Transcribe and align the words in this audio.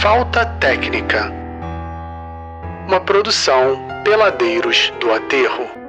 Falta 0.00 0.46
Técnica. 0.58 1.30
Uma 2.88 3.00
produção 3.00 3.78
Peladeiros 4.02 4.90
do 4.98 5.12
Aterro. 5.12 5.79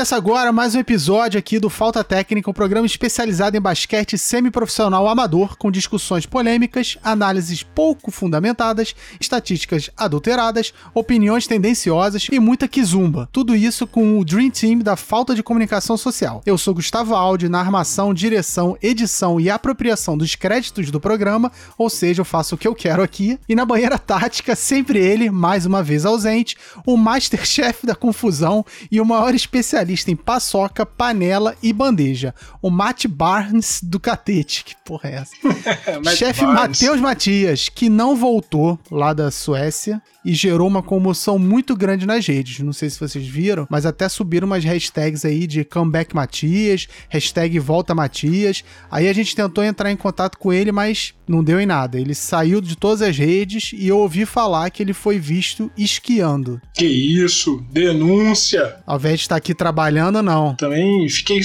Começa 0.00 0.16
agora 0.16 0.50
mais 0.50 0.74
um 0.74 0.78
episódio 0.78 1.38
aqui 1.38 1.58
do 1.58 1.68
Falta 1.68 2.02
Técnica, 2.02 2.48
um 2.48 2.54
programa 2.54 2.86
especializado 2.86 3.54
em 3.54 3.60
basquete 3.60 4.16
semiprofissional 4.16 5.06
amador, 5.06 5.58
com 5.58 5.70
discussões 5.70 6.24
polêmicas, 6.24 6.96
análises 7.04 7.62
pouco 7.62 8.10
fundamentadas, 8.10 8.94
estatísticas 9.20 9.90
adulteradas, 9.98 10.72
opiniões 10.94 11.46
tendenciosas 11.46 12.28
e 12.32 12.40
muita 12.40 12.66
quizumba. 12.66 13.28
Tudo 13.30 13.54
isso 13.54 13.86
com 13.86 14.18
o 14.18 14.24
Dream 14.24 14.48
Team 14.48 14.78
da 14.78 14.96
falta 14.96 15.34
de 15.34 15.42
comunicação 15.42 15.98
social. 15.98 16.40
Eu 16.46 16.56
sou 16.56 16.72
Gustavo 16.72 17.14
Aldi, 17.14 17.50
na 17.50 17.60
armação, 17.60 18.14
direção, 18.14 18.78
edição 18.82 19.38
e 19.38 19.50
apropriação 19.50 20.16
dos 20.16 20.34
créditos 20.34 20.90
do 20.90 20.98
programa, 20.98 21.52
ou 21.76 21.90
seja, 21.90 22.22
eu 22.22 22.24
faço 22.24 22.54
o 22.54 22.58
que 22.58 22.66
eu 22.66 22.74
quero 22.74 23.02
aqui. 23.02 23.38
E 23.46 23.54
na 23.54 23.66
banheira 23.66 23.98
tática, 23.98 24.56
sempre 24.56 24.98
ele, 24.98 25.28
mais 25.28 25.66
uma 25.66 25.82
vez 25.82 26.06
ausente, 26.06 26.56
o 26.86 26.96
Masterchef 26.96 27.84
da 27.84 27.94
confusão 27.94 28.64
e 28.90 28.98
o 28.98 29.04
maior 29.04 29.34
especialista 29.34 29.89
especialista 29.90 30.10
em 30.10 30.16
paçoca, 30.16 30.86
panela 30.86 31.56
e 31.62 31.72
bandeja. 31.72 32.34
O 32.62 32.70
Matt 32.70 33.06
Barnes 33.06 33.80
do 33.82 33.98
Catete. 33.98 34.64
Que 34.64 34.74
porra 34.84 35.10
é 35.10 35.14
essa? 35.16 35.34
Chefe 36.16 36.44
Matheus 36.44 37.00
Matias, 37.00 37.68
que 37.68 37.88
não 37.88 38.16
voltou 38.16 38.78
lá 38.90 39.12
da 39.12 39.30
Suécia 39.30 40.00
e 40.24 40.34
gerou 40.34 40.68
uma 40.68 40.82
comoção 40.82 41.38
muito 41.38 41.74
grande 41.76 42.06
nas 42.06 42.26
redes. 42.26 42.60
Não 42.60 42.72
sei 42.72 42.90
se 42.90 43.00
vocês 43.00 43.26
viram, 43.26 43.66
mas 43.70 43.86
até 43.86 44.08
subiram 44.08 44.46
umas 44.46 44.64
hashtags 44.64 45.24
aí 45.24 45.46
de 45.46 45.64
comeback 45.64 46.14
Matias, 46.14 46.86
hashtag 47.08 47.58
volta 47.58 47.94
Matias. 47.94 48.62
Aí 48.90 49.08
a 49.08 49.12
gente 49.12 49.34
tentou 49.34 49.64
entrar 49.64 49.90
em 49.90 49.96
contato 49.96 50.38
com 50.38 50.52
ele, 50.52 50.72
mas 50.72 51.14
não 51.26 51.42
deu 51.42 51.60
em 51.60 51.66
nada. 51.66 51.98
Ele 51.98 52.14
saiu 52.14 52.60
de 52.60 52.76
todas 52.76 53.02
as 53.02 53.16
redes 53.16 53.72
e 53.72 53.88
eu 53.88 53.98
ouvi 53.98 54.26
falar 54.26 54.70
que 54.70 54.82
ele 54.82 54.92
foi 54.92 55.18
visto 55.18 55.70
esquiando. 55.76 56.60
Que 56.74 56.86
isso? 56.86 57.64
Denúncia! 57.70 58.76
Ao 58.86 58.96
invés 58.96 59.20
de 59.20 59.22
estar 59.22 59.36
aqui 59.36 59.54
trabalhando, 59.54 59.79
não. 60.22 60.54
Também 60.54 61.08
fiquei 61.08 61.40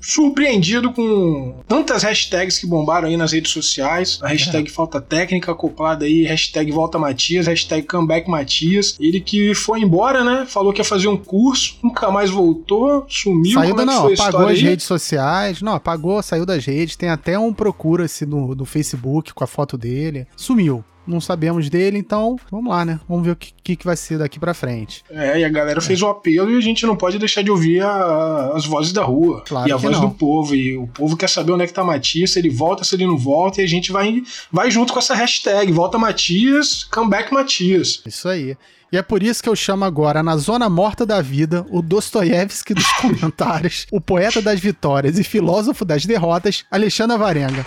surpreendido 0.00 0.92
com 0.92 1.56
tantas 1.66 2.02
hashtags 2.02 2.58
que 2.58 2.66
bombaram 2.66 3.08
aí 3.08 3.16
nas 3.16 3.32
redes 3.32 3.52
sociais. 3.52 4.18
A 4.22 4.28
hashtag 4.28 4.68
é. 4.68 4.72
falta 4.72 5.00
técnica 5.00 5.52
acoplada 5.52 6.04
aí, 6.04 6.24
hashtag 6.24 6.70
volta 6.72 6.98
Matias, 6.98 7.46
hashtag 7.46 7.86
comeback 7.86 8.28
Matias. 8.28 8.96
Ele 8.98 9.20
que 9.20 9.54
foi 9.54 9.80
embora, 9.80 10.24
né? 10.24 10.46
Falou 10.46 10.72
que 10.72 10.80
ia 10.80 10.84
fazer 10.84 11.08
um 11.08 11.16
curso, 11.16 11.78
nunca 11.82 12.10
mais 12.10 12.30
voltou, 12.30 13.04
sumiu. 13.08 13.54
Saiu 13.54 13.78
é 13.78 13.84
não, 13.84 14.12
apagou 14.12 14.46
as 14.46 14.50
aí? 14.50 14.62
redes 14.62 14.86
sociais. 14.86 15.62
Não, 15.62 15.74
apagou, 15.74 16.22
saiu 16.22 16.46
das 16.46 16.64
redes. 16.64 16.96
Tem 16.96 17.08
até 17.08 17.38
um 17.38 17.52
procura-se 17.52 18.24
no, 18.24 18.54
no 18.54 18.64
Facebook 18.64 19.32
com 19.34 19.44
a 19.44 19.46
foto 19.46 19.76
dele. 19.76 20.26
Sumiu 20.36 20.84
não 21.10 21.20
sabemos 21.20 21.68
dele, 21.68 21.98
então 21.98 22.36
vamos 22.50 22.70
lá, 22.70 22.84
né? 22.84 23.00
Vamos 23.08 23.24
ver 23.24 23.32
o 23.32 23.36
que, 23.36 23.76
que 23.76 23.84
vai 23.84 23.96
ser 23.96 24.18
daqui 24.18 24.38
para 24.38 24.54
frente. 24.54 25.02
É, 25.10 25.40
e 25.40 25.44
a 25.44 25.48
galera 25.48 25.80
fez 25.80 26.00
o 26.00 26.06
apelo 26.06 26.50
e 26.50 26.56
a 26.56 26.60
gente 26.60 26.86
não 26.86 26.96
pode 26.96 27.18
deixar 27.18 27.42
de 27.42 27.50
ouvir 27.50 27.82
a, 27.82 28.52
as 28.54 28.64
vozes 28.64 28.92
da 28.92 29.02
rua 29.02 29.42
claro 29.46 29.68
e 29.68 29.72
a 29.72 29.76
voz 29.76 29.89
não. 29.92 30.08
do 30.08 30.10
povo. 30.14 30.54
E 30.54 30.76
o 30.76 30.86
povo 30.86 31.16
quer 31.16 31.28
saber 31.28 31.52
onde 31.52 31.64
é 31.64 31.66
que 31.66 31.72
tá 31.72 31.84
Matias, 31.84 32.32
se 32.32 32.38
ele 32.38 32.50
volta, 32.50 32.84
se 32.84 32.94
ele 32.94 33.06
não 33.06 33.16
volta, 33.16 33.60
e 33.60 33.64
a 33.64 33.68
gente 33.68 33.92
vai, 33.92 34.22
vai 34.50 34.70
junto 34.70 34.92
com 34.92 34.98
essa 34.98 35.14
hashtag: 35.14 35.72
volta 35.72 35.98
Matias, 35.98 36.84
comeback 36.84 37.32
Matias. 37.32 38.02
Isso 38.06 38.28
aí. 38.28 38.56
E 38.92 38.96
é 38.96 39.02
por 39.02 39.22
isso 39.22 39.40
que 39.40 39.48
eu 39.48 39.54
chamo 39.54 39.84
agora, 39.84 40.20
na 40.20 40.36
zona 40.36 40.68
morta 40.68 41.06
da 41.06 41.22
vida, 41.22 41.64
o 41.70 41.80
Dostoiévski 41.80 42.74
dos 42.74 42.90
comentários, 43.00 43.86
o 43.92 44.00
poeta 44.00 44.42
das 44.42 44.58
vitórias 44.58 45.16
e 45.16 45.22
filósofo 45.22 45.84
das 45.84 46.04
derrotas, 46.04 46.64
Alexandre 46.68 47.16
Varenga. 47.16 47.64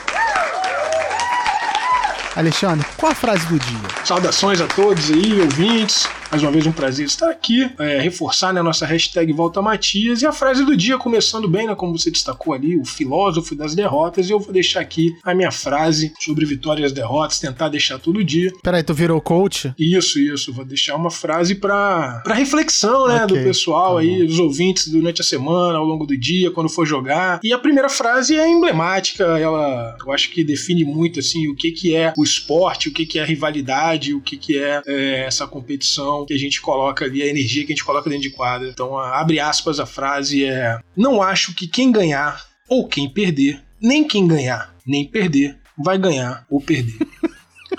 Alexandre, 2.35 2.85
qual 2.97 3.11
a 3.11 3.15
frase 3.15 3.45
do 3.45 3.59
dia? 3.59 3.79
Saudações 4.03 4.59
a 4.59 4.67
todos 4.67 5.11
aí, 5.11 5.39
ouvintes. 5.39 6.09
Mais 6.33 6.41
uma 6.41 6.51
vez 6.51 6.65
um 6.65 6.71
prazer 6.71 7.05
estar 7.05 7.29
aqui, 7.29 7.69
é, 7.77 7.99
reforçar 7.99 8.51
né, 8.51 8.59
a 8.59 8.63
nossa 8.63 8.87
hashtag 8.87 9.31
Volta 9.31 9.61
Matias 9.61 10.23
e 10.23 10.25
a 10.25 10.31
frase 10.31 10.65
do 10.65 10.75
dia, 10.75 10.97
começando 10.97 11.47
bem, 11.47 11.67
né, 11.67 11.75
como 11.75 11.95
você 11.95 12.09
destacou 12.09 12.55
ali, 12.55 12.75
o 12.75 12.83
filósofo 12.83 13.53
das 13.53 13.75
derrotas, 13.75 14.27
e 14.27 14.31
eu 14.31 14.39
vou 14.39 14.51
deixar 14.51 14.79
aqui 14.79 15.15
a 15.23 15.35
minha 15.35 15.51
frase 15.51 16.11
sobre 16.19 16.43
vitórias 16.43 16.89
e 16.89 16.95
derrotas, 16.95 17.39
tentar 17.39 17.69
deixar 17.69 17.99
todo 17.99 18.23
dia. 18.23 18.51
Peraí, 18.63 18.81
tu 18.81 18.95
virou 18.95 19.21
coach? 19.21 19.71
Isso, 19.77 20.17
isso, 20.17 20.51
vou 20.51 20.65
deixar 20.65 20.95
uma 20.95 21.11
frase 21.11 21.53
para 21.53 22.23
reflexão, 22.25 23.07
né, 23.07 23.25
okay. 23.25 23.37
do 23.37 23.43
pessoal 23.43 23.97
tá 23.97 24.01
aí, 24.01 24.25
dos 24.25 24.39
ouvintes 24.39 24.87
durante 24.87 25.21
a 25.21 25.23
semana, 25.23 25.77
ao 25.77 25.85
longo 25.85 26.07
do 26.07 26.17
dia, 26.17 26.49
quando 26.49 26.67
for 26.67 26.83
jogar. 26.83 27.41
E 27.43 27.53
a 27.53 27.59
primeira 27.59 27.89
frase 27.89 28.35
é 28.35 28.49
emblemática, 28.49 29.23
ela, 29.37 29.95
eu 30.03 30.11
acho 30.11 30.31
que 30.31 30.43
define 30.43 30.83
muito, 30.83 31.19
assim, 31.19 31.47
o 31.47 31.55
que 31.55 31.71
que 31.71 31.95
é 31.95 32.11
o 32.17 32.23
esporte, 32.23 32.89
o 32.89 32.91
que 32.91 33.05
que 33.05 33.19
é 33.19 33.21
a 33.21 33.25
rivalidade, 33.25 34.15
o 34.15 34.19
que 34.19 34.35
que 34.35 34.57
é, 34.57 34.81
é 34.87 35.25
essa 35.27 35.45
competição 35.45 36.22
que 36.25 36.33
a 36.33 36.37
gente 36.37 36.61
coloca 36.61 37.05
ali, 37.05 37.21
a 37.21 37.27
energia 37.27 37.65
que 37.65 37.71
a 37.71 37.75
gente 37.75 37.85
coloca 37.85 38.09
dentro 38.09 38.29
de 38.29 38.35
quadra. 38.35 38.69
Então, 38.69 38.97
abre 38.97 39.39
aspas, 39.39 39.79
a 39.79 39.85
frase 39.85 40.45
é: 40.45 40.79
Não 40.95 41.21
acho 41.21 41.53
que 41.53 41.67
quem 41.67 41.91
ganhar 41.91 42.45
ou 42.69 42.87
quem 42.87 43.09
perder, 43.09 43.61
nem 43.81 44.07
quem 44.07 44.27
ganhar 44.27 44.73
nem 44.85 45.07
perder, 45.07 45.57
vai 45.77 45.97
ganhar 45.97 46.45
ou 46.49 46.61
perder. 46.61 46.97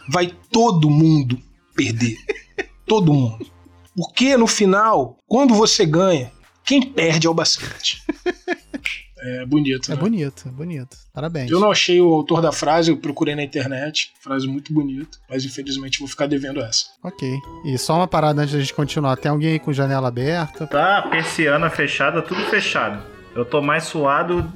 Vai 0.09 0.34
todo 0.50 0.91
mundo 0.91 1.41
perder. 1.75 2.16
Todo 2.84 3.15
mundo. 3.15 3.47
Porque 3.97 4.37
no 4.37 4.47
final, 4.47 5.16
quando 5.27 5.54
você 5.54 5.87
ganha, 5.87 6.31
quem 6.65 6.83
perde 6.83 7.27
é 7.27 7.31
o 7.31 7.34
basquete. 7.34 8.03
É 9.25 9.47
bonito. 9.47 9.91
É 9.91 9.95
né? 9.95 10.01
bonito, 10.01 10.49
é 10.49 10.51
bonito. 10.51 10.97
Parabéns. 11.12 11.51
Eu 11.51 11.59
não 11.59 11.71
achei 11.71 11.99
o 11.99 12.12
autor 12.12 12.43
da 12.43 12.53
frase, 12.53 12.91
eu 12.91 12.97
procurei 12.99 13.35
na 13.35 13.43
internet. 13.43 14.12
Frase 14.21 14.47
muito 14.47 14.71
bonita, 14.71 15.17
mas 15.29 15.47
infelizmente 15.47 15.99
vou 15.99 16.07
ficar 16.07 16.27
devendo 16.27 16.61
essa. 16.61 16.87
Ok. 17.03 17.34
E 17.65 17.79
só 17.79 17.97
uma 17.97 18.07
parada 18.07 18.43
antes 18.43 18.53
da 18.53 18.61
gente 18.61 18.75
continuar. 18.75 19.17
Tem 19.17 19.31
alguém 19.31 19.53
aí 19.53 19.59
com 19.59 19.73
janela 19.73 20.09
aberta? 20.09 20.67
Tá, 20.67 21.01
persiana 21.03 21.71
fechada, 21.71 22.21
tudo 22.21 22.43
fechado. 22.43 23.03
Eu 23.34 23.47
tô 23.47 23.63
mais 23.63 23.84
suado 23.84 24.53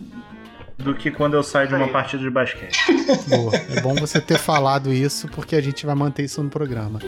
do 0.77 0.95
que 0.95 1.11
quando 1.11 1.35
eu 1.35 1.43
saio 1.43 1.69
de 1.69 1.75
uma 1.75 1.89
partida 1.89 2.23
de 2.23 2.31
basquete. 2.31 2.79
Boa. 3.27 3.57
É 3.57 3.81
bom 3.81 3.95
você 3.95 4.21
ter 4.21 4.39
falado 4.39 4.93
isso, 4.93 5.29
porque 5.29 5.57
a 5.57 5.61
gente 5.63 5.87
vai 5.87 5.95
manter 5.95 6.25
isso 6.25 6.43
no 6.43 6.51
programa. 6.51 7.01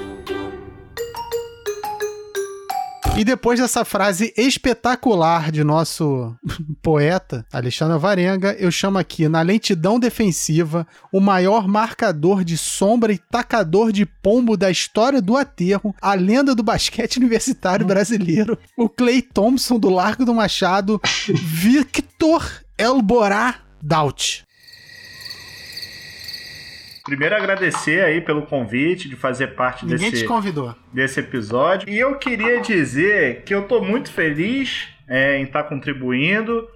E 3.20 3.24
depois 3.24 3.60
dessa 3.60 3.84
frase 3.84 4.32
espetacular 4.34 5.52
de 5.52 5.62
nosso 5.62 6.34
poeta, 6.80 7.44
Alexandre 7.52 7.98
Varenga, 7.98 8.56
eu 8.58 8.70
chamo 8.70 8.96
aqui, 8.96 9.28
na 9.28 9.42
lentidão 9.42 10.00
defensiva, 10.00 10.86
o 11.12 11.20
maior 11.20 11.68
marcador 11.68 12.42
de 12.42 12.56
sombra 12.56 13.12
e 13.12 13.18
tacador 13.18 13.92
de 13.92 14.06
pombo 14.06 14.56
da 14.56 14.70
história 14.70 15.20
do 15.20 15.36
aterro, 15.36 15.94
a 16.00 16.14
lenda 16.14 16.54
do 16.54 16.62
basquete 16.62 17.18
universitário 17.20 17.84
brasileiro, 17.84 18.58
o 18.74 18.88
Clay 18.88 19.20
Thompson 19.20 19.78
do 19.78 19.90
Largo 19.90 20.24
do 20.24 20.32
Machado, 20.32 20.98
Victor 21.28 22.50
Elborá 22.78 23.56
Daut. 23.82 24.46
Primeiro 27.10 27.34
agradecer 27.34 28.04
aí 28.04 28.20
pelo 28.20 28.42
convite 28.42 29.08
de 29.08 29.16
fazer 29.16 29.48
parte 29.48 29.84
Ninguém 29.84 30.12
desse, 30.12 30.22
te 30.22 30.28
convidou. 30.28 30.76
desse 30.92 31.18
episódio. 31.18 31.88
E 31.88 31.98
eu 31.98 32.14
queria 32.14 32.60
dizer 32.60 33.42
que 33.42 33.52
eu 33.52 33.62
estou 33.62 33.84
muito 33.84 34.12
feliz 34.12 34.86
é, 35.08 35.36
em 35.36 35.42
estar 35.42 35.64
tá 35.64 35.68
contribuindo 35.68 36.68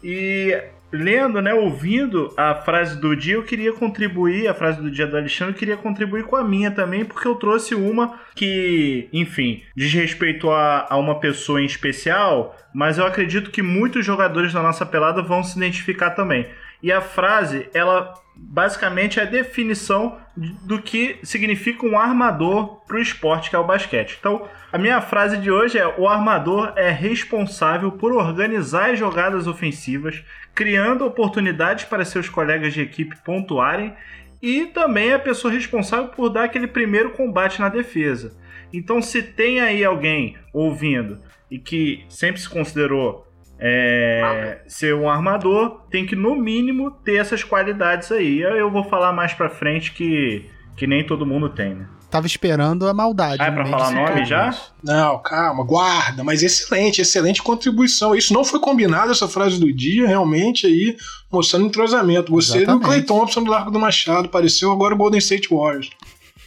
e 0.00 0.56
lendo, 0.92 1.42
né, 1.42 1.52
ouvindo 1.52 2.32
a 2.36 2.54
frase 2.54 3.00
do 3.00 3.16
dia, 3.16 3.34
eu 3.34 3.42
queria 3.42 3.72
contribuir, 3.72 4.46
a 4.46 4.54
frase 4.54 4.80
do 4.80 4.88
dia 4.88 5.08
do 5.08 5.16
Alexandre, 5.16 5.54
eu 5.54 5.58
queria 5.58 5.76
contribuir 5.76 6.22
com 6.22 6.36
a 6.36 6.44
minha 6.44 6.70
também, 6.70 7.04
porque 7.04 7.26
eu 7.26 7.34
trouxe 7.34 7.74
uma 7.74 8.20
que, 8.36 9.08
enfim, 9.12 9.62
diz 9.76 9.92
respeito 9.92 10.50
a, 10.50 10.86
a 10.88 10.96
uma 10.96 11.18
pessoa 11.18 11.60
em 11.60 11.66
especial, 11.66 12.56
mas 12.72 12.96
eu 12.96 13.06
acredito 13.06 13.50
que 13.50 13.62
muitos 13.62 14.06
jogadores 14.06 14.52
da 14.52 14.62
nossa 14.62 14.86
pelada 14.86 15.20
vão 15.20 15.42
se 15.42 15.56
identificar 15.56 16.10
também. 16.10 16.48
E 16.82 16.90
a 16.90 17.00
frase, 17.00 17.68
ela 17.74 18.14
basicamente 18.42 19.20
é 19.20 19.22
a 19.22 19.26
definição 19.26 20.18
do 20.36 20.80
que 20.80 21.18
significa 21.22 21.86
um 21.86 21.98
armador 21.98 22.80
para 22.86 22.96
o 22.96 23.00
esporte 23.00 23.50
que 23.50 23.56
é 23.56 23.58
o 23.58 23.66
basquete. 23.66 24.16
Então, 24.18 24.48
a 24.72 24.78
minha 24.78 25.00
frase 25.00 25.36
de 25.36 25.50
hoje 25.50 25.78
é: 25.78 25.86
o 25.86 26.08
armador 26.08 26.72
é 26.76 26.90
responsável 26.90 27.92
por 27.92 28.12
organizar 28.12 28.90
as 28.90 28.98
jogadas 28.98 29.46
ofensivas, 29.46 30.24
criando 30.54 31.04
oportunidades 31.04 31.84
para 31.84 32.04
seus 32.04 32.28
colegas 32.28 32.72
de 32.72 32.80
equipe 32.80 33.16
pontuarem 33.22 33.94
e 34.42 34.66
também 34.66 35.10
é 35.10 35.14
a 35.14 35.18
pessoa 35.18 35.52
responsável 35.52 36.08
por 36.08 36.30
dar 36.30 36.44
aquele 36.44 36.66
primeiro 36.66 37.10
combate 37.10 37.60
na 37.60 37.68
defesa. 37.68 38.36
Então, 38.72 39.02
se 39.02 39.22
tem 39.22 39.60
aí 39.60 39.84
alguém 39.84 40.36
ouvindo 40.52 41.20
e 41.50 41.58
que 41.58 42.04
sempre 42.08 42.40
se 42.40 42.48
considerou 42.48 43.29
é, 43.60 44.62
ser 44.66 44.94
um 44.94 45.08
armador, 45.08 45.82
tem 45.90 46.06
que 46.06 46.16
no 46.16 46.34
mínimo 46.34 46.90
ter 46.90 47.16
essas 47.16 47.44
qualidades 47.44 48.10
aí. 48.10 48.40
Eu 48.40 48.70
vou 48.70 48.84
falar 48.84 49.12
mais 49.12 49.34
pra 49.34 49.50
frente 49.50 49.92
que, 49.92 50.46
que 50.76 50.86
nem 50.86 51.06
todo 51.06 51.26
mundo 51.26 51.50
tem, 51.50 51.74
né? 51.74 51.86
tava 52.10 52.26
esperando 52.26 52.88
a 52.88 52.92
maldade. 52.92 53.40
Ah, 53.40 53.46
é 53.46 53.50
pra 53.50 53.64
falar 53.64 53.92
nome 53.92 54.24
já? 54.24 54.52
Não, 54.82 55.22
calma, 55.22 55.62
guarda. 55.64 56.24
Mas 56.24 56.42
excelente, 56.42 57.00
excelente 57.00 57.40
contribuição. 57.40 58.14
Isso 58.14 58.34
não 58.34 58.44
foi 58.44 58.58
combinado, 58.58 59.12
essa 59.12 59.28
frase 59.28 59.60
do 59.60 59.72
dia, 59.72 60.06
realmente 60.08 60.66
aí, 60.66 60.96
mostrando 61.30 61.66
entrosamento. 61.66 62.32
Você 62.32 62.58
Exatamente. 62.58 62.82
e 62.82 62.84
o 62.84 62.86
Clay 62.86 63.02
Thompson 63.02 63.44
do 63.44 63.50
Largo 63.50 63.70
do 63.70 63.78
Machado, 63.78 64.28
pareceu 64.28 64.72
agora 64.72 64.92
o 64.92 64.98
Golden 64.98 65.18
State 65.18 65.48
Warriors. 65.48 65.90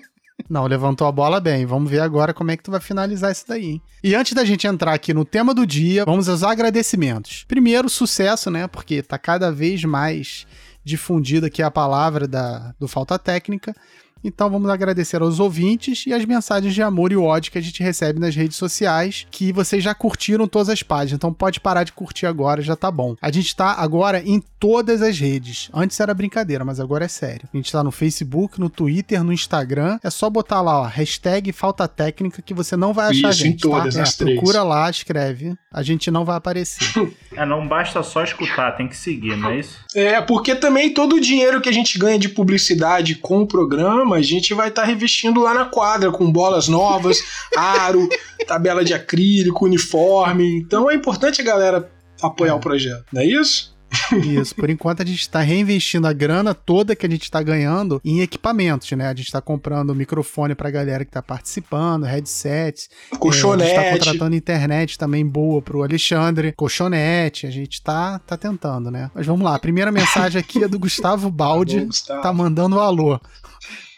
Não, 0.49 0.65
levantou 0.65 1.05
a 1.07 1.11
bola 1.11 1.39
bem. 1.39 1.65
Vamos 1.65 1.91
ver 1.91 1.99
agora 1.99 2.33
como 2.33 2.49
é 2.49 2.57
que 2.57 2.63
tu 2.63 2.71
vai 2.71 2.79
finalizar 2.79 3.31
isso 3.31 3.45
daí. 3.47 3.65
Hein? 3.65 3.81
E 4.03 4.15
antes 4.15 4.33
da 4.33 4.43
gente 4.43 4.65
entrar 4.65 4.93
aqui 4.93 5.13
no 5.13 5.23
tema 5.23 5.53
do 5.53 5.65
dia, 5.65 6.03
vamos 6.05 6.27
aos 6.27 6.41
agradecimentos. 6.41 7.45
Primeiro, 7.47 7.87
sucesso, 7.87 8.49
né? 8.49 8.67
Porque 8.67 9.03
tá 9.03 9.19
cada 9.19 9.51
vez 9.51 9.83
mais 9.83 10.47
difundida 10.83 11.47
aqui 11.47 11.61
a 11.61 11.69
palavra 11.69 12.27
da, 12.27 12.73
do 12.79 12.87
Falta 12.87 13.19
Técnica. 13.19 13.75
Então 14.24 14.50
vamos 14.50 14.69
agradecer 14.69 15.21
aos 15.21 15.39
ouvintes 15.39 16.06
e 16.06 16.13
as 16.13 16.25
mensagens 16.25 16.74
de 16.74 16.81
amor 16.81 17.12
e 17.12 17.18
ódio 17.18 17.51
que 17.51 17.57
a 17.57 17.62
gente 17.62 17.81
recebe 17.81 18.19
nas 18.19 18.36
redes 18.36 18.57
sociais, 18.57 19.25
que 19.31 19.51
vocês 19.51 19.83
já 19.83 19.94
curtiram 19.94 20.48
todas 20.48 20.69
as 20.69 20.83
páginas. 20.83 21.13
Então 21.13 21.33
pode 21.33 21.60
parar 21.60 21.83
de 21.83 21.94
curtir 21.94 22.25
agora, 22.25 22.62
já 22.62 22.75
tá 22.75 22.92
bom. 22.92 23.16
A 23.21 23.31
gente 23.31 23.56
tá 23.56 23.74
agora 23.74 24.21
em 24.21 24.42
todas 24.60 25.01
as 25.01 25.18
redes. 25.18 25.69
Antes 25.74 26.00
era 26.00 26.13
brincadeira, 26.13 26.66
mas 26.66 26.80
agora 26.80 27.06
é 27.06 27.07
sério. 27.07 27.48
A 27.54 27.57
gente 27.57 27.71
tá 27.71 27.83
no 27.83 27.92
Facebook, 27.92 28.60
no 28.60 28.69
Twitter, 28.69 29.24
no 29.24 29.31
Instagram. 29.31 30.00
É 30.04 30.10
só 30.10 30.30
botar 30.30 30.62
lá, 30.62 30.81
ó, 30.81 30.83
hashtag 30.83 31.51
falta 31.54 31.88
técnica 31.88 32.42
que 32.42 32.54
você 32.54 32.75
não 32.75 32.94
vai 32.94 33.07
achar 33.07 33.16
Isso, 33.16 33.27
a 33.27 33.31
gente, 33.31 33.68
em 33.68 33.69
todas 33.69 33.95
tá? 33.95 34.04
as 34.04 34.13
é, 34.13 34.18
três. 34.18 34.38
Procura 34.38 34.63
lá, 34.63 34.89
escreve. 34.89 35.56
A 35.71 35.81
gente 35.81 36.12
não 36.12 36.25
vai 36.25 36.36
aparecer. 36.36 36.86
é, 37.36 37.45
não 37.45 37.68
basta 37.68 38.04
só 38.04 38.24
escutar, 38.24 38.74
tem 38.74 38.88
que 38.88 38.98
seguir, 38.98 39.38
não 39.38 39.51
é 39.51 39.60
isso? 39.60 39.80
É, 39.95 40.19
porque 40.19 40.56
também 40.56 40.94
todo 40.94 41.16
o 41.16 41.21
dinheiro 41.21 41.62
que 41.62 41.69
a 41.69 41.74
gente 41.74 41.98
ganha 41.98 42.19
de 42.19 42.27
publicidade 42.27 43.16
com 43.16 43.42
o 43.42 43.48
programa, 43.48 44.08
a 44.13 44.21
gente 44.21 44.53
vai 44.53 44.69
estar 44.69 44.83
tá 44.83 44.88
revestindo 44.88 45.41
lá 45.41 45.53
na 45.53 45.65
quadra, 45.65 46.11
com 46.11 46.31
bolas 46.31 46.67
novas, 46.67 47.19
aro, 47.56 48.07
tabela 48.47 48.83
de 48.83 48.94
acrílico, 48.94 49.65
uniforme. 49.65 50.59
Então 50.59 50.89
é 50.89 50.95
importante 50.95 51.41
a 51.41 51.44
galera 51.44 51.91
apoiar 52.21 52.51
é. 52.51 52.56
o 52.56 52.59
projeto, 52.59 53.06
não 53.11 53.21
é 53.21 53.25
isso? 53.25 53.77
Isso, 54.24 54.56
por 54.56 54.69
enquanto 54.69 55.01
a 55.01 55.06
gente 55.06 55.21
está 55.21 55.39
reinvestindo 55.41 56.07
a 56.07 56.13
grana 56.13 56.53
toda 56.53 56.95
que 56.95 57.06
a 57.06 57.09
gente 57.09 57.24
está 57.24 57.41
ganhando 57.41 58.01
em 58.03 58.21
equipamentos, 58.21 58.89
né? 58.91 59.07
A 59.07 59.13
gente 59.13 59.27
está 59.27 59.41
comprando 59.41 59.95
microfone 59.95 60.56
para 60.56 60.68
a 60.69 60.71
galera 60.71 61.06
que 61.06 61.09
está 61.09 61.21
participando, 61.21 62.03
headsets. 62.03 62.89
Colchonete. 63.19 63.71
É, 63.71 63.77
a 63.77 63.83
gente 63.83 64.00
está 64.00 64.12
contratando 64.12 64.36
internet 64.36 64.97
também 64.97 65.25
boa 65.25 65.62
para 65.62 65.77
o 65.77 65.83
Alexandre. 65.83 66.53
Colchonete, 66.53 67.47
a 67.47 67.51
gente 67.51 67.81
tá, 67.81 68.19
tá 68.19 68.38
tentando, 68.38 68.89
né? 68.91 69.09
Mas 69.13 69.25
vamos 69.25 69.44
lá, 69.44 69.56
a 69.56 69.59
primeira 69.59 69.92
mensagem 69.92 70.39
aqui 70.39 70.63
é 70.63 70.68
do 70.68 70.80
Gustavo 70.80 71.30
Baldi, 71.31 71.85
Gustavo. 71.85 72.21
tá 72.21 72.33
mandando 72.33 72.77
um 72.77 72.80
alô. 72.80 73.19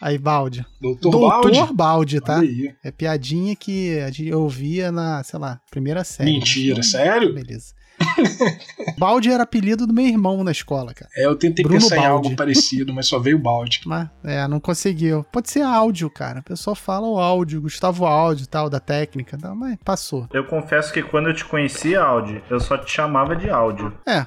Aí, 0.00 0.18
Baldi. 0.18 0.66
Doutor, 0.80 1.10
Doutor? 1.10 1.72
Baldi, 1.72 2.20
tá? 2.20 2.40
É 2.82 2.90
piadinha 2.90 3.54
que 3.54 4.00
a 4.00 4.10
gente 4.10 4.32
ouvia 4.32 4.90
na, 4.90 5.22
sei 5.22 5.38
lá, 5.38 5.60
primeira 5.70 6.02
série. 6.02 6.32
Mentira, 6.32 6.72
então, 6.72 6.82
sério? 6.82 7.32
Beleza. 7.32 7.72
Balde 8.98 9.30
era 9.30 9.42
apelido 9.42 9.86
do 9.86 9.92
meu 9.92 10.06
irmão 10.06 10.42
na 10.44 10.50
escola, 10.50 10.92
cara. 10.94 11.10
É, 11.16 11.26
eu 11.26 11.36
tentei 11.36 11.62
Bruno 11.62 11.80
pensar 11.80 11.96
Baldi. 11.96 12.08
em 12.08 12.10
algo 12.10 12.36
parecido, 12.36 12.92
mas 12.92 13.06
só 13.06 13.18
veio 13.18 13.38
Balde. 13.38 13.80
Mas, 13.86 14.08
é, 14.24 14.46
não 14.48 14.60
conseguiu. 14.60 15.24
Pode 15.24 15.50
ser 15.50 15.62
áudio, 15.62 16.08
cara. 16.08 16.40
O 16.40 16.42
pessoal 16.42 16.74
fala 16.74 17.06
o 17.06 17.18
áudio, 17.18 17.60
Gustavo 17.60 18.06
Áudio 18.06 18.46
tal, 18.46 18.70
da 18.70 18.80
técnica, 18.80 19.36
tal, 19.36 19.54
mas 19.54 19.76
passou. 19.84 20.26
Eu 20.32 20.44
confesso 20.44 20.92
que 20.92 21.02
quando 21.02 21.28
eu 21.28 21.34
te 21.34 21.44
conheci, 21.44 21.94
áudio, 21.94 22.42
eu 22.48 22.60
só 22.60 22.78
te 22.78 22.90
chamava 22.90 23.34
de 23.36 23.50
áudio. 23.50 23.92
É, 24.06 24.26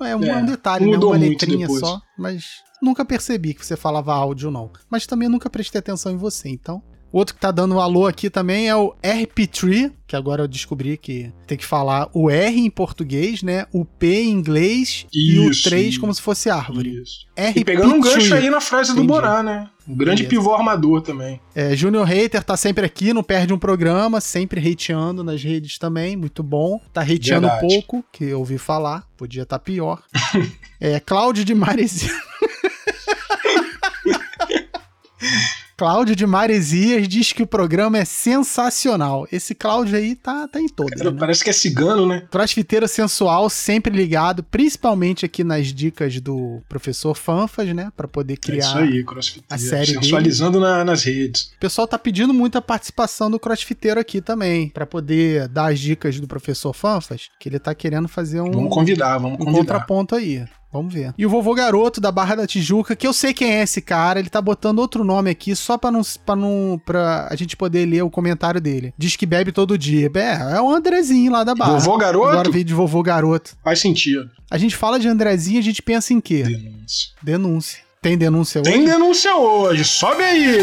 é 0.00 0.16
um, 0.16 0.24
é, 0.24 0.42
detalhe, 0.42 0.90
né? 0.90 0.96
Uma 0.96 1.16
letrinha 1.16 1.68
só, 1.68 2.00
mas 2.16 2.62
nunca 2.80 3.04
percebi 3.04 3.54
que 3.54 3.64
você 3.64 3.76
falava 3.76 4.14
áudio, 4.14 4.50
não. 4.50 4.70
Mas 4.88 5.06
também 5.06 5.28
nunca 5.28 5.50
prestei 5.50 5.78
atenção 5.78 6.12
em 6.12 6.16
você, 6.16 6.48
então 6.48 6.82
Outro 7.14 7.36
que 7.36 7.40
tá 7.40 7.52
dando 7.52 7.76
um 7.76 7.80
alô 7.80 8.08
aqui 8.08 8.28
também 8.28 8.68
é 8.68 8.74
o 8.74 8.92
RP3, 9.00 9.92
que 10.04 10.16
agora 10.16 10.42
eu 10.42 10.48
descobri 10.48 10.96
que 10.96 11.32
tem 11.46 11.56
que 11.56 11.64
falar 11.64 12.08
o 12.12 12.28
R 12.28 12.60
em 12.60 12.68
português, 12.68 13.40
né? 13.40 13.66
O 13.72 13.84
P 13.84 14.22
em 14.22 14.30
inglês 14.30 15.06
isso, 15.14 15.14
e 15.14 15.38
o 15.38 15.62
3 15.62 15.96
como 15.96 16.12
se 16.12 16.20
fosse 16.20 16.50
árvore. 16.50 17.00
Isso. 17.00 17.24
RP 17.38 17.58
e 17.58 17.64
pegando 17.64 17.94
um 17.94 18.00
gancho 18.00 18.34
aí 18.34 18.50
na 18.50 18.60
frase 18.60 18.90
Entendi. 18.90 19.06
do 19.06 19.12
Borá, 19.12 19.44
né? 19.44 19.70
Um 19.86 19.94
grande 19.94 20.24
Beleza. 20.24 20.42
pivô 20.42 20.56
armador 20.56 21.02
também. 21.02 21.40
É, 21.54 21.76
Junior 21.76 22.04
Hater 22.04 22.42
tá 22.42 22.56
sempre 22.56 22.84
aqui, 22.84 23.14
não 23.14 23.22
perde 23.22 23.52
um 23.52 23.58
programa, 23.58 24.20
sempre 24.20 24.60
hateando 24.60 25.22
nas 25.22 25.40
redes 25.40 25.78
também, 25.78 26.16
muito 26.16 26.42
bom. 26.42 26.80
Tá 26.92 27.02
hateando 27.02 27.46
Verdade. 27.46 27.60
pouco, 27.60 28.04
que 28.10 28.24
eu 28.24 28.40
ouvi 28.40 28.58
falar, 28.58 29.06
podia 29.16 29.44
estar 29.44 29.60
tá 29.60 29.64
pior. 29.64 30.02
é, 30.80 30.98
Cláudio 30.98 31.44
de 31.44 31.54
Maresia. 31.54 32.10
Cláudio 35.84 36.16
de 36.16 36.26
Maresias 36.26 37.06
diz 37.06 37.30
que 37.34 37.42
o 37.42 37.46
programa 37.46 37.98
é 37.98 38.06
sensacional. 38.06 39.28
Esse 39.30 39.54
Cláudio 39.54 39.98
aí 39.98 40.14
tá, 40.14 40.48
tá 40.48 40.58
em 40.58 40.66
todas. 40.66 40.98
Né? 40.98 41.14
Parece 41.20 41.44
que 41.44 41.50
é 41.50 41.52
cigano, 41.52 42.06
né? 42.06 42.26
Crossfiteiro 42.30 42.88
sensual, 42.88 43.50
sempre 43.50 43.94
ligado, 43.94 44.42
principalmente 44.42 45.26
aqui 45.26 45.44
nas 45.44 45.66
dicas 45.66 46.18
do 46.22 46.62
professor 46.70 47.14
Fanfas, 47.14 47.68
né? 47.74 47.92
Pra 47.94 48.08
poder 48.08 48.38
criar 48.38 48.64
é 48.64 48.66
isso 48.66 48.78
aí, 48.78 49.04
crossfiteiro. 49.04 49.46
a 49.50 49.58
série 49.58 49.92
Sensualizando 49.92 50.58
na, 50.58 50.86
nas 50.86 51.04
redes. 51.04 51.52
O 51.54 51.60
pessoal 51.60 51.86
tá 51.86 51.98
pedindo 51.98 52.32
muita 52.32 52.62
participação 52.62 53.30
do 53.30 53.38
crossfiteiro 53.38 54.00
aqui 54.00 54.22
também, 54.22 54.70
para 54.70 54.86
poder 54.86 55.48
dar 55.48 55.70
as 55.70 55.78
dicas 55.78 56.18
do 56.18 56.26
professor 56.26 56.72
Fanfas, 56.72 57.28
que 57.38 57.46
ele 57.46 57.58
tá 57.58 57.74
querendo 57.74 58.08
fazer 58.08 58.40
um. 58.40 58.50
Vamos 58.50 58.72
convidar, 58.72 59.18
vamos 59.18 59.36
convidar. 59.36 59.52
Um 59.52 59.60
contraponto 59.60 60.14
aí. 60.14 60.46
Vamos 60.74 60.92
ver. 60.92 61.14
E 61.16 61.24
o 61.24 61.30
vovô 61.30 61.54
garoto 61.54 62.00
da 62.00 62.10
Barra 62.10 62.34
da 62.34 62.48
Tijuca, 62.48 62.96
que 62.96 63.06
eu 63.06 63.12
sei 63.12 63.32
quem 63.32 63.52
é 63.52 63.62
esse 63.62 63.80
cara, 63.80 64.18
ele 64.18 64.28
tá 64.28 64.42
botando 64.42 64.80
outro 64.80 65.04
nome 65.04 65.30
aqui 65.30 65.54
só 65.54 65.78
pra, 65.78 65.88
não, 65.88 66.02
pra, 66.26 66.34
não, 66.34 66.82
pra 66.84 67.28
a 67.30 67.36
gente 67.36 67.56
poder 67.56 67.86
ler 67.86 68.02
o 68.02 68.10
comentário 68.10 68.60
dele. 68.60 68.92
Diz 68.98 69.14
que 69.14 69.24
bebe 69.24 69.52
todo 69.52 69.78
dia. 69.78 70.10
É, 70.12 70.56
é 70.56 70.60
o 70.60 70.68
Andrezinho 70.68 71.30
lá 71.30 71.44
da 71.44 71.54
Barra. 71.54 71.78
Vovô 71.78 71.96
garoto? 71.96 72.28
Agora 72.28 72.50
veio 72.50 72.64
de 72.64 72.74
vovô 72.74 73.04
garoto. 73.04 73.56
Faz 73.62 73.78
sentido. 73.78 74.28
A 74.50 74.58
gente 74.58 74.74
fala 74.74 74.98
de 74.98 75.06
Andrezinho, 75.06 75.60
a 75.60 75.62
gente 75.62 75.80
pensa 75.80 76.12
em 76.12 76.20
quê? 76.20 76.42
Denúncia. 76.42 77.10
Denúncia. 77.22 77.78
Tem 78.02 78.18
denúncia 78.18 78.60
hoje? 78.60 78.70
Tem 78.72 78.84
denúncia 78.84 79.36
hoje. 79.36 79.84
Sobe 79.84 80.24
aí. 80.24 80.56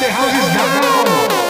The 0.00 0.10
house 0.10 0.34
is 0.34 0.52
down. 0.52 1.43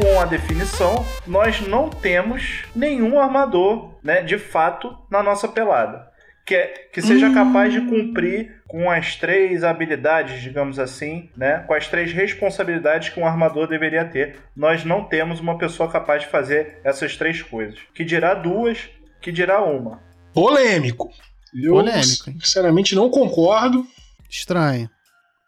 Com 0.00 0.18
a 0.18 0.24
definição, 0.24 1.04
nós 1.26 1.60
não 1.60 1.90
temos 1.90 2.64
nenhum 2.74 3.20
armador, 3.20 3.94
né, 4.02 4.22
de 4.22 4.38
fato, 4.38 4.96
na 5.10 5.22
nossa 5.22 5.46
pelada. 5.46 6.08
Que, 6.46 6.54
é, 6.54 6.66
que 6.92 7.02
seja 7.02 7.28
hum. 7.28 7.34
capaz 7.34 7.72
de 7.72 7.82
cumprir 7.82 8.62
com 8.66 8.90
as 8.90 9.14
três 9.16 9.62
habilidades, 9.62 10.40
digamos 10.42 10.78
assim, 10.78 11.28
né? 11.36 11.58
Com 11.66 11.74
as 11.74 11.86
três 11.86 12.12
responsabilidades 12.12 13.10
que 13.10 13.20
um 13.20 13.26
armador 13.26 13.68
deveria 13.68 14.04
ter. 14.04 14.36
Nós 14.56 14.84
não 14.84 15.04
temos 15.04 15.38
uma 15.38 15.58
pessoa 15.58 15.88
capaz 15.88 16.22
de 16.22 16.28
fazer 16.28 16.80
essas 16.82 17.16
três 17.16 17.40
coisas. 17.40 17.78
Que 17.94 18.04
dirá 18.04 18.34
duas, 18.34 18.88
que 19.20 19.30
dirá 19.30 19.62
uma. 19.62 20.00
Polêmico. 20.32 21.10
Eu, 21.54 21.74
Polêmico. 21.74 22.24
Sinceramente, 22.24 22.96
não 22.96 23.10
concordo. 23.10 23.86
Estranho. 24.28 24.90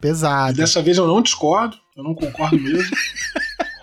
Pesado. 0.01 0.57
Dessa 0.57 0.83
vez 0.83 0.99
eu 0.99 1.07
não 1.07 1.23
discordo. 1.23 1.77
Eu 1.97 2.05
não 2.05 2.15
concordo 2.15 2.61
mesmo. 2.61 2.97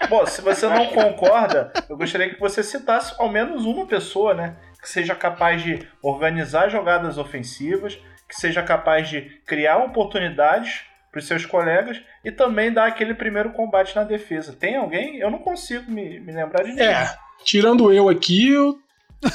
Bom, 0.10 0.26
se 0.26 0.42
você 0.42 0.68
não 0.68 0.88
concorda, 0.88 1.72
eu 1.88 1.96
gostaria 1.96 2.34
que 2.34 2.40
você 2.40 2.64
citasse 2.64 3.14
ao 3.20 3.30
menos 3.30 3.64
uma 3.64 3.86
pessoa, 3.86 4.34
né? 4.34 4.56
Que 4.82 4.90
seja 4.90 5.14
capaz 5.14 5.62
de 5.62 5.88
organizar 6.02 6.68
jogadas 6.68 7.20
ofensivas, 7.20 7.96
que 8.28 8.36
seja 8.36 8.64
capaz 8.64 9.08
de 9.08 9.22
criar 9.46 9.78
oportunidades 9.78 10.82
para 11.12 11.20
os 11.20 11.28
seus 11.28 11.46
colegas 11.46 12.02
e 12.26 12.32
também 12.32 12.74
dar 12.74 12.88
aquele 12.88 13.14
primeiro 13.14 13.52
combate 13.52 13.96
na 13.96 14.04
defesa. 14.04 14.54
Tem 14.54 14.78
alguém? 14.78 15.18
Eu 15.18 15.30
não 15.30 15.40
consigo 15.40 15.92
me, 15.92 16.20
me 16.20 16.32
lembrar 16.32 16.64
de 16.64 16.70
ninguém. 16.70 16.88
É, 16.88 17.16
tirando 17.44 17.94
eu 17.94 18.10
aqui, 18.10 18.52
eu 18.52 18.80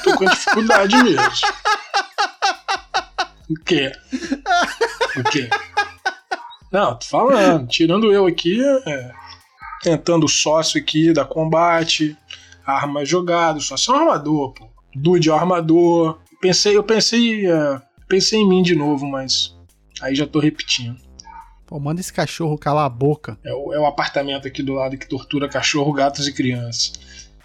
tô 0.03 0.17
com 0.17 0.25
dificuldade 0.25 0.95
mesmo. 1.03 1.31
O 3.49 3.63
quê? 3.63 3.91
O 5.17 5.23
quê? 5.29 5.49
Não, 6.71 6.97
tô 6.97 7.05
falando. 7.05 7.67
Tirando 7.67 8.11
eu 8.11 8.25
aqui, 8.25 8.59
é, 8.87 9.11
tentando 9.85 10.27
sócio 10.27 10.81
aqui 10.81 11.13
da 11.13 11.23
combate, 11.23 12.17
arma 12.65 13.05
jogado, 13.05 13.61
sócio 13.61 13.93
é 13.93 13.97
um 13.97 13.99
armador, 13.99 14.51
pô. 14.51 14.67
Dude 14.95 15.29
é 15.29 15.31
um 15.31 15.35
armador. 15.35 16.17
Pensei, 16.41 16.75
eu 16.75 16.83
pensei, 16.83 17.45
uh, 17.47 17.79
pensei 18.07 18.39
em 18.39 18.49
mim 18.49 18.63
de 18.63 18.75
novo, 18.75 19.05
mas 19.05 19.55
aí 20.01 20.15
já 20.15 20.25
tô 20.25 20.39
repetindo. 20.39 20.97
Pô, 21.67 21.79
manda 21.79 22.01
esse 22.01 22.11
cachorro 22.11 22.57
calar 22.57 22.85
a 22.85 22.89
boca. 22.89 23.37
É 23.45 23.53
o, 23.53 23.73
é 23.73 23.79
o 23.79 23.85
apartamento 23.85 24.47
aqui 24.47 24.63
do 24.63 24.73
lado 24.73 24.97
que 24.97 25.07
tortura 25.07 25.47
cachorro, 25.47 25.93
gatos 25.93 26.27
e 26.27 26.33
crianças. 26.33 26.93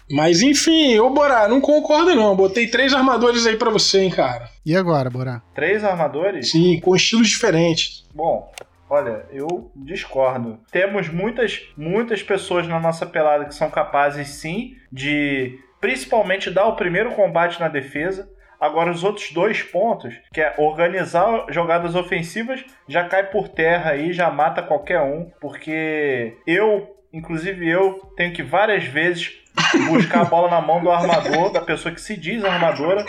Mas 0.09 0.41
enfim, 0.41 0.97
ô 0.97 1.11
Borá, 1.11 1.47
não 1.47 1.61
concordo 1.61 2.15
não. 2.15 2.35
Botei 2.35 2.67
três 2.67 2.91
armadores 2.91 3.45
aí 3.45 3.55
para 3.55 3.69
você, 3.69 4.01
hein, 4.01 4.09
cara. 4.09 4.49
E 4.65 4.75
agora, 4.75 5.11
Borá? 5.11 5.43
Três 5.53 5.83
armadores? 5.83 6.49
Sim, 6.49 6.79
com 6.79 6.95
estilos 6.95 7.29
diferentes. 7.29 8.03
Bom, 8.13 8.51
Olha, 8.93 9.25
eu 9.31 9.71
discordo. 9.73 10.59
Temos 10.69 11.07
muitas, 11.07 11.65
muitas 11.77 12.21
pessoas 12.21 12.67
na 12.67 12.77
nossa 12.77 13.05
pelada 13.05 13.45
que 13.45 13.55
são 13.55 13.71
capazes 13.71 14.27
sim 14.27 14.75
de 14.91 15.57
principalmente 15.79 16.51
dar 16.51 16.65
o 16.65 16.75
primeiro 16.75 17.11
combate 17.11 17.57
na 17.57 17.69
defesa, 17.69 18.29
Agora, 18.59 18.91
os 18.91 19.03
outros 19.03 19.31
dois 19.31 19.63
pontos, 19.63 20.13
que 20.31 20.39
é 20.39 20.53
organizar 20.59 21.47
jogadas 21.49 21.95
ofensivas, 21.95 22.63
já 22.87 23.07
cai 23.07 23.31
por 23.31 23.49
terra 23.49 23.89
aí, 23.89 24.13
já 24.13 24.29
mata 24.29 24.61
qualquer 24.61 25.01
um, 25.01 25.31
porque 25.41 26.37
eu, 26.45 26.95
inclusive 27.11 27.67
eu, 27.67 27.95
tenho 28.15 28.31
que 28.31 28.43
várias 28.43 28.83
vezes 28.83 29.40
buscar 29.87 30.21
a 30.21 30.25
bola 30.25 30.49
na 30.49 30.61
mão 30.61 30.81
do 30.81 30.91
armador, 30.91 31.51
da 31.51 31.61
pessoa 31.61 31.93
que 31.93 32.01
se 32.01 32.17
diz 32.17 32.43
armadora, 32.43 33.05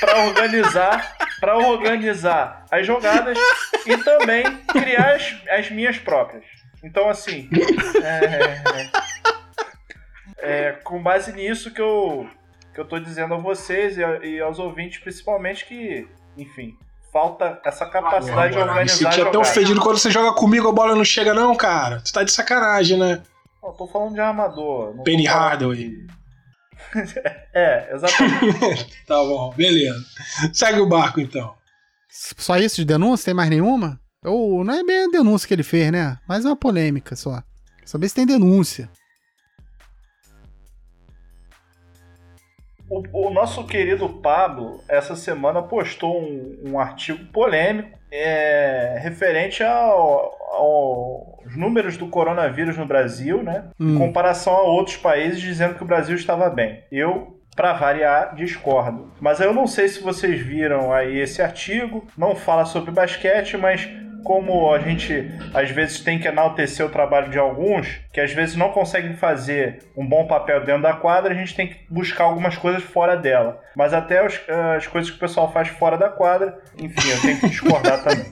para 0.00 0.24
organizar, 0.26 1.16
para 1.40 1.56
organizar 1.58 2.66
as 2.70 2.86
jogadas 2.86 3.38
e 3.86 3.96
também 3.98 4.44
criar 4.66 5.14
as, 5.14 5.34
as 5.50 5.70
minhas 5.70 5.98
próprias. 5.98 6.44
Então, 6.82 7.08
assim, 7.08 7.48
é, 8.02 8.90
é, 10.38 10.72
com 10.84 11.02
base 11.02 11.32
nisso 11.32 11.72
que 11.72 11.80
eu 11.80 12.28
que 12.76 12.80
eu 12.80 12.84
tô 12.84 12.98
dizendo 12.98 13.32
a 13.32 13.38
vocês 13.38 13.96
e, 13.96 14.02
e 14.02 14.38
aos 14.38 14.58
ouvintes, 14.58 14.98
principalmente, 14.98 15.64
que, 15.64 16.06
enfim, 16.36 16.76
falta 17.10 17.58
essa 17.64 17.86
capacidade 17.86 18.48
ah, 18.48 18.50
de 18.50 18.58
organizar. 18.58 18.82
Me 18.82 19.14
senti 19.14 19.26
até 19.26 19.38
ofendido 19.38 19.80
quando 19.80 19.96
você 19.96 20.10
joga 20.10 20.36
comigo, 20.36 20.68
a 20.68 20.72
bola 20.72 20.94
não 20.94 21.04
chega, 21.04 21.32
não, 21.32 21.56
cara. 21.56 22.02
Tu 22.04 22.12
tá 22.12 22.22
de 22.22 22.30
sacanagem, 22.30 22.98
né? 22.98 23.22
Eu 23.66 23.72
tô 23.72 23.86
falando 23.88 24.14
de 24.14 24.20
armador. 24.20 25.02
Penny 25.02 25.26
Hardaway. 25.26 25.88
De... 25.88 26.06
é, 27.52 27.92
exatamente. 27.92 29.02
tá 29.04 29.16
bom, 29.16 29.52
beleza. 29.56 29.98
Segue 30.52 30.78
o 30.78 30.88
barco 30.88 31.20
então. 31.20 31.52
Só 32.08 32.56
isso 32.58 32.76
de 32.76 32.84
denúncia? 32.84 33.24
Tem 33.24 33.34
mais 33.34 33.50
nenhuma? 33.50 34.00
Ou 34.24 34.64
não 34.64 34.72
é 34.72 34.84
bem 34.84 35.04
a 35.04 35.08
denúncia 35.08 35.48
que 35.48 35.54
ele 35.54 35.64
fez, 35.64 35.90
né? 35.90 36.16
Mas 36.28 36.44
é 36.44 36.48
uma 36.48 36.56
polêmica 36.56 37.16
só. 37.16 37.42
Saber 37.84 38.08
se 38.08 38.14
tem 38.14 38.24
denúncia. 38.24 38.88
O, 42.88 43.26
o, 43.26 43.30
nosso 43.30 43.66
querido 43.66 44.08
Pablo, 44.08 44.80
essa 44.88 45.16
semana, 45.16 45.60
postou 45.60 46.22
um, 46.22 46.70
um 46.70 46.78
artigo 46.78 47.24
polêmico 47.32 47.98
é, 48.12 49.00
referente 49.02 49.64
ao, 49.64 51.35
aos 51.46 51.56
números 51.56 51.96
do 51.96 52.08
coronavírus 52.08 52.76
no 52.76 52.84
Brasil, 52.84 53.42
né? 53.42 53.64
Hum. 53.78 53.94
Em 53.94 53.98
comparação 53.98 54.52
a 54.52 54.62
outros 54.62 54.96
países, 54.96 55.40
dizendo 55.40 55.74
que 55.74 55.82
o 55.82 55.86
Brasil 55.86 56.16
estava 56.16 56.50
bem. 56.50 56.82
Eu, 56.90 57.40
para 57.54 57.72
variar, 57.72 58.34
discordo. 58.34 59.12
Mas 59.20 59.40
eu 59.40 59.54
não 59.54 59.66
sei 59.66 59.88
se 59.88 60.02
vocês 60.02 60.40
viram 60.40 60.92
aí 60.92 61.18
esse 61.18 61.40
artigo, 61.40 62.06
não 62.18 62.34
fala 62.34 62.64
sobre 62.64 62.90
basquete, 62.90 63.56
mas 63.56 63.88
como 64.26 64.74
a 64.74 64.80
gente 64.80 65.30
às 65.54 65.70
vezes 65.70 66.00
tem 66.00 66.18
que 66.18 66.26
enaltecer 66.26 66.84
o 66.84 66.88
trabalho 66.88 67.30
de 67.30 67.38
alguns, 67.38 67.86
que 68.12 68.20
às 68.20 68.32
vezes 68.32 68.56
não 68.56 68.70
conseguem 68.70 69.14
fazer 69.14 69.84
um 69.96 70.04
bom 70.04 70.26
papel 70.26 70.64
dentro 70.64 70.82
da 70.82 70.94
quadra, 70.94 71.32
a 71.32 71.36
gente 71.36 71.54
tem 71.54 71.68
que 71.68 71.76
buscar 71.88 72.24
algumas 72.24 72.58
coisas 72.58 72.82
fora 72.82 73.16
dela. 73.16 73.62
Mas 73.76 73.94
até 73.94 74.26
os, 74.26 74.40
as 74.76 74.86
coisas 74.88 75.10
que 75.10 75.16
o 75.16 75.20
pessoal 75.20 75.52
faz 75.52 75.68
fora 75.68 75.96
da 75.96 76.08
quadra, 76.08 76.58
enfim, 76.76 77.08
eu 77.08 77.20
tenho 77.20 77.40
que 77.40 77.48
discordar 77.50 78.02
também. 78.02 78.26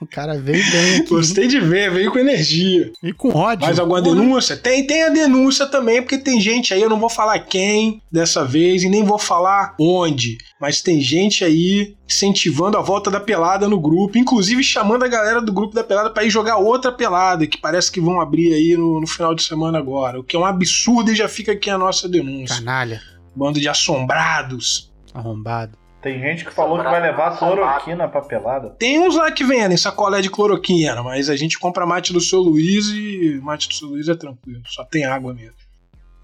O 0.00 0.06
cara 0.06 0.38
veio 0.38 0.62
bem 0.70 0.96
aqui. 0.96 1.08
Gostei 1.08 1.48
de 1.48 1.58
ver, 1.58 1.90
veio 1.90 2.12
com 2.12 2.18
energia. 2.18 2.92
E 3.02 3.12
com 3.12 3.30
ódio. 3.30 3.64
Mais 3.64 3.78
alguma 3.78 4.02
denúncia? 4.02 4.56
Tem, 4.56 4.86
tem 4.86 5.04
a 5.04 5.08
denúncia 5.08 5.66
também, 5.66 6.02
porque 6.02 6.18
tem 6.18 6.40
gente 6.40 6.74
aí, 6.74 6.82
eu 6.82 6.90
não 6.90 7.00
vou 7.00 7.08
falar 7.08 7.38
quem 7.38 8.02
dessa 8.12 8.44
vez 8.44 8.82
e 8.82 8.88
nem 8.88 9.02
vou 9.02 9.18
falar 9.18 9.74
onde, 9.80 10.36
mas 10.60 10.82
tem 10.82 11.00
gente 11.00 11.42
aí 11.42 11.96
incentivando 12.06 12.76
a 12.76 12.82
volta 12.82 13.10
da 13.10 13.20
pelada 13.20 13.68
no 13.68 13.80
grupo, 13.80 14.18
inclusive 14.18 14.62
chamando 14.62 15.04
a 15.04 15.08
galera 15.08 15.40
do 15.40 15.52
grupo 15.52 15.74
da 15.74 15.84
pelada 15.84 16.10
para 16.10 16.24
ir 16.24 16.30
jogar 16.30 16.56
outra 16.56 16.92
pelada, 16.92 17.46
que 17.46 17.58
parece 17.58 17.90
que 17.90 18.00
vão 18.00 18.20
abrir 18.20 18.52
aí 18.52 18.76
no, 18.76 19.00
no 19.00 19.06
final 19.06 19.34
de 19.34 19.42
semana 19.42 19.78
agora, 19.78 20.20
o 20.20 20.24
que 20.24 20.36
é 20.36 20.38
um 20.38 20.44
absurdo 20.44 21.10
e 21.10 21.16
já 21.16 21.28
fica 21.28 21.52
aqui 21.52 21.70
a 21.70 21.78
nossa 21.78 22.08
denúncia. 22.08 22.56
Canalha. 22.56 23.00
Bando 23.34 23.60
de 23.60 23.68
assombrados. 23.68 24.92
Arrombado. 25.14 25.77
Tem 26.00 26.20
gente 26.20 26.44
que 26.44 26.52
falou 26.52 26.78
que 26.78 26.84
vai 26.84 27.00
levar 27.00 27.36
cloroquina 27.36 28.06
pra 28.06 28.20
pelada. 28.20 28.70
Tem 28.78 29.00
uns 29.00 29.16
lá 29.16 29.32
que 29.32 29.42
vendem 29.44 29.76
sacolé 29.76 30.20
de 30.20 30.30
cloroquina, 30.30 31.02
mas 31.02 31.28
a 31.28 31.36
gente 31.36 31.58
compra 31.58 31.84
mate 31.84 32.12
do 32.12 32.20
seu 32.20 32.38
Luiz 32.38 32.86
e 32.90 33.40
mate 33.42 33.68
do 33.68 33.74
seu 33.74 33.88
Luiz 33.88 34.08
é 34.08 34.14
tranquilo. 34.14 34.62
Só 34.66 34.84
tem 34.84 35.04
água 35.04 35.34
mesmo. 35.34 35.56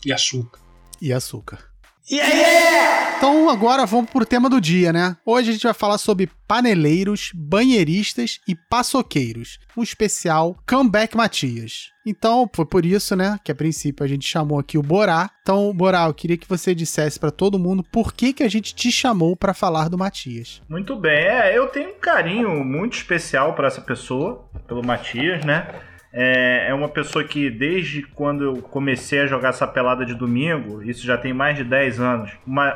E 0.06 0.12
açúcar. 0.12 0.60
E 1.02 1.12
açúcar. 1.12 1.73
Yeah! 2.10 3.16
Então 3.16 3.48
agora 3.48 3.86
vamos 3.86 4.10
pro 4.10 4.26
tema 4.26 4.50
do 4.50 4.60
dia, 4.60 4.92
né? 4.92 5.16
Hoje 5.24 5.48
a 5.48 5.52
gente 5.52 5.62
vai 5.62 5.72
falar 5.72 5.96
sobre 5.96 6.28
paneleiros, 6.46 7.30
banheiristas 7.34 8.40
e 8.46 8.54
paçoqueiros. 8.54 9.58
Um 9.74 9.82
especial 9.82 10.56
Comeback 10.68 11.16
Matias. 11.16 11.90
Então, 12.06 12.48
foi 12.52 12.66
por 12.66 12.84
isso, 12.84 13.16
né, 13.16 13.40
que 13.42 13.50
a 13.50 13.54
princípio 13.54 14.04
a 14.04 14.06
gente 14.06 14.28
chamou 14.28 14.58
aqui 14.58 14.76
o 14.76 14.82
Borá. 14.82 15.30
Então, 15.40 15.72
Borá, 15.72 16.04
eu 16.04 16.12
queria 16.12 16.36
que 16.36 16.46
você 16.46 16.74
dissesse 16.74 17.18
para 17.18 17.30
todo 17.30 17.58
mundo 17.58 17.82
por 17.82 18.12
que 18.12 18.34
que 18.34 18.42
a 18.42 18.48
gente 18.48 18.74
te 18.74 18.92
chamou 18.92 19.34
para 19.34 19.54
falar 19.54 19.88
do 19.88 19.96
Matias. 19.96 20.60
Muito 20.68 20.94
bem. 20.96 21.24
É, 21.24 21.56
eu 21.56 21.68
tenho 21.68 21.90
um 21.90 21.98
carinho 21.98 22.62
muito 22.62 22.98
especial 22.98 23.54
para 23.54 23.68
essa 23.68 23.80
pessoa, 23.80 24.46
pelo 24.68 24.84
Matias, 24.84 25.42
né? 25.46 25.66
É, 26.16 26.66
é 26.68 26.74
uma 26.74 26.88
pessoa 26.88 27.24
que, 27.24 27.50
desde 27.50 28.02
quando 28.02 28.44
eu 28.44 28.62
comecei 28.62 29.18
a 29.18 29.26
jogar 29.26 29.48
essa 29.48 29.66
pelada 29.66 30.06
de 30.06 30.14
domingo, 30.14 30.80
isso 30.80 31.04
já 31.04 31.18
tem 31.18 31.34
mais 31.34 31.56
de 31.56 31.64
10 31.64 31.98
anos, 31.98 32.30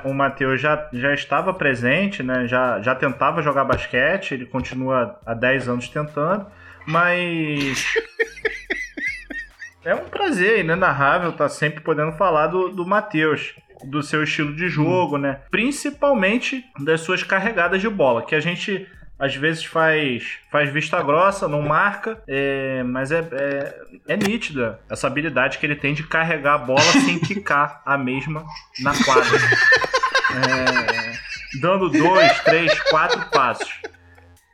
o 0.04 0.12
Matheus 0.12 0.60
já, 0.60 0.88
já 0.92 1.14
estava 1.14 1.54
presente, 1.54 2.20
né? 2.20 2.48
já, 2.48 2.80
já 2.82 2.96
tentava 2.96 3.40
jogar 3.40 3.64
basquete, 3.64 4.32
ele 4.32 4.44
continua 4.44 5.20
há 5.24 5.34
10 5.34 5.68
anos 5.68 5.88
tentando, 5.88 6.46
mas. 6.84 7.84
é 9.84 9.94
um 9.94 10.08
prazer 10.08 10.58
inenarrável 10.58 11.30
estar 11.30 11.48
sempre 11.48 11.80
podendo 11.80 12.12
falar 12.14 12.48
do, 12.48 12.70
do 12.70 12.84
Matheus 12.84 13.54
do 13.84 14.02
seu 14.02 14.24
estilo 14.24 14.52
de 14.56 14.68
jogo, 14.68 15.14
hum. 15.14 15.20
né? 15.20 15.40
Principalmente 15.48 16.64
das 16.80 17.02
suas 17.02 17.22
carregadas 17.22 17.80
de 17.80 17.88
bola, 17.88 18.26
que 18.26 18.34
a 18.34 18.40
gente 18.40 18.88
às 19.18 19.34
vezes 19.34 19.64
faz, 19.64 20.38
faz 20.50 20.70
vista 20.72 21.02
grossa, 21.02 21.48
não 21.48 21.60
marca, 21.60 22.22
é, 22.28 22.82
mas 22.84 23.10
é, 23.10 23.18
é, 23.32 23.80
é, 24.08 24.16
nítida 24.16 24.78
essa 24.88 25.06
habilidade 25.08 25.58
que 25.58 25.66
ele 25.66 25.74
tem 25.74 25.92
de 25.92 26.04
carregar 26.04 26.54
a 26.54 26.58
bola 26.58 26.80
sem 26.80 27.18
quicar 27.20 27.82
a 27.84 27.98
mesma 27.98 28.44
na 28.80 28.92
quadra. 29.04 29.38
É, 30.30 31.58
dando 31.60 31.88
dois, 31.88 32.40
três, 32.40 32.78
quatro 32.82 33.28
passos. 33.30 33.80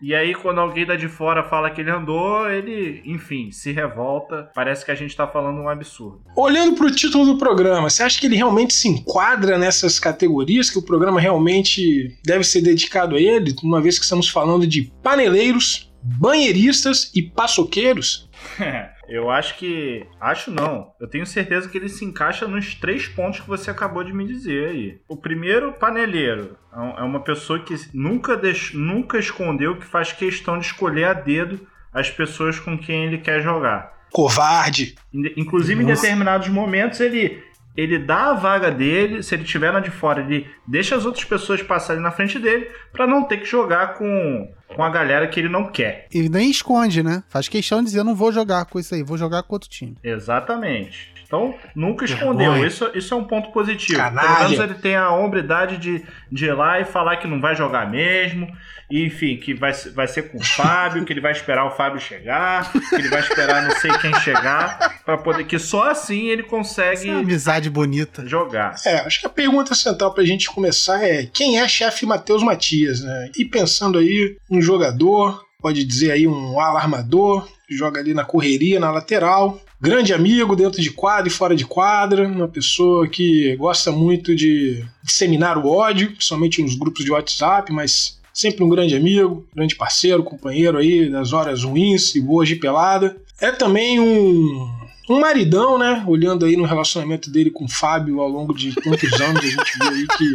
E 0.02 0.14
aí, 0.14 0.34
quando 0.34 0.60
alguém 0.60 0.84
da 0.84 0.96
de 0.96 1.08
fora 1.08 1.42
fala 1.42 1.70
que 1.70 1.80
ele 1.80 1.90
andou, 1.90 2.48
ele, 2.50 3.02
enfim, 3.04 3.50
se 3.50 3.72
revolta. 3.72 4.50
Parece 4.54 4.84
que 4.84 4.90
a 4.90 4.94
gente 4.94 5.16
tá 5.16 5.26
falando 5.26 5.60
um 5.60 5.68
absurdo. 5.68 6.20
Olhando 6.36 6.74
pro 6.74 6.90
título 6.90 7.24
do 7.24 7.38
programa, 7.38 7.88
você 7.88 8.02
acha 8.02 8.20
que 8.20 8.26
ele 8.26 8.36
realmente 8.36 8.74
se 8.74 8.88
enquadra 8.88 9.56
nessas 9.56 9.98
categorias? 9.98 10.68
Que 10.68 10.78
o 10.78 10.84
programa 10.84 11.20
realmente 11.20 12.18
deve 12.24 12.44
ser 12.44 12.60
dedicado 12.60 13.16
a 13.16 13.20
ele? 13.20 13.54
Uma 13.62 13.80
vez 13.80 13.98
que 13.98 14.04
estamos 14.04 14.28
falando 14.28 14.66
de 14.66 14.92
paneleiros, 15.02 15.93
banheiristas 16.04 17.10
e 17.14 17.22
paçoqueiros? 17.22 18.28
Eu 19.08 19.30
acho 19.30 19.56
que. 19.56 20.06
Acho 20.20 20.50
não. 20.50 20.92
Eu 21.00 21.06
tenho 21.08 21.26
certeza 21.26 21.68
que 21.68 21.76
ele 21.76 21.88
se 21.88 22.04
encaixa 22.04 22.46
nos 22.46 22.74
três 22.74 23.06
pontos 23.06 23.40
que 23.40 23.48
você 23.48 23.70
acabou 23.70 24.02
de 24.02 24.12
me 24.12 24.26
dizer 24.26 24.68
aí. 24.68 24.98
O 25.08 25.16
primeiro, 25.16 25.72
paneleiro. 25.72 26.56
É, 26.72 27.00
é 27.00 27.02
uma 27.02 27.20
pessoa 27.20 27.58
que 27.58 27.74
nunca, 27.92 28.36
deix... 28.36 28.72
nunca 28.72 29.18
escondeu 29.18 29.76
que 29.76 29.84
faz 29.84 30.12
questão 30.12 30.58
de 30.58 30.66
escolher 30.66 31.04
a 31.04 31.12
dedo 31.12 31.66
as 31.92 32.10
pessoas 32.10 32.58
com 32.58 32.78
quem 32.78 33.04
ele 33.04 33.18
quer 33.18 33.42
jogar. 33.42 33.92
Covarde. 34.10 34.94
Inclusive, 35.36 35.82
Nossa. 35.82 35.92
em 35.92 36.02
determinados 36.02 36.48
momentos, 36.48 37.00
ele 37.00 37.42
ele 37.76 37.98
dá 37.98 38.30
a 38.30 38.34
vaga 38.34 38.70
dele, 38.70 39.20
se 39.22 39.34
ele 39.34 39.42
tiver 39.42 39.72
na 39.72 39.80
de 39.80 39.90
fora, 39.90 40.20
ele 40.20 40.46
deixa 40.66 40.94
as 40.94 41.04
outras 41.04 41.24
pessoas 41.24 41.60
passarem 41.60 42.00
na 42.00 42.12
frente 42.12 42.38
dele 42.38 42.70
para 42.92 43.04
não 43.04 43.24
ter 43.24 43.38
que 43.38 43.46
jogar 43.46 43.94
com, 43.94 44.48
com 44.68 44.82
a 44.82 44.90
galera 44.90 45.26
que 45.28 45.38
ele 45.38 45.48
não 45.48 45.70
quer. 45.70 46.06
E 46.12 46.28
nem 46.28 46.50
esconde, 46.50 47.02
né? 47.02 47.22
Faz 47.28 47.48
questão 47.48 47.80
de 47.80 47.86
dizer, 47.86 48.00
eu 48.00 48.04
não 48.04 48.14
vou 48.14 48.32
jogar 48.32 48.64
com 48.64 48.78
isso 48.78 48.94
aí, 48.94 49.02
vou 49.02 49.18
jogar 49.18 49.42
com 49.42 49.54
outro 49.54 49.68
time. 49.68 49.96
Exatamente. 50.02 51.14
Então, 51.26 51.54
nunca 51.74 52.04
escondeu. 52.04 52.64
Isso, 52.64 52.90
isso 52.94 53.12
é 53.12 53.16
um 53.16 53.24
ponto 53.24 53.50
positivo. 53.50 53.98
Canalha. 53.98 54.28
Pelo 54.28 54.50
menos 54.50 54.64
ele 54.64 54.74
tem 54.74 54.94
a 54.94 55.10
hombridade 55.10 55.78
de, 55.78 56.04
de 56.30 56.44
ir 56.44 56.54
lá 56.54 56.80
e 56.80 56.84
falar 56.84 57.16
que 57.16 57.26
não 57.26 57.40
vai 57.40 57.56
jogar 57.56 57.90
mesmo. 57.90 58.46
E, 58.90 59.04
enfim, 59.06 59.36
que 59.38 59.54
vai, 59.54 59.72
vai 59.94 60.06
ser 60.06 60.30
com 60.30 60.38
o 60.38 60.44
Fábio, 60.44 61.04
que 61.04 61.12
ele 61.12 61.20
vai 61.20 61.32
esperar 61.32 61.64
o 61.64 61.70
Fábio 61.70 61.98
chegar, 61.98 62.70
que 62.70 62.94
ele 62.94 63.08
vai 63.08 63.20
esperar 63.20 63.62
não 63.62 63.74
sei 63.76 63.90
quem 63.98 64.14
chegar, 64.20 65.00
para 65.04 65.16
poder. 65.16 65.44
Que 65.44 65.58
só 65.58 65.90
assim 65.90 66.28
ele 66.28 66.42
consegue. 66.42 66.92
Essa 66.92 67.08
é 67.08 67.14
amizade 67.14 67.70
bonita. 67.70 68.26
Jogar. 68.26 68.76
É, 68.86 69.00
acho 69.00 69.20
que 69.20 69.26
a 69.26 69.30
pergunta 69.30 69.74
central 69.74 70.12
pra 70.12 70.24
gente 70.24 70.48
começar 70.50 71.02
é: 71.02 71.26
quem 71.32 71.58
é 71.58 71.66
chefe 71.66 72.04
Matheus 72.04 72.42
Matias, 72.42 73.02
né? 73.02 73.30
E 73.38 73.44
pensando 73.44 73.98
aí, 73.98 74.36
um 74.50 74.60
jogador, 74.64 75.44
pode 75.60 75.84
dizer 75.84 76.10
aí 76.10 76.26
um 76.26 76.58
alarmador, 76.58 77.46
joga 77.70 78.00
ali 78.00 78.12
na 78.14 78.24
correria, 78.24 78.80
na 78.80 78.90
lateral, 78.90 79.60
grande 79.80 80.12
amigo 80.12 80.56
dentro 80.56 80.80
de 80.80 80.90
quadra 80.90 81.28
e 81.28 81.30
fora 81.30 81.54
de 81.54 81.64
quadra, 81.64 82.26
uma 82.26 82.48
pessoa 82.48 83.06
que 83.06 83.54
gosta 83.56 83.92
muito 83.92 84.34
de 84.34 84.84
disseminar 85.02 85.58
o 85.58 85.68
ódio, 85.68 86.12
principalmente 86.12 86.62
nos 86.62 86.74
grupos 86.74 87.04
de 87.04 87.10
WhatsApp, 87.10 87.72
mas 87.72 88.18
sempre 88.32 88.64
um 88.64 88.68
grande 88.68 88.96
amigo, 88.96 89.46
grande 89.54 89.76
parceiro, 89.76 90.24
companheiro 90.24 90.78
aí 90.78 91.08
das 91.08 91.32
horas 91.32 91.62
ruins 91.62 92.14
e 92.14 92.20
boas 92.20 92.48
de 92.48 92.56
pelada. 92.56 93.16
É 93.40 93.50
também 93.50 94.00
um 94.00 94.84
Um 95.08 95.20
maridão, 95.20 95.76
né? 95.78 96.02
Olhando 96.06 96.46
aí 96.46 96.56
no 96.56 96.64
relacionamento 96.64 97.30
dele 97.30 97.50
com 97.50 97.66
o 97.66 97.68
Fábio 97.68 98.20
ao 98.20 98.28
longo 98.28 98.54
de 98.54 98.74
tantos 98.74 99.20
anos, 99.20 99.44
a 99.44 99.46
gente 99.46 99.78
viu 99.78 99.90
aí 99.90 100.06
que 100.16 100.34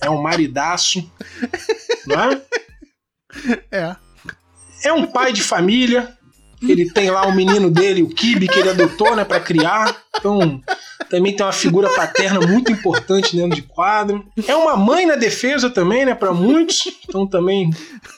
é 0.00 0.08
um 0.08 0.22
maridaço, 0.22 1.06
não 2.06 2.40
é? 3.70 3.96
É. 4.84 4.92
Um 4.92 5.06
pai 5.06 5.32
de 5.32 5.42
família. 5.42 6.16
Ele 6.62 6.90
tem 6.90 7.10
lá 7.10 7.26
o 7.26 7.34
menino 7.34 7.70
dele, 7.70 8.02
o 8.02 8.08
Kibi, 8.08 8.48
que 8.48 8.58
ele 8.58 8.70
adotou, 8.70 9.14
né, 9.14 9.22
para 9.22 9.38
criar. 9.38 9.94
Então, 10.16 10.62
também 11.08 11.34
tem 11.34 11.44
uma 11.44 11.52
figura 11.52 11.88
paterna 11.94 12.40
muito 12.46 12.72
importante 12.72 13.36
dentro 13.36 13.56
de 13.56 13.62
quadro. 13.62 14.26
É 14.46 14.54
uma 14.54 14.76
mãe 14.76 15.06
na 15.06 15.16
defesa 15.16 15.70
também, 15.70 16.04
né, 16.04 16.14
para 16.14 16.32
muitos. 16.32 16.84
Então 17.08 17.26
também 17.26 17.70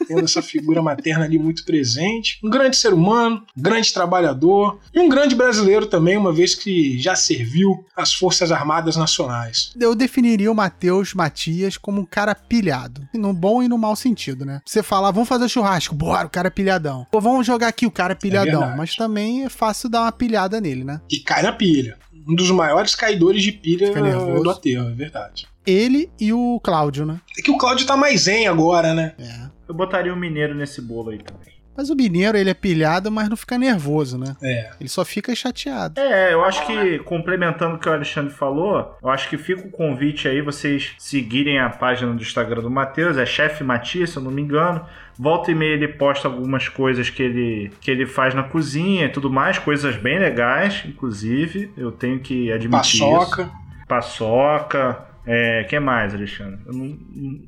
tendo 0.07 0.25
essa 0.25 0.43
figura 0.43 0.83
materna 0.83 1.25
ali 1.25 1.39
muito 1.39 1.65
presente. 1.65 2.39
Um 2.43 2.51
grande 2.51 2.77
ser 2.77 2.93
humano, 2.93 3.45
um 3.57 3.63
grande 3.63 3.93
trabalhador 3.93 4.79
e 4.95 5.01
um 5.01 5.09
grande 5.09 5.35
brasileiro 5.35 5.87
também, 5.87 6.17
uma 6.17 6.33
vez 6.33 6.55
que 6.55 6.99
já 6.99 7.15
serviu 7.15 7.85
as 7.97 8.15
Forças 8.15 8.53
Armadas 8.53 8.97
Nacionais. 8.97 9.73
Eu 9.79 9.95
definiria 9.95 10.51
o 10.51 10.55
Matheus 10.55 11.15
Matias 11.15 11.77
como 11.77 12.01
um 12.01 12.07
cara 12.07 12.35
pilhado, 12.35 13.07
no 13.15 13.33
bom 13.33 13.63
e 13.63 13.69
no 13.69 13.79
mau 13.79 13.97
sentido, 13.97 14.45
né? 14.45 14.61
Você 14.65 14.83
fala, 14.83 15.11
vamos 15.11 15.29
fazer 15.29 15.49
churrasco, 15.49 15.95
bora, 15.95 16.27
o 16.27 16.31
cara 16.31 16.49
é 16.49 16.51
pilhadão. 16.51 17.07
Ou 17.13 17.21
vamos 17.21 17.47
jogar 17.47 17.69
aqui 17.69 17.87
o 17.87 17.91
cara 17.91 18.13
é 18.13 18.17
pilhadão, 18.17 18.73
é 18.73 18.77
mas 18.77 18.95
também 18.95 19.45
é 19.45 19.49
fácil 19.49 19.89
dar 19.89 20.03
uma 20.03 20.13
pilhada 20.13 20.61
nele, 20.61 20.85
né? 20.85 21.01
E 21.11 21.19
cai 21.19 21.43
na 21.43 21.53
pilha 21.53 21.99
um 22.27 22.35
dos 22.35 22.51
maiores 22.51 22.95
caidores 22.95 23.43
de 23.43 23.53
pilha 23.53 23.93
do 23.93 24.51
aterro, 24.51 24.91
é 24.91 24.93
verdade. 24.93 25.47
Ele 25.67 26.11
e 26.21 26.33
o 26.33 26.61
Cláudio, 26.63 27.05
né? 27.05 27.21
É 27.39 27.43
que 27.43 27.51
o 27.51 27.59
Cláudio 27.59 27.87
tá 27.87 27.97
mais 27.97 28.23
zen 28.23 28.47
agora, 28.47 28.95
né? 28.95 29.15
É. 29.19 29.47
Eu 29.69 29.75
botaria 29.75 30.13
o 30.13 30.17
Mineiro 30.17 30.55
nesse 30.55 30.81
bolo 30.81 31.11
aí 31.11 31.19
também. 31.19 31.57
Mas 31.77 31.91
o 31.91 31.95
Mineiro, 31.95 32.39
ele 32.39 32.49
é 32.49 32.55
pilhado, 32.55 33.11
mas 33.11 33.29
não 33.29 33.37
fica 33.37 33.59
nervoso, 33.59 34.17
né? 34.17 34.35
É. 34.43 34.71
Ele 34.81 34.89
só 34.89 35.05
fica 35.05 35.35
chateado. 35.35 36.01
É, 36.01 36.33
eu 36.33 36.43
acho 36.43 36.67
que, 36.67 36.99
complementando 37.01 37.77
o 37.77 37.79
que 37.79 37.89
o 37.89 37.93
Alexandre 37.93 38.33
falou, 38.33 38.97
eu 39.03 39.11
acho 39.11 39.29
que 39.29 39.37
fica 39.37 39.67
o 39.67 39.71
convite 39.71 40.27
aí, 40.27 40.41
vocês 40.41 40.95
seguirem 40.99 41.59
a 41.59 41.69
página 41.69 42.15
do 42.15 42.23
Instagram 42.23 42.63
do 42.63 42.71
Matheus, 42.71 43.19
é 43.19 43.27
chefe 43.27 43.63
Matias, 43.63 44.11
se 44.11 44.17
eu 44.17 44.23
não 44.23 44.31
me 44.31 44.41
engano. 44.41 44.87
Volta 45.19 45.51
e 45.51 45.55
meia 45.55 45.75
ele 45.75 45.89
posta 45.89 46.29
algumas 46.29 46.69
coisas 46.69 47.09
que 47.09 47.23
ele, 47.23 47.73
que 47.81 47.91
ele 47.91 48.07
faz 48.07 48.35
na 48.35 48.43
cozinha 48.43 49.07
e 49.07 49.09
tudo 49.09 49.31
mais, 49.31 49.59
coisas 49.59 49.97
bem 49.97 50.19
legais, 50.19 50.83
inclusive. 50.87 51.73
Eu 51.77 51.91
tenho 51.91 52.21
que 52.21 52.53
admitir 52.53 53.01
Paçoca. 53.01 53.43
isso. 53.43 53.53
Paçoca. 53.89 55.07
É, 55.27 55.65
que 55.65 55.81
mais, 55.81 56.15
Alexandre? 56.15 56.61
Não... 56.67 56.97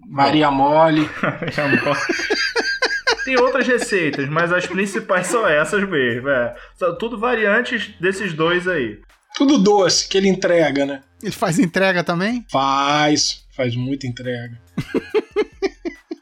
Maria 0.09 0.51
Mole. 0.51 1.09
Maria 1.23 1.69
Mole. 1.69 2.01
Tem 3.25 3.39
outras 3.39 3.67
receitas, 3.67 4.29
mas 4.29 4.51
as 4.53 4.67
principais 4.67 5.27
são 5.27 5.47
essas 5.47 5.87
mesmo. 5.89 6.29
É. 6.29 6.55
São 6.77 6.97
tudo 6.97 7.19
variantes 7.19 7.95
desses 8.01 8.33
dois 8.33 8.67
aí. 8.67 9.01
Tudo 9.37 9.59
doce 9.59 10.09
que 10.09 10.17
ele 10.17 10.29
entrega, 10.29 10.87
né? 10.87 11.03
Ele 11.23 11.33
faz 11.33 11.59
entrega 11.59 12.03
também? 12.03 12.45
Faz, 12.51 13.47
faz 13.55 13.77
muita 13.77 14.07
entrega. 14.07 14.59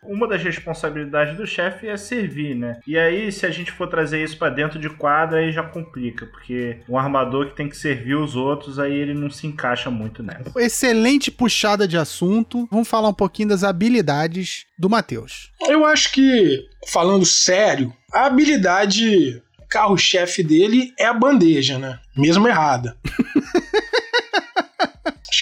uma 0.09 0.27
das 0.27 0.43
responsabilidades 0.43 1.37
do 1.37 1.47
chefe 1.47 1.87
é 1.89 1.97
servir, 1.97 2.55
né? 2.55 2.81
E 2.87 2.99
aí, 2.99 3.31
se 3.31 3.47
a 3.47 3.51
gente 3.51 3.73
for 3.73 3.89
trazer 3.89 4.23
isso 4.23 4.39
para 4.39 4.51
dentro 4.51 4.79
de 4.79 4.89
quadra, 4.89 5.39
aí 5.39 5.53
já 5.53 5.63
complica, 5.63 6.27
porque 6.27 6.79
um 6.89 6.99
armador 6.99 7.47
que 7.47 7.57
tem 7.57 7.69
que 7.69 7.77
servir 7.77 8.15
os 8.15 8.37
outros, 8.37 8.79
aí 8.79 8.93
ele 8.93 9.15
não 9.15 9.31
se 9.31 9.47
encaixa 9.47 9.91
muito 9.91 10.23
nessa. 10.23 10.53
Excelente 10.57 11.31
puxada 11.31 11.87
de 11.87 11.97
assunto. 11.97 12.69
Vamos 12.71 12.89
falar 12.89 13.09
um 13.09 13.15
pouquinho 13.15 13.49
das 13.49 13.65
habilidades 13.65 14.67
do 14.79 14.89
Matheus. 14.89 15.51
Eu 15.69 15.85
acho 15.85 16.13
que, 16.13 16.67
falando 16.89 17.25
sério, 17.25 17.93
a 18.13 18.27
habilidade 18.27 19.43
carro-chefe 19.69 20.43
dele 20.43 20.93
é 20.99 21.07
a 21.07 21.13
bandeja, 21.13 21.79
né? 21.79 21.99
Mesmo 22.17 22.49
errada. 22.49 22.97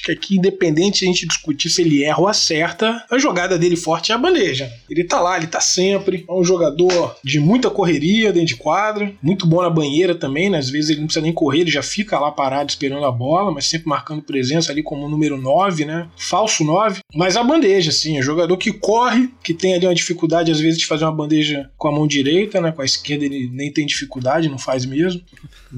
Acho 0.05 0.07
que 0.07 0.13
aqui, 0.13 0.37
independente 0.37 1.03
a 1.03 1.09
gente 1.09 1.27
discutir 1.27 1.71
se 1.71 1.81
ele 1.81 2.05
erra 2.05 2.21
ou 2.21 2.29
acerta, 2.29 3.03
a 3.11 3.19
jogada 3.19 3.59
dele 3.59 3.75
forte 3.75 4.13
é 4.13 4.15
a 4.15 4.19
bandeja. 4.19 4.71
Ele 4.91 5.03
tá 5.03 5.19
lá, 5.19 5.39
ele 5.39 5.47
tá 5.47 5.61
sempre. 5.61 6.27
É 6.29 6.33
um 6.33 6.45
jogador 6.45 7.17
de 7.25 7.41
muita 7.41 7.71
correria 7.71 8.31
dentro 8.31 8.49
de 8.49 8.57
quadra, 8.57 9.15
muito 9.23 9.47
bom 9.47 9.63
na 9.63 9.71
banheira 9.71 10.15
também, 10.15 10.51
né? 10.51 10.59
Às 10.59 10.69
vezes 10.69 10.91
ele 10.91 11.01
não 11.01 11.07
precisa 11.07 11.23
nem 11.23 11.33
correr, 11.33 11.61
ele 11.61 11.71
já 11.71 11.83
fica 11.83 12.19
lá 12.19 12.31
parado 12.31 12.69
esperando 12.69 13.07
a 13.07 13.11
bola, 13.11 13.51
mas 13.51 13.67
sempre 13.67 13.89
marcando 13.89 14.21
presença 14.21 14.71
ali 14.71 14.83
como 14.83 15.09
número 15.09 15.41
9, 15.41 15.87
né? 15.87 16.07
Falso 16.19 16.65
9. 16.65 17.01
Mas 17.15 17.35
a 17.37 17.43
bandeja, 17.43 17.91
sim, 17.91 18.17
é 18.19 18.21
um 18.21 18.23
jogador 18.23 18.59
que 18.59 18.73
corre, 18.73 19.31
que 19.43 19.55
tem 19.55 19.73
ali 19.73 19.87
uma 19.87 19.95
dificuldade 19.95 20.53
às 20.53 20.61
vezes 20.61 20.79
de 20.79 20.87
fazer 20.87 21.05
uma 21.05 21.13
bandeja 21.13 21.71
com 21.79 21.89
a 21.89 21.93
mão 21.93 22.07
direita, 22.07 22.61
né? 22.61 22.73
Com 22.73 22.83
a 22.83 22.85
esquerda 22.85 23.25
ele 23.25 23.49
nem 23.51 23.73
tem 23.73 23.87
dificuldade, 23.87 24.51
não 24.51 24.59
faz 24.59 24.85
mesmo. 24.85 25.23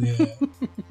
É... 0.03 0.37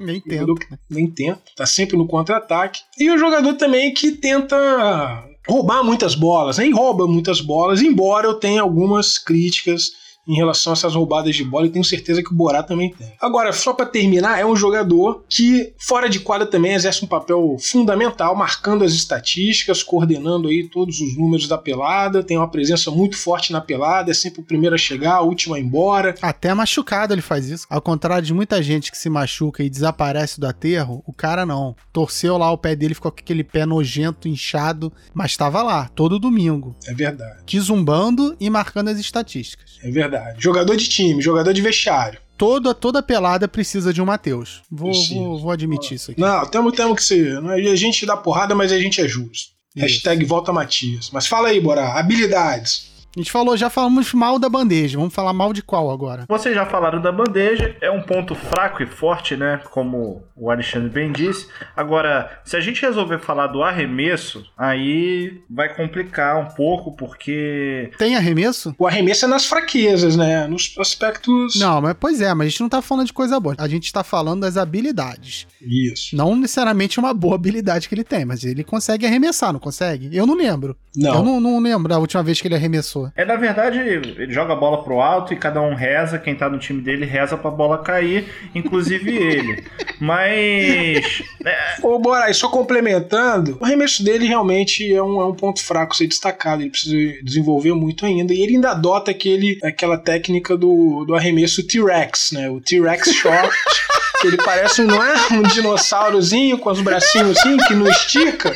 nem 0.02 0.20
tenta. 0.20 0.78
Nem 0.88 1.06
tenta. 1.06 1.42
Tá 1.54 1.66
sempre 1.66 1.98
no 1.98 2.06
contra-ataque. 2.06 2.80
E 2.98 3.10
o 3.10 3.18
jogador 3.26 3.54
também 3.54 3.92
que 3.92 4.12
tenta 4.12 5.24
roubar 5.48 5.84
muitas 5.84 6.14
bolas, 6.14 6.58
nem 6.58 6.70
né? 6.70 6.76
rouba 6.76 7.06
muitas 7.06 7.40
bolas, 7.40 7.80
embora 7.80 8.26
eu 8.26 8.34
tenha 8.34 8.62
algumas 8.62 9.18
críticas 9.18 9.92
em 10.26 10.34
relação 10.34 10.72
a 10.72 10.74
essas 10.74 10.94
roubadas 10.94 11.34
de 11.34 11.44
bola 11.44 11.66
e 11.66 11.70
tenho 11.70 11.84
certeza 11.84 12.22
que 12.22 12.32
o 12.32 12.34
Borá 12.34 12.62
também 12.62 12.90
tem. 12.90 13.12
Agora, 13.20 13.52
só 13.52 13.72
para 13.72 13.86
terminar, 13.86 14.40
é 14.40 14.44
um 14.44 14.56
jogador 14.56 15.24
que 15.28 15.74
fora 15.78 16.08
de 16.08 16.20
quadra 16.20 16.46
também 16.46 16.74
exerce 16.74 17.04
um 17.04 17.08
papel 17.08 17.56
fundamental, 17.60 18.34
marcando 18.34 18.84
as 18.84 18.92
estatísticas, 18.92 19.82
coordenando 19.82 20.48
aí 20.48 20.68
todos 20.68 21.00
os 21.00 21.16
números 21.16 21.46
da 21.46 21.56
pelada, 21.56 22.24
tem 22.24 22.36
uma 22.36 22.50
presença 22.50 22.90
muito 22.90 23.16
forte 23.16 23.52
na 23.52 23.60
pelada, 23.60 24.10
é 24.10 24.14
sempre 24.14 24.40
o 24.40 24.44
primeiro 24.44 24.74
a 24.74 24.78
chegar, 24.78 25.22
o 25.22 25.28
último 25.28 25.54
a 25.54 25.60
ir 25.60 25.62
embora. 25.62 26.14
Até 26.20 26.52
machucado 26.52 27.14
ele 27.14 27.22
faz 27.22 27.48
isso. 27.48 27.66
Ao 27.70 27.80
contrário 27.80 28.26
de 28.26 28.34
muita 28.34 28.62
gente 28.62 28.90
que 28.90 28.98
se 28.98 29.08
machuca 29.08 29.62
e 29.62 29.70
desaparece 29.70 30.40
do 30.40 30.46
aterro, 30.46 31.02
o 31.06 31.12
cara 31.12 31.46
não. 31.46 31.76
Torceu 31.92 32.36
lá 32.36 32.50
o 32.50 32.58
pé 32.58 32.74
dele, 32.74 32.94
ficou 32.94 33.12
com 33.12 33.20
aquele 33.20 33.44
pé 33.44 33.64
nojento, 33.64 34.28
inchado, 34.28 34.92
mas 35.14 35.30
estava 35.32 35.62
lá, 35.62 35.88
todo 35.94 36.18
domingo. 36.18 36.74
É 36.86 36.94
verdade. 36.94 37.44
Quizumbando 37.44 38.36
e 38.40 38.50
marcando 38.50 38.88
as 38.88 38.98
estatísticas. 38.98 39.78
É 39.82 39.90
verdade 39.90 40.15
verdade. 40.16 40.42
Jogador 40.42 40.76
de 40.76 40.88
time, 40.88 41.22
jogador 41.22 41.52
de 41.52 41.62
vestiário. 41.62 42.18
Toda, 42.36 42.74
toda 42.74 43.02
pelada 43.02 43.48
precisa 43.48 43.92
de 43.92 44.02
um 44.02 44.04
Matheus. 44.04 44.62
Vou, 44.70 44.92
vou, 44.92 45.38
vou, 45.38 45.50
admitir 45.50 45.94
isso 45.94 46.10
aqui. 46.10 46.20
Não, 46.20 46.44
temos, 46.46 46.74
temos 46.74 46.96
que 46.96 47.04
ser. 47.04 47.42
É, 47.42 47.70
a 47.70 47.76
gente 47.76 48.04
dá 48.04 48.16
porrada, 48.16 48.54
mas 48.54 48.72
a 48.72 48.78
gente 48.78 49.00
é 49.00 49.08
justo. 49.08 49.52
Isso. 49.74 49.86
Hashtag 49.86 50.24
volta 50.24 50.52
Matias. 50.52 51.10
Mas 51.12 51.26
fala 51.26 51.48
aí, 51.48 51.60
Bora, 51.60 51.98
habilidades. 51.98 52.90
A 53.16 53.18
gente 53.18 53.32
falou, 53.32 53.56
já 53.56 53.70
falamos 53.70 54.12
mal 54.12 54.38
da 54.38 54.46
bandeja. 54.46 54.98
Vamos 54.98 55.14
falar 55.14 55.32
mal 55.32 55.50
de 55.50 55.62
qual 55.62 55.90
agora? 55.90 56.26
Vocês 56.28 56.54
já 56.54 56.66
falaram 56.66 57.00
da 57.00 57.10
bandeja, 57.10 57.74
é 57.80 57.90
um 57.90 58.02
ponto 58.02 58.34
fraco 58.34 58.82
e 58.82 58.86
forte, 58.86 59.34
né? 59.34 59.58
Como 59.70 60.22
o 60.36 60.50
Alexandre 60.50 60.90
bem 60.90 61.10
disse. 61.10 61.48
Agora, 61.74 62.42
se 62.44 62.58
a 62.58 62.60
gente 62.60 62.82
resolver 62.82 63.18
falar 63.18 63.46
do 63.46 63.62
arremesso, 63.62 64.44
aí 64.54 65.40
vai 65.48 65.74
complicar 65.74 66.36
um 66.36 66.54
pouco, 66.54 66.94
porque. 66.94 67.90
Tem 67.96 68.16
arremesso? 68.16 68.74
O 68.78 68.86
arremesso 68.86 69.24
é 69.24 69.28
nas 69.28 69.46
fraquezas, 69.46 70.14
né? 70.14 70.46
Nos 70.46 70.74
aspectos. 70.78 71.58
Não, 71.58 71.80
mas 71.80 71.96
pois 71.98 72.20
é, 72.20 72.34
mas 72.34 72.48
a 72.48 72.50
gente 72.50 72.60
não 72.60 72.68
tá 72.68 72.82
falando 72.82 73.06
de 73.06 73.14
coisa 73.14 73.40
boa. 73.40 73.54
A 73.56 73.66
gente 73.66 73.90
tá 73.90 74.04
falando 74.04 74.42
das 74.42 74.58
habilidades. 74.58 75.46
Isso. 75.62 76.14
Não 76.14 76.36
necessariamente 76.36 77.00
uma 77.00 77.14
boa 77.14 77.34
habilidade 77.34 77.88
que 77.88 77.94
ele 77.94 78.04
tem, 78.04 78.26
mas 78.26 78.44
ele 78.44 78.62
consegue 78.62 79.06
arremessar, 79.06 79.54
não 79.54 79.60
consegue? 79.60 80.14
Eu 80.14 80.26
não 80.26 80.34
lembro. 80.34 80.76
Não. 80.94 81.14
Eu 81.14 81.22
não, 81.22 81.40
não 81.40 81.60
lembro 81.60 81.88
da 81.88 81.98
última 81.98 82.22
vez 82.22 82.40
que 82.40 82.46
ele 82.46 82.54
arremessou. 82.54 83.05
É, 83.14 83.24
na 83.24 83.36
verdade, 83.36 83.78
ele 83.78 84.32
joga 84.32 84.52
a 84.52 84.56
bola 84.56 84.82
pro 84.82 85.00
alto 85.00 85.32
e 85.32 85.36
cada 85.36 85.60
um 85.60 85.74
reza, 85.74 86.18
quem 86.18 86.34
tá 86.34 86.48
no 86.48 86.58
time 86.58 86.80
dele 86.80 87.04
reza 87.04 87.36
pra 87.36 87.50
bola 87.50 87.82
cair, 87.82 88.24
inclusive 88.54 89.10
ele. 89.16 89.64
Mas. 90.00 91.22
É... 91.44 91.76
Ô, 91.82 91.98
Bora, 91.98 92.32
só 92.32 92.48
complementando, 92.48 93.58
o 93.60 93.64
arremesso 93.64 94.04
dele 94.04 94.26
realmente 94.26 94.92
é 94.92 95.02
um, 95.02 95.20
é 95.20 95.26
um 95.26 95.34
ponto 95.34 95.62
fraco 95.62 95.96
ser 95.96 96.06
destacado. 96.06 96.62
Ele 96.62 96.70
precisa 96.70 97.22
desenvolver 97.22 97.72
muito 97.74 98.04
ainda. 98.04 98.32
E 98.32 98.40
ele 98.40 98.56
ainda 98.56 98.70
adota 98.70 99.10
aquele, 99.10 99.58
aquela 99.62 99.98
técnica 99.98 100.56
do, 100.56 101.04
do 101.04 101.14
arremesso 101.14 101.66
T-Rex, 101.66 102.32
né? 102.32 102.48
O 102.50 102.60
T-Rex 102.60 103.12
short. 103.12 103.50
que 104.20 104.26
ele 104.26 104.36
parece, 104.38 104.82
não 104.82 105.02
é? 105.02 105.14
Um 105.32 105.42
dinossaurozinho 105.42 106.58
com 106.58 106.70
os 106.70 106.80
bracinhos 106.80 107.38
assim, 107.38 107.56
que 107.58 107.74
não 107.74 107.88
estica. 107.88 108.54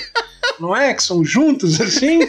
Não 0.58 0.76
é? 0.76 0.92
Que 0.94 1.02
são 1.02 1.24
juntos 1.24 1.80
assim. 1.80 2.20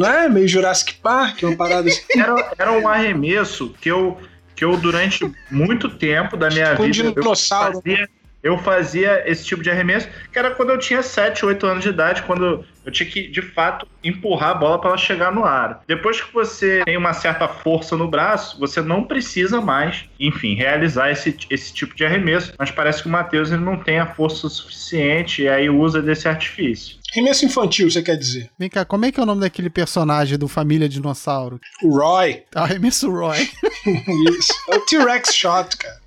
Não 0.00 0.08
é? 0.10 0.30
Meio 0.30 0.48
Jurassic 0.48 0.94
Park, 0.94 1.42
uma 1.42 1.54
parada 1.54 1.90
assim. 1.90 2.00
Era, 2.18 2.52
era 2.58 2.72
um 2.72 2.88
arremesso 2.88 3.74
que 3.82 3.90
eu, 3.90 4.16
que 4.56 4.64
eu, 4.64 4.74
durante 4.78 5.30
muito 5.50 5.90
tempo 5.90 6.38
da 6.38 6.48
minha 6.48 6.70
tipo 6.70 6.84
vida. 6.84 7.10
Um 7.10 7.12
dinossauro. 7.12 7.76
Eu 7.76 7.82
fazia, 7.82 8.08
eu 8.42 8.58
fazia 8.58 9.22
esse 9.26 9.44
tipo 9.44 9.62
de 9.62 9.70
arremesso, 9.70 10.08
que 10.32 10.38
era 10.38 10.50
quando 10.50 10.70
eu 10.70 10.78
tinha 10.78 11.02
7, 11.02 11.44
8 11.44 11.66
anos 11.66 11.82
de 11.82 11.90
idade, 11.90 12.22
quando 12.22 12.64
eu 12.84 12.92
tinha 12.92 13.08
que, 13.08 13.28
de 13.28 13.42
fato, 13.42 13.86
empurrar 14.02 14.50
a 14.50 14.54
bola 14.54 14.80
para 14.80 14.90
ela 14.90 14.98
chegar 14.98 15.32
no 15.32 15.44
ar. 15.44 15.82
Depois 15.86 16.20
que 16.20 16.32
você 16.32 16.82
tem 16.84 16.96
uma 16.96 17.12
certa 17.12 17.46
força 17.46 17.96
no 17.96 18.08
braço, 18.08 18.58
você 18.58 18.80
não 18.80 19.04
precisa 19.04 19.60
mais, 19.60 20.06
enfim, 20.18 20.54
realizar 20.54 21.10
esse, 21.10 21.36
esse 21.50 21.72
tipo 21.74 21.94
de 21.94 22.04
arremesso. 22.04 22.52
Mas 22.58 22.70
parece 22.70 23.02
que 23.02 23.08
o 23.08 23.12
Matheus 23.12 23.50
ele 23.50 23.62
não 23.62 23.76
tem 23.76 23.98
a 23.98 24.06
força 24.06 24.48
suficiente 24.48 25.42
e 25.42 25.48
aí 25.48 25.68
usa 25.68 26.00
desse 26.00 26.26
artifício. 26.26 26.98
Arremesso 27.12 27.44
infantil, 27.44 27.90
você 27.90 28.02
quer 28.02 28.16
dizer? 28.16 28.50
Vem 28.58 28.70
cá, 28.70 28.84
como 28.84 29.04
é 29.04 29.12
que 29.12 29.18
é 29.18 29.22
o 29.22 29.26
nome 29.26 29.40
daquele 29.40 29.68
personagem 29.68 30.38
do 30.38 30.46
Família 30.46 30.88
Dinossauro? 30.88 31.60
O 31.82 31.98
Roy. 31.98 32.44
Ah, 32.54 32.62
arremesso 32.62 33.10
Roy. 33.10 33.38
Isso. 34.38 34.52
É 34.70 34.76
o 34.76 34.80
T-Rex 34.86 35.34
Shot, 35.34 35.76
cara. 35.76 35.99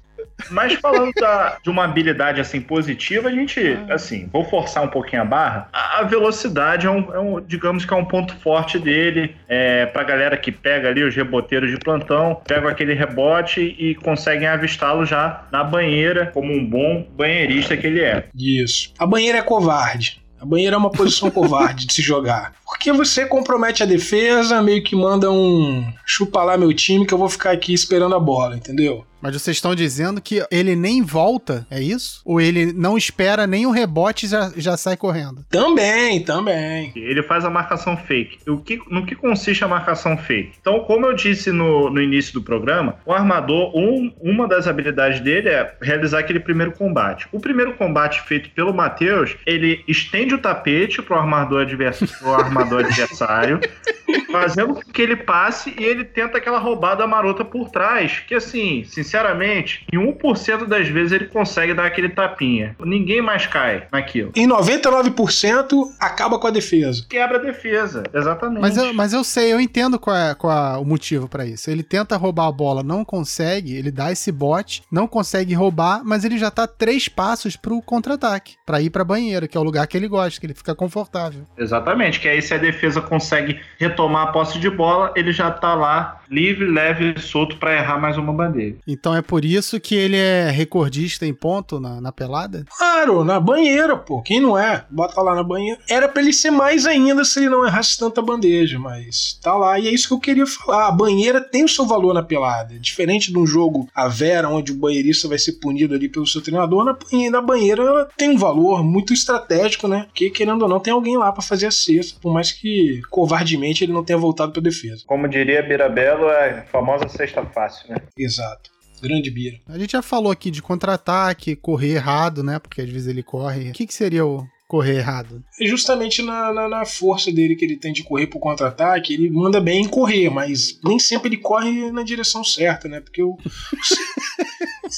Mas 0.49 0.73
falando 0.73 1.11
da, 1.13 1.57
de 1.63 1.69
uma 1.69 1.85
habilidade 1.85 2.41
assim 2.41 2.61
positiva, 2.61 3.29
a 3.29 3.31
gente, 3.31 3.59
ah. 3.89 3.93
assim, 3.93 4.29
vou 4.31 4.43
forçar 4.45 4.83
um 4.83 4.87
pouquinho 4.87 5.21
a 5.21 5.25
barra. 5.25 5.69
A, 5.71 5.99
a 5.99 6.03
velocidade 6.03 6.87
é 6.87 6.89
um, 6.89 7.13
é 7.13 7.19
um, 7.19 7.41
digamos 7.41 7.85
que 7.85 7.93
é 7.93 7.97
um 7.97 8.05
ponto 8.05 8.35
forte 8.35 8.79
dele. 8.79 9.35
É, 9.47 9.85
pra 9.87 10.03
galera 10.03 10.37
que 10.37 10.51
pega 10.51 10.89
ali 10.89 11.03
os 11.03 11.15
reboteiros 11.15 11.69
de 11.69 11.77
plantão, 11.77 12.41
pega 12.45 12.69
aquele 12.69 12.93
rebote 12.93 13.61
e 13.61 13.95
conseguem 13.95 14.47
avistá-lo 14.47 15.05
já 15.05 15.45
na 15.51 15.63
banheira, 15.63 16.27
como 16.33 16.51
um 16.51 16.65
bom 16.65 17.07
banheirista 17.15 17.77
que 17.77 17.87
ele 17.87 18.01
é. 18.01 18.25
Isso. 18.35 18.93
A 18.97 19.05
banheira 19.05 19.37
é 19.39 19.41
covarde. 19.41 20.23
A 20.43 20.45
banheira 20.45 20.75
é 20.75 20.77
uma 20.77 20.91
posição 20.91 21.31
covarde 21.31 21.87
de 21.87 21.93
se 21.93 22.01
jogar. 22.01 22.53
Porque 22.65 22.91
você 22.91 23.25
compromete 23.25 23.81
a 23.81 23.85
defesa, 23.85 24.61
meio 24.61 24.83
que 24.83 24.93
manda 24.93 25.31
um 25.31 25.85
chupa 26.05 26.43
lá 26.43 26.57
meu 26.57 26.73
time 26.73 27.05
que 27.05 27.13
eu 27.13 27.17
vou 27.17 27.29
ficar 27.29 27.51
aqui 27.51 27.73
esperando 27.73 28.13
a 28.13 28.19
bola, 28.19 28.57
entendeu? 28.57 29.05
Mas 29.23 29.41
vocês 29.41 29.55
estão 29.55 29.73
dizendo 29.73 30.21
que 30.21 30.45
ele 30.51 30.75
nem 30.75 31.01
volta, 31.01 31.65
é 31.71 31.81
isso? 31.81 32.21
Ou 32.25 32.41
ele 32.41 32.73
não 32.73 32.97
espera 32.97 33.47
nem 33.47 33.65
o 33.65 33.71
rebote 33.71 34.25
e 34.25 34.29
já, 34.29 34.51
já 34.57 34.75
sai 34.75 34.97
correndo? 34.97 35.45
Também, 35.49 36.21
também. 36.25 36.91
Ele 36.93 37.23
faz 37.23 37.45
a 37.45 37.49
marcação 37.49 37.95
fake. 37.95 38.39
O 38.49 38.57
que, 38.57 38.81
no 38.89 39.05
que 39.05 39.15
consiste 39.15 39.63
a 39.63 39.67
marcação 39.67 40.17
fake? 40.17 40.57
Então, 40.59 40.81
como 40.81 41.05
eu 41.05 41.15
disse 41.15 41.53
no, 41.53 41.89
no 41.89 42.01
início 42.01 42.33
do 42.33 42.41
programa, 42.41 42.97
o 43.05 43.13
armador, 43.13 43.71
um, 43.73 44.13
uma 44.19 44.45
das 44.45 44.67
habilidades 44.67 45.21
dele 45.21 45.47
é 45.47 45.73
realizar 45.81 46.19
aquele 46.19 46.41
primeiro 46.41 46.73
combate. 46.73 47.25
O 47.31 47.39
primeiro 47.39 47.75
combate 47.75 48.21
feito 48.23 48.49
pelo 48.49 48.73
Matheus, 48.73 49.37
ele 49.45 49.85
estende 49.87 50.35
o 50.35 50.37
tapete 50.37 51.01
pro 51.01 51.15
armador, 51.15 51.61
advers 51.61 51.99
pro 52.19 52.33
armador 52.33 52.83
adversário, 52.83 53.61
fazendo 54.29 54.73
com 54.73 54.81
que 54.81 55.01
ele 55.01 55.15
passe 55.15 55.73
e 55.79 55.81
ele 55.81 56.03
tenta 56.03 56.37
aquela 56.37 56.59
roubada 56.59 57.07
marota 57.07 57.45
por 57.45 57.69
trás, 57.69 58.19
que 58.19 58.35
assim, 58.35 58.83
sinceramente, 58.83 59.12
sinceramente, 59.13 59.85
em 59.93 59.97
1% 59.97 60.65
das 60.65 60.87
vezes 60.87 61.11
ele 61.11 61.25
consegue 61.25 61.73
dar 61.75 61.85
aquele 61.85 62.09
tapinha. 62.09 62.75
Ninguém 62.83 63.21
mais 63.21 63.45
cai 63.45 63.85
naquilo. 63.91 64.31
Em 64.35 64.47
99% 64.47 65.85
acaba 65.99 66.39
com 66.39 66.47
a 66.47 66.51
defesa. 66.51 67.05
Quebra 67.07 67.37
a 67.37 67.41
defesa, 67.41 68.03
exatamente. 68.11 68.61
Mas 68.61 68.75
eu, 68.75 68.93
mas 68.93 69.13
eu 69.13 69.23
sei, 69.23 69.53
eu 69.53 69.59
entendo 69.59 69.99
qual 69.99 70.15
é, 70.15 70.33
qual 70.33 70.75
é 70.75 70.77
o 70.77 70.83
motivo 70.85 71.29
para 71.29 71.45
isso. 71.45 71.69
Ele 71.69 71.83
tenta 71.83 72.17
roubar 72.17 72.47
a 72.47 72.51
bola, 72.51 72.81
não 72.81 73.05
consegue, 73.05 73.75
ele 73.75 73.91
dá 73.91 74.11
esse 74.11 74.31
bote, 74.31 74.81
não 74.91 75.07
consegue 75.07 75.53
roubar, 75.53 76.01
mas 76.03 76.25
ele 76.25 76.39
já 76.39 76.49
tá 76.49 76.65
três 76.65 77.07
passos 77.07 77.55
pro 77.55 77.81
contra-ataque, 77.83 78.55
para 78.65 78.81
ir 78.81 78.89
pra 78.89 79.03
banheira, 79.03 79.47
que 79.47 79.55
é 79.55 79.59
o 79.59 79.63
lugar 79.63 79.85
que 79.85 79.95
ele 79.95 80.07
gosta, 80.07 80.39
que 80.39 80.47
ele 80.47 80.55
fica 80.55 80.73
confortável. 80.73 81.43
Exatamente, 81.55 82.19
que 82.19 82.27
aí 82.27 82.41
se 82.41 82.53
a 82.53 82.57
defesa 82.57 82.99
consegue 82.99 83.59
retomar 83.77 84.29
a 84.29 84.31
posse 84.31 84.57
de 84.57 84.69
bola, 84.71 85.13
ele 85.15 85.31
já 85.31 85.51
tá 85.51 85.75
lá 85.75 86.22
livre, 86.33 86.65
leve 86.65 87.13
e 87.15 87.19
solto 87.19 87.57
para 87.57 87.75
errar 87.75 87.99
mais 87.99 88.17
uma 88.17 88.33
bandeira. 88.33 88.77
Então 88.87 89.15
é 89.15 89.21
por 89.21 89.45
isso 89.45 89.79
que 89.79 89.95
ele 89.95 90.17
é 90.17 90.49
recordista 90.49 91.25
em 91.25 91.33
ponto 91.33 91.79
na, 91.79 92.01
na 92.01 92.11
pelada? 92.11 92.65
Claro, 92.77 93.23
na 93.23 93.39
banheira, 93.39 93.95
pô. 93.95 94.21
Quem 94.21 94.39
não 94.39 94.57
é? 94.57 94.85
Bota 94.89 95.21
lá 95.21 95.35
na 95.35 95.43
banheira. 95.43 95.79
Era 95.89 96.07
pra 96.07 96.21
ele 96.21 96.33
ser 96.33 96.51
mais 96.51 96.85
ainda 96.85 97.23
se 97.23 97.39
ele 97.39 97.49
não 97.49 97.65
errasse 97.65 97.97
tanta 97.97 98.21
bandeja, 98.21 98.79
mas 98.79 99.39
tá 99.41 99.55
lá. 99.55 99.79
E 99.79 99.87
é 99.87 99.91
isso 99.91 100.07
que 100.07 100.13
eu 100.13 100.19
queria 100.19 100.45
falar. 100.45 100.87
A 100.87 100.91
banheira 100.91 101.41
tem 101.41 101.63
o 101.63 101.69
seu 101.69 101.85
valor 101.85 102.13
na 102.13 102.23
pelada. 102.23 102.79
Diferente 102.79 103.31
de 103.31 103.37
um 103.37 103.45
jogo 103.45 103.87
a 103.93 104.07
Vera, 104.07 104.49
onde 104.49 104.71
o 104.71 104.75
banheirista 104.75 105.27
vai 105.27 105.37
ser 105.37 105.53
punido 105.53 105.93
ali 105.93 106.09
pelo 106.09 106.27
seu 106.27 106.41
treinador, 106.41 106.83
na, 106.83 106.97
na 107.29 107.41
banheira 107.41 107.83
ela 107.83 108.09
tem 108.17 108.29
um 108.29 108.37
valor 108.37 108.83
muito 108.83 109.13
estratégico, 109.13 109.87
né? 109.87 110.05
Porque, 110.07 110.29
querendo 110.29 110.63
ou 110.63 110.69
não, 110.69 110.79
tem 110.79 110.93
alguém 110.93 111.17
lá 111.17 111.31
para 111.31 111.41
fazer 111.41 111.67
a 111.67 111.71
cesta, 111.71 112.19
por 112.21 112.33
mais 112.33 112.51
que 112.51 113.01
covardemente 113.09 113.83
ele 113.83 113.93
não 113.93 114.03
tenha 114.03 114.17
voltado 114.17 114.51
pra 114.51 114.61
defesa. 114.61 115.03
Como 115.05 115.27
diria 115.27 115.61
Birabelo, 115.61 116.22
é 116.29 116.59
a 116.59 116.65
famosa 116.65 117.07
sexta 117.07 117.45
fácil, 117.45 117.89
né? 117.89 117.97
Exato. 118.17 118.71
Grande 119.01 119.29
Bira. 119.29 119.57
A 119.67 119.77
gente 119.77 119.91
já 119.91 120.01
falou 120.01 120.31
aqui 120.31 120.49
de 120.49 120.61
contra-ataque, 120.61 121.57
correr 121.57 121.95
errado, 121.95 122.41
né? 122.41 122.57
Porque 122.57 122.81
às 122.81 122.89
vezes 122.89 123.07
ele 123.07 123.21
corre. 123.21 123.69
O 123.69 123.73
que, 123.73 123.85
que 123.85 123.93
seria 123.93 124.25
o 124.25 124.47
correr 124.65 124.97
errado? 124.97 125.43
É 125.59 125.67
justamente 125.67 126.21
na, 126.21 126.53
na, 126.53 126.69
na 126.69 126.85
força 126.85 127.31
dele 127.31 127.55
que 127.55 127.65
ele 127.65 127.75
tem 127.75 127.91
de 127.91 128.01
correr 128.01 128.27
pro 128.27 128.39
contra-ataque, 128.39 129.13
ele 129.13 129.29
manda 129.29 129.59
bem 129.59 129.83
em 129.83 129.87
correr, 129.87 130.29
mas 130.29 130.79
nem 130.83 130.97
sempre 130.97 131.29
ele 131.29 131.37
corre 131.37 131.91
na 131.91 132.01
direção 132.01 132.43
certa, 132.43 132.87
né? 132.87 133.01
Porque 133.01 133.21
o. 133.21 133.37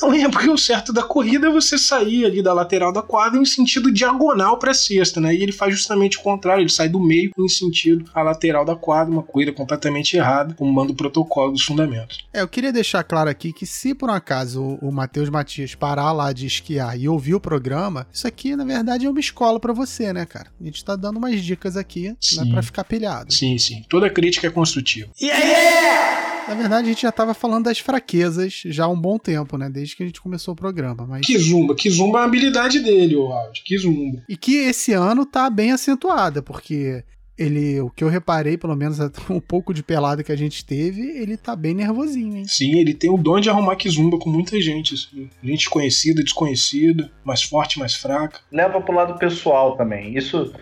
Não 0.01 0.13
é 0.13 0.29
porque 0.29 0.49
o 0.49 0.57
certo 0.57 0.91
da 0.91 1.03
corrida 1.03 1.47
é 1.47 1.51
você 1.51 1.77
sair 1.77 2.25
ali 2.25 2.41
da 2.41 2.53
lateral 2.53 2.91
da 2.91 3.01
quadra 3.01 3.39
em 3.39 3.45
sentido 3.45 3.91
diagonal 3.91 4.57
para 4.57 4.71
a 4.71 4.73
cesta, 4.73 5.19
né? 5.19 5.33
E 5.33 5.43
ele 5.43 5.51
faz 5.51 5.73
justamente 5.73 6.17
o 6.17 6.21
contrário, 6.21 6.61
ele 6.61 6.69
sai 6.69 6.89
do 6.89 6.99
meio 6.99 7.31
em 7.37 7.47
sentido 7.47 8.05
à 8.13 8.21
lateral 8.21 8.65
da 8.65 8.75
quadra, 8.75 9.11
uma 9.11 9.23
corrida 9.23 9.51
completamente 9.51 10.17
errada, 10.17 10.53
como 10.53 10.71
manda 10.71 10.91
o 10.91 10.95
protocolo 10.95 11.51
dos 11.51 11.63
fundamentos. 11.63 12.25
É, 12.33 12.41
eu 12.41 12.47
queria 12.47 12.71
deixar 12.71 13.03
claro 13.03 13.29
aqui 13.29 13.53
que 13.53 13.65
se 13.65 13.93
por 13.93 14.09
um 14.09 14.13
acaso 14.13 14.61
o, 14.61 14.89
o 14.89 14.91
Matheus 14.91 15.29
Matias 15.29 15.75
parar 15.75 16.11
lá 16.11 16.31
de 16.33 16.45
esquiar 16.45 16.99
e 16.99 17.07
ouvir 17.07 17.35
o 17.35 17.39
programa, 17.39 18.07
isso 18.11 18.27
aqui 18.27 18.55
na 18.55 18.65
verdade 18.65 19.05
é 19.05 19.09
uma 19.09 19.19
escola 19.19 19.59
para 19.59 19.73
você, 19.73 20.11
né, 20.11 20.25
cara? 20.25 20.47
A 20.59 20.63
gente 20.63 20.83
tá 20.83 20.95
dando 20.95 21.17
umas 21.17 21.41
dicas 21.41 21.77
aqui, 21.77 22.09
né, 22.09 22.17
sim. 22.19 22.43
né, 22.43 22.51
para 22.51 22.61
ficar 22.61 22.83
pilhado. 22.83 23.33
Sim, 23.33 23.57
sim. 23.57 23.83
Toda 23.89 24.09
crítica 24.09 24.47
é 24.47 24.49
construtiva. 24.49 25.09
Yeah! 25.21 26.34
Na 26.47 26.53
verdade, 26.53 26.87
a 26.87 26.91
gente 26.91 27.01
já 27.01 27.11
tava 27.11 27.33
falando 27.33 27.65
das 27.65 27.79
fraquezas 27.79 28.61
já 28.65 28.85
há 28.85 28.87
um 28.87 28.99
bom 28.99 29.17
tempo, 29.17 29.57
né? 29.57 29.69
Desde 29.69 29.95
que 29.95 30.03
a 30.03 30.05
gente 30.05 30.21
começou 30.21 30.53
o 30.53 30.57
programa. 30.57 31.05
Mas... 31.07 31.25
Kizumba. 31.25 31.75
Kizumba 31.75 32.19
é 32.19 32.21
a 32.21 32.25
habilidade 32.25 32.79
dele, 32.79 33.15
o 33.15 33.31
áudio. 33.31 33.63
Kizumba. 33.63 34.23
E 34.29 34.37
que 34.37 34.55
esse 34.55 34.93
ano 34.93 35.25
tá 35.25 35.49
bem 35.49 35.71
acentuada, 35.71 36.41
porque 36.41 37.03
ele, 37.37 37.81
o 37.81 37.89
que 37.89 38.03
eu 38.03 38.07
reparei, 38.07 38.57
pelo 38.57 38.75
menos 38.75 38.99
um 39.29 39.39
pouco 39.39 39.73
de 39.73 39.83
pelada 39.83 40.23
que 40.23 40.31
a 40.31 40.37
gente 40.37 40.63
teve, 40.63 41.01
ele 41.01 41.35
tá 41.35 41.55
bem 41.55 41.73
nervosinho, 41.73 42.37
hein? 42.37 42.45
Sim, 42.47 42.79
ele 42.79 42.93
tem 42.93 43.09
o 43.09 43.17
dom 43.17 43.39
de 43.39 43.49
arrumar 43.49 43.75
Kizumba 43.75 44.17
com 44.19 44.29
muita 44.29 44.59
gente. 44.61 44.93
Assim. 44.93 45.29
Gente 45.43 45.69
conhecida, 45.69 46.23
desconhecida, 46.23 47.11
mais 47.23 47.43
forte, 47.43 47.79
mais 47.79 47.95
fraca. 47.95 48.39
Leva 48.51 48.79
pro 48.81 48.95
lado 48.95 49.17
pessoal 49.17 49.75
também. 49.75 50.15
Isso 50.15 50.53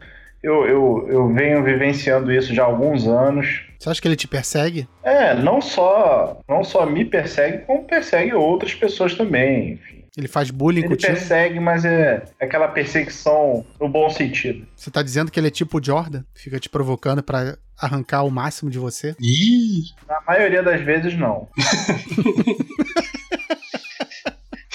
eu, 0.44 0.66
eu, 0.66 1.08
eu 1.10 1.34
venho 1.34 1.64
vivenciando 1.64 2.32
isso 2.32 2.54
já 2.54 2.64
há 2.64 2.66
alguns 2.66 3.08
anos. 3.08 3.62
Você 3.84 3.90
acha 3.90 4.02
que 4.02 4.08
ele 4.08 4.16
te 4.16 4.30
persegue? 4.30 4.88
É, 5.04 5.36
não 5.36 5.60
só, 5.60 6.40
não 6.48 6.64
só 6.64 6.86
me 6.86 7.04
persegue, 7.04 7.66
como 7.66 7.84
persegue 7.84 8.34
outras 8.34 8.74
pessoas 8.74 9.14
também, 9.14 9.74
enfim. 9.74 10.06
Ele 10.16 10.30
faz 10.30 10.50
bullying 10.50 10.80
ele 10.80 10.88
contigo? 10.88 11.12
Ele 11.12 11.18
persegue, 11.20 11.60
mas 11.60 11.84
é 11.84 12.24
aquela 12.40 12.70
perseguição 12.70 13.66
no 13.82 13.90
bom 13.90 14.10
sentido. 14.10 14.66
Você 14.74 14.90
tá 14.90 15.04
dizendo 15.04 15.30
que 15.30 15.38
ele 15.38 15.48
é 15.48 15.52
tipo 15.52 15.84
Jordan? 15.84 16.24
Fica 16.34 16.62
te 16.62 16.70
provocando 16.70 17.22
para 17.22 17.58
arrancar 17.78 18.24
o 18.24 18.32
máximo 18.32 18.72
de 18.72 18.80
você? 18.80 19.18
Ih! 19.20 19.84
Na 20.08 20.22
maioria 20.26 20.64
das 20.64 20.80
vezes, 20.80 21.18
não. 21.18 21.50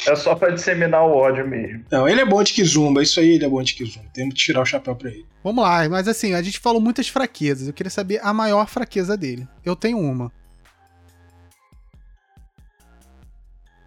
É 0.09 0.16
só 0.16 0.35
para 0.35 0.51
disseminar 0.51 1.05
o 1.05 1.12
ódio 1.12 1.47
mesmo. 1.47 1.85
Não, 1.90 2.09
ele 2.09 2.21
é 2.21 2.25
bom 2.25 2.42
de 2.42 2.53
Kizumba, 2.53 3.03
isso 3.03 3.21
aí 3.21 3.35
ele 3.35 3.44
é 3.44 3.49
bom 3.49 3.62
de 3.62 3.75
Kizumba. 3.75 4.07
Temos 4.14 4.35
que 4.35 4.40
tirar 4.40 4.62
o 4.62 4.66
chapéu 4.66 4.97
pra 4.97 5.11
ele. 5.11 5.27
Vamos 5.44 5.62
lá, 5.62 5.88
mas 5.88 6.09
assim, 6.09 6.35
a 6.35 6.42
gente 6.42 6.59
falou 6.59 6.81
muitas 6.81 7.09
fraquezas. 7.09 7.68
Eu 7.68 7.75
queria 7.75 7.90
saber 7.90 8.21
a 8.23 8.33
maior 8.33 8.66
fraqueza 8.68 9.16
dele. 9.16 9.47
Eu 9.64 9.77
tenho 9.77 9.99
uma. 9.99 10.33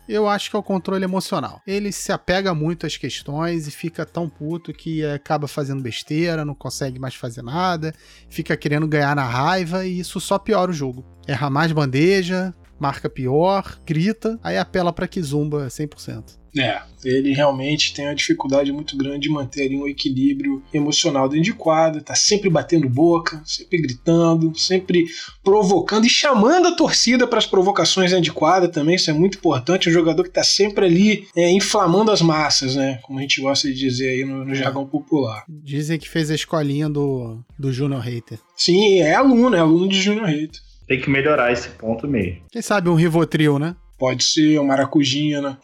Eu 0.07 0.27
acho 0.27 0.49
que 0.49 0.55
é 0.55 0.59
o 0.59 0.63
controle 0.63 1.05
emocional. 1.05 1.61
Ele 1.65 1.89
se 1.91 2.11
apega 2.11 2.53
muito 2.53 2.85
às 2.85 2.97
questões 2.97 3.65
e 3.65 3.71
fica 3.71 4.05
tão 4.05 4.27
puto 4.27 4.73
que 4.73 5.05
acaba 5.05 5.47
fazendo 5.47 5.81
besteira, 5.81 6.43
não 6.43 6.53
consegue 6.53 6.99
mais 6.99 7.15
fazer 7.15 7.41
nada, 7.41 7.93
fica 8.29 8.57
querendo 8.57 8.87
ganhar 8.87 9.15
na 9.15 9.23
raiva 9.23 9.85
e 9.85 9.99
isso 9.99 10.19
só 10.19 10.37
piora 10.37 10.69
o 10.69 10.73
jogo. 10.73 11.05
Erra 11.25 11.49
mais 11.49 11.71
bandeja, 11.71 12.53
marca 12.81 13.07
pior, 13.07 13.79
grita, 13.85 14.39
aí 14.43 14.57
apela 14.57 14.91
para 14.91 15.07
Kizumba 15.07 15.67
100%. 15.67 16.41
É, 16.57 16.81
ele 17.05 17.31
realmente 17.31 17.93
tem 17.93 18.05
uma 18.05 18.15
dificuldade 18.15 18.73
muito 18.73 18.97
grande 18.97 19.21
de 19.21 19.29
manter 19.29 19.67
ali 19.67 19.77
um 19.77 19.87
equilíbrio 19.87 20.61
emocional 20.73 21.29
dentro 21.29 21.45
de 21.45 21.53
quadra, 21.53 22.01
tá 22.01 22.13
sempre 22.13 22.49
batendo 22.49 22.89
boca, 22.89 23.41
sempre 23.45 23.81
gritando, 23.81 24.53
sempre 24.57 25.05
provocando 25.43 26.05
e 26.05 26.09
chamando 26.09 26.67
a 26.67 26.75
torcida 26.75 27.25
para 27.25 27.39
as 27.39 27.45
provocações 27.45 28.09
dentro 28.09 28.25
de 28.25 28.33
quadra 28.33 28.67
também, 28.67 28.95
isso 28.95 29.09
é 29.09 29.13
muito 29.13 29.37
importante, 29.37 29.87
um 29.87 29.93
jogador 29.93 30.23
que 30.23 30.31
tá 30.31 30.43
sempre 30.43 30.85
ali 30.85 31.27
é, 31.37 31.49
inflamando 31.49 32.11
as 32.11 32.21
massas, 32.21 32.75
né, 32.75 32.99
como 33.03 33.19
a 33.19 33.21
gente 33.21 33.39
gosta 33.39 33.69
de 33.69 33.75
dizer 33.75 34.09
aí 34.09 34.25
no, 34.25 34.43
no 34.43 34.53
jargão 34.53 34.85
popular. 34.85 35.45
Dizem 35.47 35.97
que 35.97 36.09
fez 36.09 36.29
a 36.29 36.35
escolinha 36.35 36.89
do, 36.89 37.39
do 37.57 37.71
Junior 37.71 38.01
Hater. 38.01 38.39
Sim, 38.57 38.99
é 38.99 39.13
aluno, 39.13 39.55
é 39.55 39.59
aluno 39.59 39.87
de 39.87 40.01
Junior 40.01 40.25
Hater. 40.27 40.59
Tem 40.91 40.99
que 40.99 41.09
melhorar 41.09 41.53
esse 41.53 41.69
ponto 41.69 42.05
mesmo. 42.05 42.41
Quem 42.51 42.61
sabe 42.61 42.89
um 42.89 42.95
Rivotril, 42.95 43.57
né? 43.57 43.77
Pode 43.97 44.25
ser, 44.25 44.59
um 44.59 44.65
maracujinha, 44.65 45.41
né? 45.41 45.57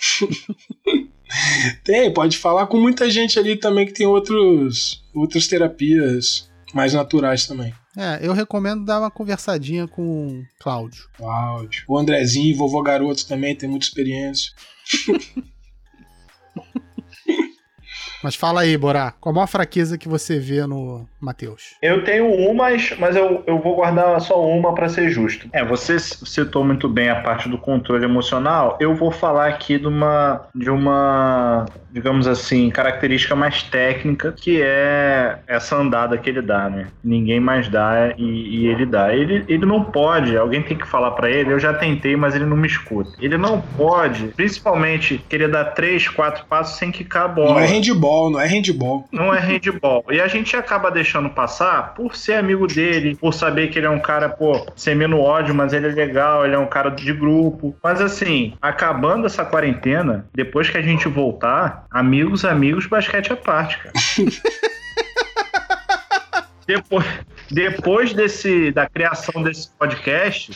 tem, 1.84 2.13
pode 2.13 2.38
falar 2.38 2.66
com 2.68 2.78
muita 2.78 3.10
gente 3.10 3.38
ali 3.38 3.58
também 3.58 3.86
que 3.86 3.92
tem 3.92 4.08
outros, 4.08 5.04
outras 5.13 5.46
terapias 5.46 6.50
mais 6.74 6.94
naturais 6.94 7.46
também. 7.46 7.74
É, 7.98 8.26
eu 8.26 8.32
recomendo 8.32 8.86
dar 8.86 9.02
uma 9.02 9.12
conversadinha 9.12 9.86
com 9.86 10.28
o 10.28 10.44
Cláudio. 10.62 11.04
Cláudio. 11.18 11.84
O 11.90 11.98
Andrezinho, 11.98 12.56
vovô 12.56 12.82
garoto 12.82 13.28
também, 13.28 13.54
tem 13.54 13.68
muita 13.68 13.86
experiência. 13.86 14.54
Mas 18.28 18.36
fala 18.36 18.60
aí, 18.60 18.76
Borá, 18.76 19.13
qual 19.22 19.32
a 19.32 19.36
maior 19.38 19.48
fraqueza 19.48 19.98
que 19.98 20.10
você 20.10 20.38
vê 20.38 20.68
no 20.68 21.08
Matheus? 21.18 21.76
Eu 21.82 22.04
tenho 22.04 22.30
uma, 22.30 22.68
mas 23.00 23.16
eu, 23.16 23.42
eu 23.48 23.58
vou 23.58 23.78
guardar 23.78 24.20
só 24.20 24.46
uma 24.46 24.76
para 24.76 24.90
ser 24.90 25.10
justo. 25.10 25.48
É, 25.54 25.63
você 25.63 25.98
citou 25.98 26.62
muito 26.66 26.90
bem 26.90 27.10
a 27.10 27.22
parte 27.22 27.48
do 27.48 27.58
controle 27.58 28.04
emocional. 28.04 28.76
Eu 28.82 28.94
vou 28.94 29.12
falar 29.12 29.48
aqui 29.48 29.80
de 29.80 29.88
uma, 29.88 30.42
de 30.54 30.70
uma 30.70 31.68
digamos 31.98 32.28
assim, 32.28 32.70
característica 32.70 33.36
mais 33.36 33.63
técnica, 33.63 34.32
que 34.32 34.62
é 34.62 35.40
essa 35.48 35.76
andada 35.76 36.18
que 36.18 36.30
ele 36.30 36.42
dá, 36.42 36.70
né? 36.70 36.88
Ninguém 37.04 37.40
mais 37.40 37.68
dá 37.68 38.13
e, 38.18 38.24
e 38.24 38.68
ele 38.68 38.86
dá. 38.86 39.13
Ele, 39.13 39.44
ele 39.48 39.66
não 39.66 39.84
pode, 39.84 40.38
alguém 40.38 40.62
tem 40.62 40.78
que 40.78 40.88
falar 40.88 41.12
para 41.12 41.30
ele, 41.30 41.52
eu 41.52 41.60
já 41.60 41.74
tentei, 41.74 42.16
mas 42.16 42.36
ele 42.36 42.46
não 42.46 42.56
me 42.56 42.68
escuta. 42.68 43.12
Ele 43.20 43.38
não 43.38 43.62
pode, 43.62 44.28
principalmente, 44.28 45.24
querer 45.28 45.50
dar 45.50 45.66
três, 45.66 46.08
quatro 46.08 46.46
passos 46.46 46.78
sem 46.78 46.92
quicar 46.92 47.26
a 47.26 47.28
bola. 47.28 47.54
Não 47.54 47.60
é 47.60 47.66
handball, 47.66 48.17
não 48.30 48.40
é 48.40 48.48
handball. 48.48 49.08
Não 49.12 49.34
é 49.34 49.40
handball. 49.40 50.04
E 50.10 50.20
a 50.20 50.28
gente 50.28 50.56
acaba 50.56 50.90
deixando 50.90 51.30
passar 51.30 51.94
por 51.94 52.16
ser 52.16 52.34
amigo 52.34 52.68
dele, 52.68 53.16
por 53.16 53.34
saber 53.34 53.68
que 53.68 53.80
ele 53.80 53.86
é 53.86 53.90
um 53.90 54.00
cara, 54.00 54.30
pô, 54.30 54.66
semendo 54.76 55.20
ódio, 55.20 55.54
mas 55.54 55.74
ele 55.74 55.88
é 55.88 55.92
legal, 55.92 56.46
ele 56.46 56.56
é 56.56 56.60
um 56.60 56.68
cara 56.68 56.90
de 56.90 57.14
grupo. 57.14 57.76
Mas 57.84 58.02
assim, 58.02 58.54
acabando 58.62 59.26
essa 59.26 59.46
quarentena, 59.46 60.28
depois 60.34 60.70
que 60.70 60.78
a 60.78 60.82
gente 60.82 61.08
voltar, 61.08 61.86
amigos, 61.92 62.44
amigos, 62.44 62.88
basquete 62.88 63.32
à 63.32 63.38
parte, 63.38 63.78
cara. 63.78 63.94
depois, 66.68 67.06
depois 67.50 68.14
desse, 68.14 68.72
da 68.72 68.88
criação 68.88 69.42
desse 69.42 69.70
podcast, 69.78 70.52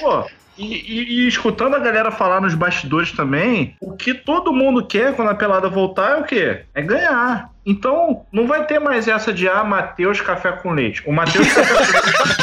pô, 0.00 0.24
e, 0.60 0.74
e, 0.74 1.24
e, 1.24 1.28
escutando 1.28 1.74
a 1.74 1.78
galera 1.78 2.10
falar 2.10 2.40
nos 2.40 2.54
bastidores 2.54 3.12
também, 3.12 3.74
o 3.80 3.96
que 3.96 4.12
todo 4.14 4.52
mundo 4.52 4.86
quer 4.86 5.14
quando 5.14 5.28
a 5.30 5.34
pelada 5.34 5.68
voltar 5.68 6.10
é 6.10 6.20
o 6.20 6.24
quê? 6.24 6.64
É 6.74 6.82
ganhar. 6.82 7.50
Então, 7.64 8.26
não 8.32 8.46
vai 8.46 8.66
ter 8.66 8.78
mais 8.78 9.08
essa 9.08 9.32
de, 9.32 9.48
ah, 9.48 9.64
Matheus 9.64 10.20
café 10.20 10.52
com 10.52 10.72
leite. 10.72 11.02
O 11.06 11.12
Matheus 11.12 11.52
café 11.52 11.74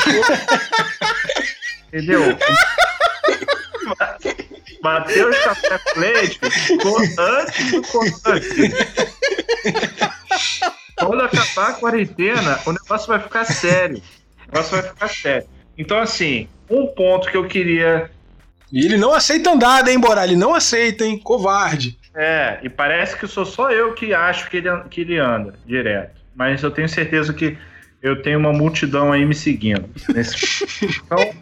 com 0.03 0.11
leite. 0.11 0.27
Entendeu? 1.87 2.37
Matheus 4.83 5.37
Café 5.39 5.79
com 5.79 5.99
Leite 5.99 6.39
ficou 6.49 6.97
antes 7.17 7.71
do. 7.71 7.81
Quando 10.97 11.21
acabar 11.21 11.69
a 11.69 11.73
quarentena, 11.73 12.59
o 12.65 12.71
negócio 12.71 13.07
vai 13.07 13.19
ficar 13.19 13.45
sério. 13.45 13.97
O 13.97 14.51
negócio 14.51 14.71
vai 14.71 14.83
ficar 14.83 15.09
sério. 15.09 15.47
Então, 15.77 15.99
assim, 15.99 16.47
um 16.69 16.87
ponto 16.87 17.29
que 17.29 17.37
eu 17.37 17.47
queria. 17.47 18.09
E 18.71 18.85
ele 18.85 18.97
não 18.97 19.13
aceita 19.13 19.51
andada, 19.51 19.91
hein, 19.91 19.99
Borá? 19.99 20.25
Ele 20.25 20.35
não 20.35 20.53
aceita, 20.53 21.05
hein? 21.05 21.17
Covarde. 21.17 21.97
É, 22.13 22.59
e 22.63 22.69
parece 22.69 23.15
que 23.15 23.27
sou 23.27 23.45
só 23.45 23.71
eu 23.71 23.93
que 23.93 24.13
acho 24.13 24.49
que 24.49 24.57
ele, 24.57 24.69
que 24.89 25.01
ele 25.01 25.19
anda 25.19 25.53
direto. 25.65 26.19
Mas 26.35 26.63
eu 26.63 26.71
tenho 26.71 26.89
certeza 26.89 27.33
que 27.33 27.57
eu 28.01 28.21
tenho 28.21 28.39
uma 28.39 28.51
multidão 28.51 29.11
aí 29.11 29.25
me 29.25 29.35
seguindo. 29.35 29.89
Nesse... 30.13 30.65
Então, 31.05 31.33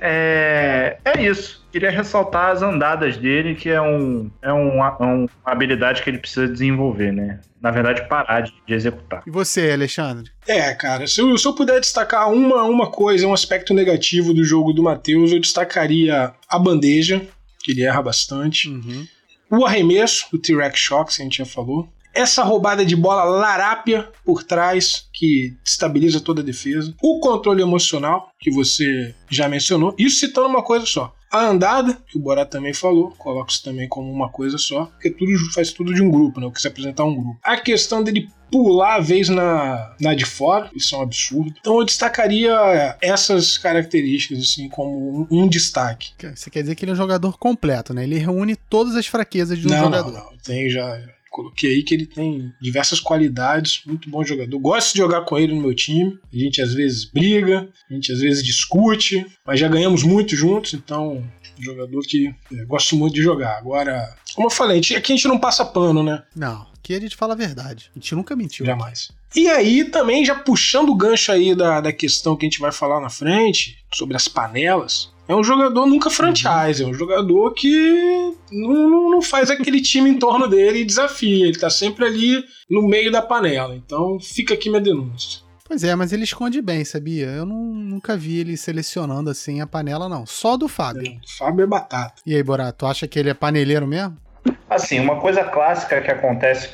é, 0.00 0.98
é 1.04 1.22
isso. 1.22 1.64
Queria 1.70 1.90
ressaltar 1.90 2.50
as 2.50 2.62
andadas 2.62 3.16
dele, 3.16 3.54
que 3.54 3.68
é, 3.68 3.80
um, 3.80 4.30
é 4.42 4.52
um, 4.52 4.84
é 4.84 4.90
uma 4.98 5.28
habilidade 5.44 6.02
que 6.02 6.10
ele 6.10 6.18
precisa 6.18 6.48
desenvolver, 6.48 7.12
né? 7.12 7.40
Na 7.60 7.70
verdade, 7.70 8.08
parar 8.08 8.40
de, 8.40 8.52
de 8.66 8.74
executar. 8.74 9.22
E 9.26 9.30
você, 9.30 9.70
Alexandre? 9.70 10.30
É, 10.48 10.74
cara, 10.74 11.06
se 11.06 11.20
eu, 11.20 11.36
se 11.36 11.46
eu 11.46 11.54
puder 11.54 11.78
destacar 11.78 12.32
uma, 12.32 12.64
uma 12.64 12.90
coisa, 12.90 13.26
um 13.26 13.34
aspecto 13.34 13.74
negativo 13.74 14.34
do 14.34 14.42
jogo 14.42 14.72
do 14.72 14.82
Matheus, 14.82 15.30
eu 15.30 15.40
destacaria 15.40 16.32
a 16.48 16.58
bandeja, 16.58 17.22
que 17.62 17.72
ele 17.72 17.84
erra 17.84 18.02
bastante. 18.02 18.68
Uhum. 18.68 19.06
O 19.50 19.64
arremesso, 19.64 20.26
o 20.32 20.38
T-Rex 20.38 20.78
Shock, 20.78 21.14
que 21.14 21.22
a 21.22 21.24
gente 21.24 21.38
já 21.38 21.44
falou 21.44 21.88
essa 22.14 22.42
roubada 22.42 22.84
de 22.84 22.96
bola 22.96 23.24
larápia 23.24 24.08
por 24.24 24.42
trás, 24.42 25.08
que 25.12 25.56
estabiliza 25.64 26.20
toda 26.20 26.42
a 26.42 26.44
defesa, 26.44 26.94
o 27.02 27.20
controle 27.20 27.62
emocional, 27.62 28.30
que 28.38 28.50
você 28.50 29.14
já 29.28 29.48
mencionou, 29.48 29.94
isso 29.98 30.20
citando 30.20 30.48
uma 30.48 30.62
coisa 30.62 30.86
só. 30.86 31.14
A 31.30 31.46
andada, 31.46 31.96
que 32.08 32.18
o 32.18 32.20
Borat 32.20 32.50
também 32.50 32.74
falou, 32.74 33.12
coloca 33.16 33.52
isso 33.52 33.62
também 33.62 33.88
como 33.88 34.10
uma 34.10 34.28
coisa 34.28 34.58
só, 34.58 34.86
porque 34.86 35.10
tudo 35.10 35.30
faz 35.54 35.72
tudo 35.72 35.94
de 35.94 36.02
um 36.02 36.10
grupo, 36.10 36.40
né? 36.40 36.46
O 36.46 36.50
que 36.50 36.60
se 36.60 36.66
apresentar 36.66 37.04
um 37.04 37.14
grupo. 37.14 37.38
A 37.44 37.56
questão 37.56 38.02
dele 38.02 38.28
pular 38.50 38.96
a 38.96 39.00
vez 39.00 39.28
na, 39.28 39.94
na 40.00 40.12
de 40.12 40.24
fora, 40.24 40.68
isso 40.74 40.92
é 40.92 40.98
um 40.98 41.02
absurdo. 41.02 41.54
Então 41.60 41.78
eu 41.78 41.84
destacaria 41.84 42.96
essas 43.00 43.56
características, 43.56 44.40
assim, 44.40 44.68
como 44.68 45.20
um, 45.30 45.42
um 45.42 45.48
destaque. 45.48 46.10
Você 46.34 46.50
quer 46.50 46.62
dizer 46.62 46.74
que 46.74 46.84
ele 46.84 46.90
é 46.90 46.94
um 46.94 46.96
jogador 46.96 47.38
completo, 47.38 47.94
né? 47.94 48.02
Ele 48.02 48.18
reúne 48.18 48.56
todas 48.56 48.96
as 48.96 49.06
fraquezas 49.06 49.56
de 49.56 49.68
um 49.68 49.70
não, 49.70 49.84
jogador. 49.84 50.12
Não, 50.12 50.30
não, 50.32 50.38
tem 50.38 50.68
já 50.68 51.00
coloquei 51.30 51.74
aí 51.74 51.82
que 51.82 51.94
ele 51.94 52.06
tem 52.06 52.52
diversas 52.60 53.00
qualidades, 53.00 53.82
muito 53.86 54.10
bom 54.10 54.24
jogador. 54.24 54.58
Gosto 54.58 54.92
de 54.92 54.98
jogar 54.98 55.22
com 55.22 55.38
ele 55.38 55.54
no 55.54 55.62
meu 55.62 55.74
time. 55.74 56.18
A 56.32 56.36
gente 56.36 56.60
às 56.60 56.74
vezes 56.74 57.04
briga, 57.04 57.68
a 57.88 57.94
gente 57.94 58.12
às 58.12 58.18
vezes 58.18 58.44
discute, 58.44 59.24
mas 59.46 59.60
já 59.60 59.68
ganhamos 59.68 60.02
muito 60.02 60.36
juntos, 60.36 60.74
então 60.74 61.24
um 61.58 61.62
jogador 61.62 62.00
que 62.02 62.34
é, 62.52 62.64
gosto 62.64 62.96
muito 62.96 63.14
de 63.14 63.22
jogar. 63.22 63.58
Agora, 63.58 64.14
como 64.34 64.46
eu 64.48 64.50
falei, 64.50 64.78
aqui 64.78 64.94
a 64.94 65.16
gente 65.16 65.28
não 65.28 65.38
passa 65.38 65.64
pano, 65.64 66.02
né? 66.02 66.22
Não, 66.34 66.66
aqui 66.76 66.94
a 66.94 67.00
gente 67.00 67.16
fala 67.16 67.34
a 67.34 67.36
verdade. 67.36 67.90
A 67.94 67.98
gente 67.98 68.14
nunca 68.14 68.34
mentiu. 68.34 68.66
Jamais. 68.66 69.10
E 69.34 69.48
aí, 69.48 69.84
também, 69.84 70.24
já 70.24 70.34
puxando 70.34 70.88
o 70.88 70.96
gancho 70.96 71.30
aí 71.30 71.54
da, 71.54 71.80
da 71.80 71.92
questão 71.92 72.36
que 72.36 72.44
a 72.44 72.48
gente 72.48 72.58
vai 72.58 72.72
falar 72.72 73.00
na 73.00 73.08
frente, 73.08 73.78
sobre 73.92 74.16
as 74.16 74.26
panelas, 74.26 75.08
é 75.30 75.36
um 75.36 75.44
jogador 75.44 75.86
nunca 75.86 76.10
franchise, 76.10 76.82
é 76.82 76.86
um 76.86 76.92
jogador 76.92 77.54
que 77.54 78.34
não, 78.50 79.10
não 79.12 79.22
faz 79.22 79.48
aquele 79.48 79.80
time 79.80 80.10
em 80.10 80.18
torno 80.18 80.48
dele 80.48 80.80
e 80.80 80.84
desafia. 80.84 81.46
Ele 81.46 81.56
tá 81.56 81.70
sempre 81.70 82.04
ali 82.04 82.44
no 82.68 82.82
meio 82.82 83.12
da 83.12 83.22
panela. 83.22 83.76
Então 83.76 84.18
fica 84.18 84.54
aqui 84.54 84.68
minha 84.68 84.80
denúncia. 84.80 85.42
Pois 85.64 85.84
é, 85.84 85.94
mas 85.94 86.12
ele 86.12 86.24
esconde 86.24 86.60
bem, 86.60 86.84
sabia? 86.84 87.26
Eu 87.26 87.46
não, 87.46 87.62
nunca 87.62 88.16
vi 88.16 88.40
ele 88.40 88.56
selecionando 88.56 89.30
assim 89.30 89.60
a 89.60 89.68
panela, 89.68 90.08
não. 90.08 90.26
Só 90.26 90.56
do 90.56 90.66
Fábio. 90.66 91.06
É, 91.06 91.10
o 91.24 91.38
Fábio 91.38 91.62
é 91.62 91.66
batata. 91.66 92.20
E 92.26 92.34
aí, 92.34 92.42
Borato, 92.42 92.78
tu 92.78 92.86
acha 92.86 93.06
que 93.06 93.16
ele 93.16 93.30
é 93.30 93.34
paneleiro 93.34 93.86
mesmo? 93.86 94.16
Assim, 94.68 94.98
uma 94.98 95.20
coisa 95.20 95.44
clássica 95.44 96.00
que 96.00 96.10
acontece 96.10 96.70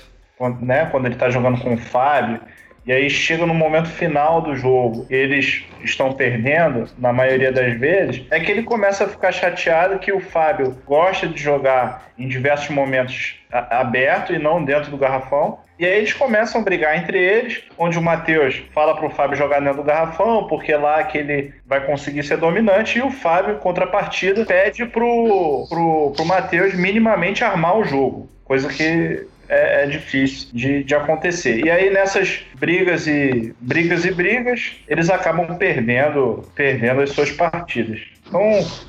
né, 0.63 0.87
quando 0.87 1.05
ele 1.05 1.17
tá 1.17 1.29
jogando 1.29 1.61
com 1.61 1.75
o 1.75 1.79
Fábio 1.79 2.41
e 2.87 2.93
aí 2.93 3.11
chega 3.11 3.45
no 3.45 3.55
momento 3.55 3.89
final 3.89 4.41
do 4.41 4.55
jogo, 4.55 5.07
eles 5.11 5.65
estão 5.83 6.13
perdendo, 6.13 6.89
na 6.97 7.13
maioria 7.13 7.51
das 7.51 7.77
vezes, 7.79 8.25
é 8.31 8.39
que 8.39 8.51
ele 8.51 8.63
começa 8.63 9.05
a 9.05 9.09
ficar 9.09 9.33
chateado 9.33 9.99
que 9.99 10.13
o 10.13 10.21
Fábio 10.21 10.77
gosta 10.87 11.27
de 11.27 11.43
jogar 11.43 12.11
em 12.17 12.29
diversos 12.29 12.71
momentos 12.71 13.37
aberto 13.51 14.33
e 14.33 14.39
não 14.39 14.65
dentro 14.65 14.91
do 14.91 14.97
garrafão. 14.97 15.59
E 15.79 15.85
aí 15.85 15.99
eles 15.99 16.15
começam 16.15 16.61
a 16.61 16.65
brigar 16.65 16.97
entre 16.97 17.19
eles, 17.19 17.63
onde 17.77 17.99
o 17.99 18.03
Matheus 18.03 18.63
fala 18.73 18.97
pro 18.97 19.11
Fábio 19.11 19.37
jogar 19.37 19.61
dentro 19.61 19.79
do 19.79 19.83
garrafão, 19.83 20.47
porque 20.47 20.75
lá 20.75 21.03
que 21.03 21.19
ele 21.19 21.53
vai 21.67 21.85
conseguir 21.85 22.23
ser 22.23 22.39
dominante, 22.39 22.99
e 22.99 23.03
o 23.03 23.11
Fábio, 23.11 23.57
contrapartida, 23.57 24.47
pede 24.47 24.87
pro, 24.87 25.67
pro, 25.69 26.13
pro 26.17 26.25
Matheus 26.25 26.73
minimamente 26.75 27.45
armar 27.45 27.77
o 27.77 27.85
jogo. 27.85 28.29
Coisa 28.45 28.69
que 28.69 29.27
é, 29.49 29.85
é 29.85 29.87
difícil 29.87 30.49
de, 30.53 30.85
de 30.85 30.95
acontecer. 30.95 31.65
E 31.65 31.71
aí 31.71 31.91
nessas 31.91 32.41
brigas 32.55 33.07
e 33.07 33.55
brigas 33.61 34.05
e 34.05 34.11
brigas, 34.11 34.73
eles 34.89 35.11
acabam 35.11 35.57
perdendo, 35.57 36.43
perdendo 36.55 37.01
as 37.01 37.11
suas 37.11 37.31
partidas. 37.31 38.01
Então, 38.27 38.43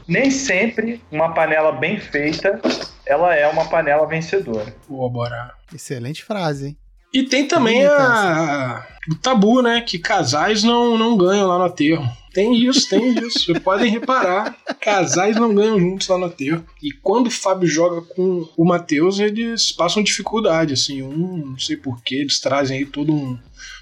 nem 0.08 0.32
sempre 0.32 1.02
uma 1.12 1.34
panela 1.34 1.72
bem 1.72 2.00
feita, 2.00 2.60
ela 3.06 3.36
é 3.36 3.48
uma 3.48 3.66
panela 3.66 4.08
vencedora. 4.08 4.74
Boa, 4.90 5.10
bora. 5.10 5.52
Excelente 5.74 6.24
frase, 6.24 6.68
hein? 6.68 6.78
E 7.14 7.24
tem 7.24 7.48
também 7.48 7.86
a, 7.86 8.86
o 9.10 9.16
tabu, 9.16 9.62
né? 9.62 9.82
Que 9.82 9.98
casais 9.98 10.64
não, 10.64 10.98
não 10.98 11.18
ganham 11.18 11.48
lá 11.48 11.58
no 11.58 11.64
aterro. 11.66 12.06
Tem 12.38 12.56
isso, 12.56 12.88
tem 12.88 13.18
isso. 13.18 13.46
Vocês 13.46 13.58
podem 13.58 13.90
reparar, 13.90 14.56
casais 14.80 15.36
não 15.38 15.56
ganham 15.56 15.80
juntos 15.80 16.08
lá 16.08 16.20
no 16.20 16.26
aterro. 16.26 16.64
E 16.84 16.92
quando 16.92 17.26
o 17.26 17.32
Fábio 17.32 17.68
joga 17.68 18.04
com 18.14 18.48
o 18.56 18.64
Matheus, 18.64 19.18
eles 19.18 19.72
passam 19.72 20.04
dificuldade, 20.04 20.72
assim. 20.72 21.02
Um, 21.02 21.48
não 21.48 21.58
sei 21.58 21.76
porquê, 21.76 22.18
eles 22.18 22.40
trazem 22.40 22.78
aí 22.78 22.86
todo 22.86 23.12
um, 23.12 23.40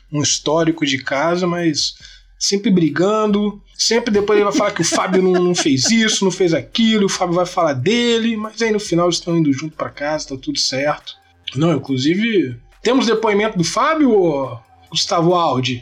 um 0.09 0.21
histórico 0.21 0.85
de 0.85 0.99
casa, 0.99 1.45
mas 1.45 1.95
sempre 2.39 2.71
brigando. 2.71 3.61
Sempre 3.77 4.09
depois 4.09 4.37
ele 4.37 4.45
vai 4.45 4.57
falar 4.57 4.71
que 4.71 4.83
o 4.83 4.85
Fábio 4.85 5.21
não, 5.21 5.33
não, 5.33 5.53
fez 5.53 5.91
isso, 5.91 6.23
não 6.23 6.31
fez 6.31 6.53
aquilo, 6.53 7.07
o 7.07 7.09
Fábio 7.09 7.35
vai 7.35 7.45
falar 7.45 7.73
dele, 7.73 8.37
mas 8.37 8.61
aí 8.61 8.71
no 8.71 8.79
final 8.79 9.07
eles 9.07 9.17
estão 9.17 9.35
indo 9.35 9.51
junto 9.51 9.75
para 9.75 9.89
casa, 9.89 10.29
tá 10.29 10.37
tudo 10.41 10.57
certo. 10.57 11.13
Não, 11.57 11.73
inclusive, 11.73 12.57
temos 12.81 13.05
depoimento 13.05 13.57
do 13.57 13.65
Fábio, 13.65 14.57
Gustavo 14.89 15.35
Aldi? 15.35 15.81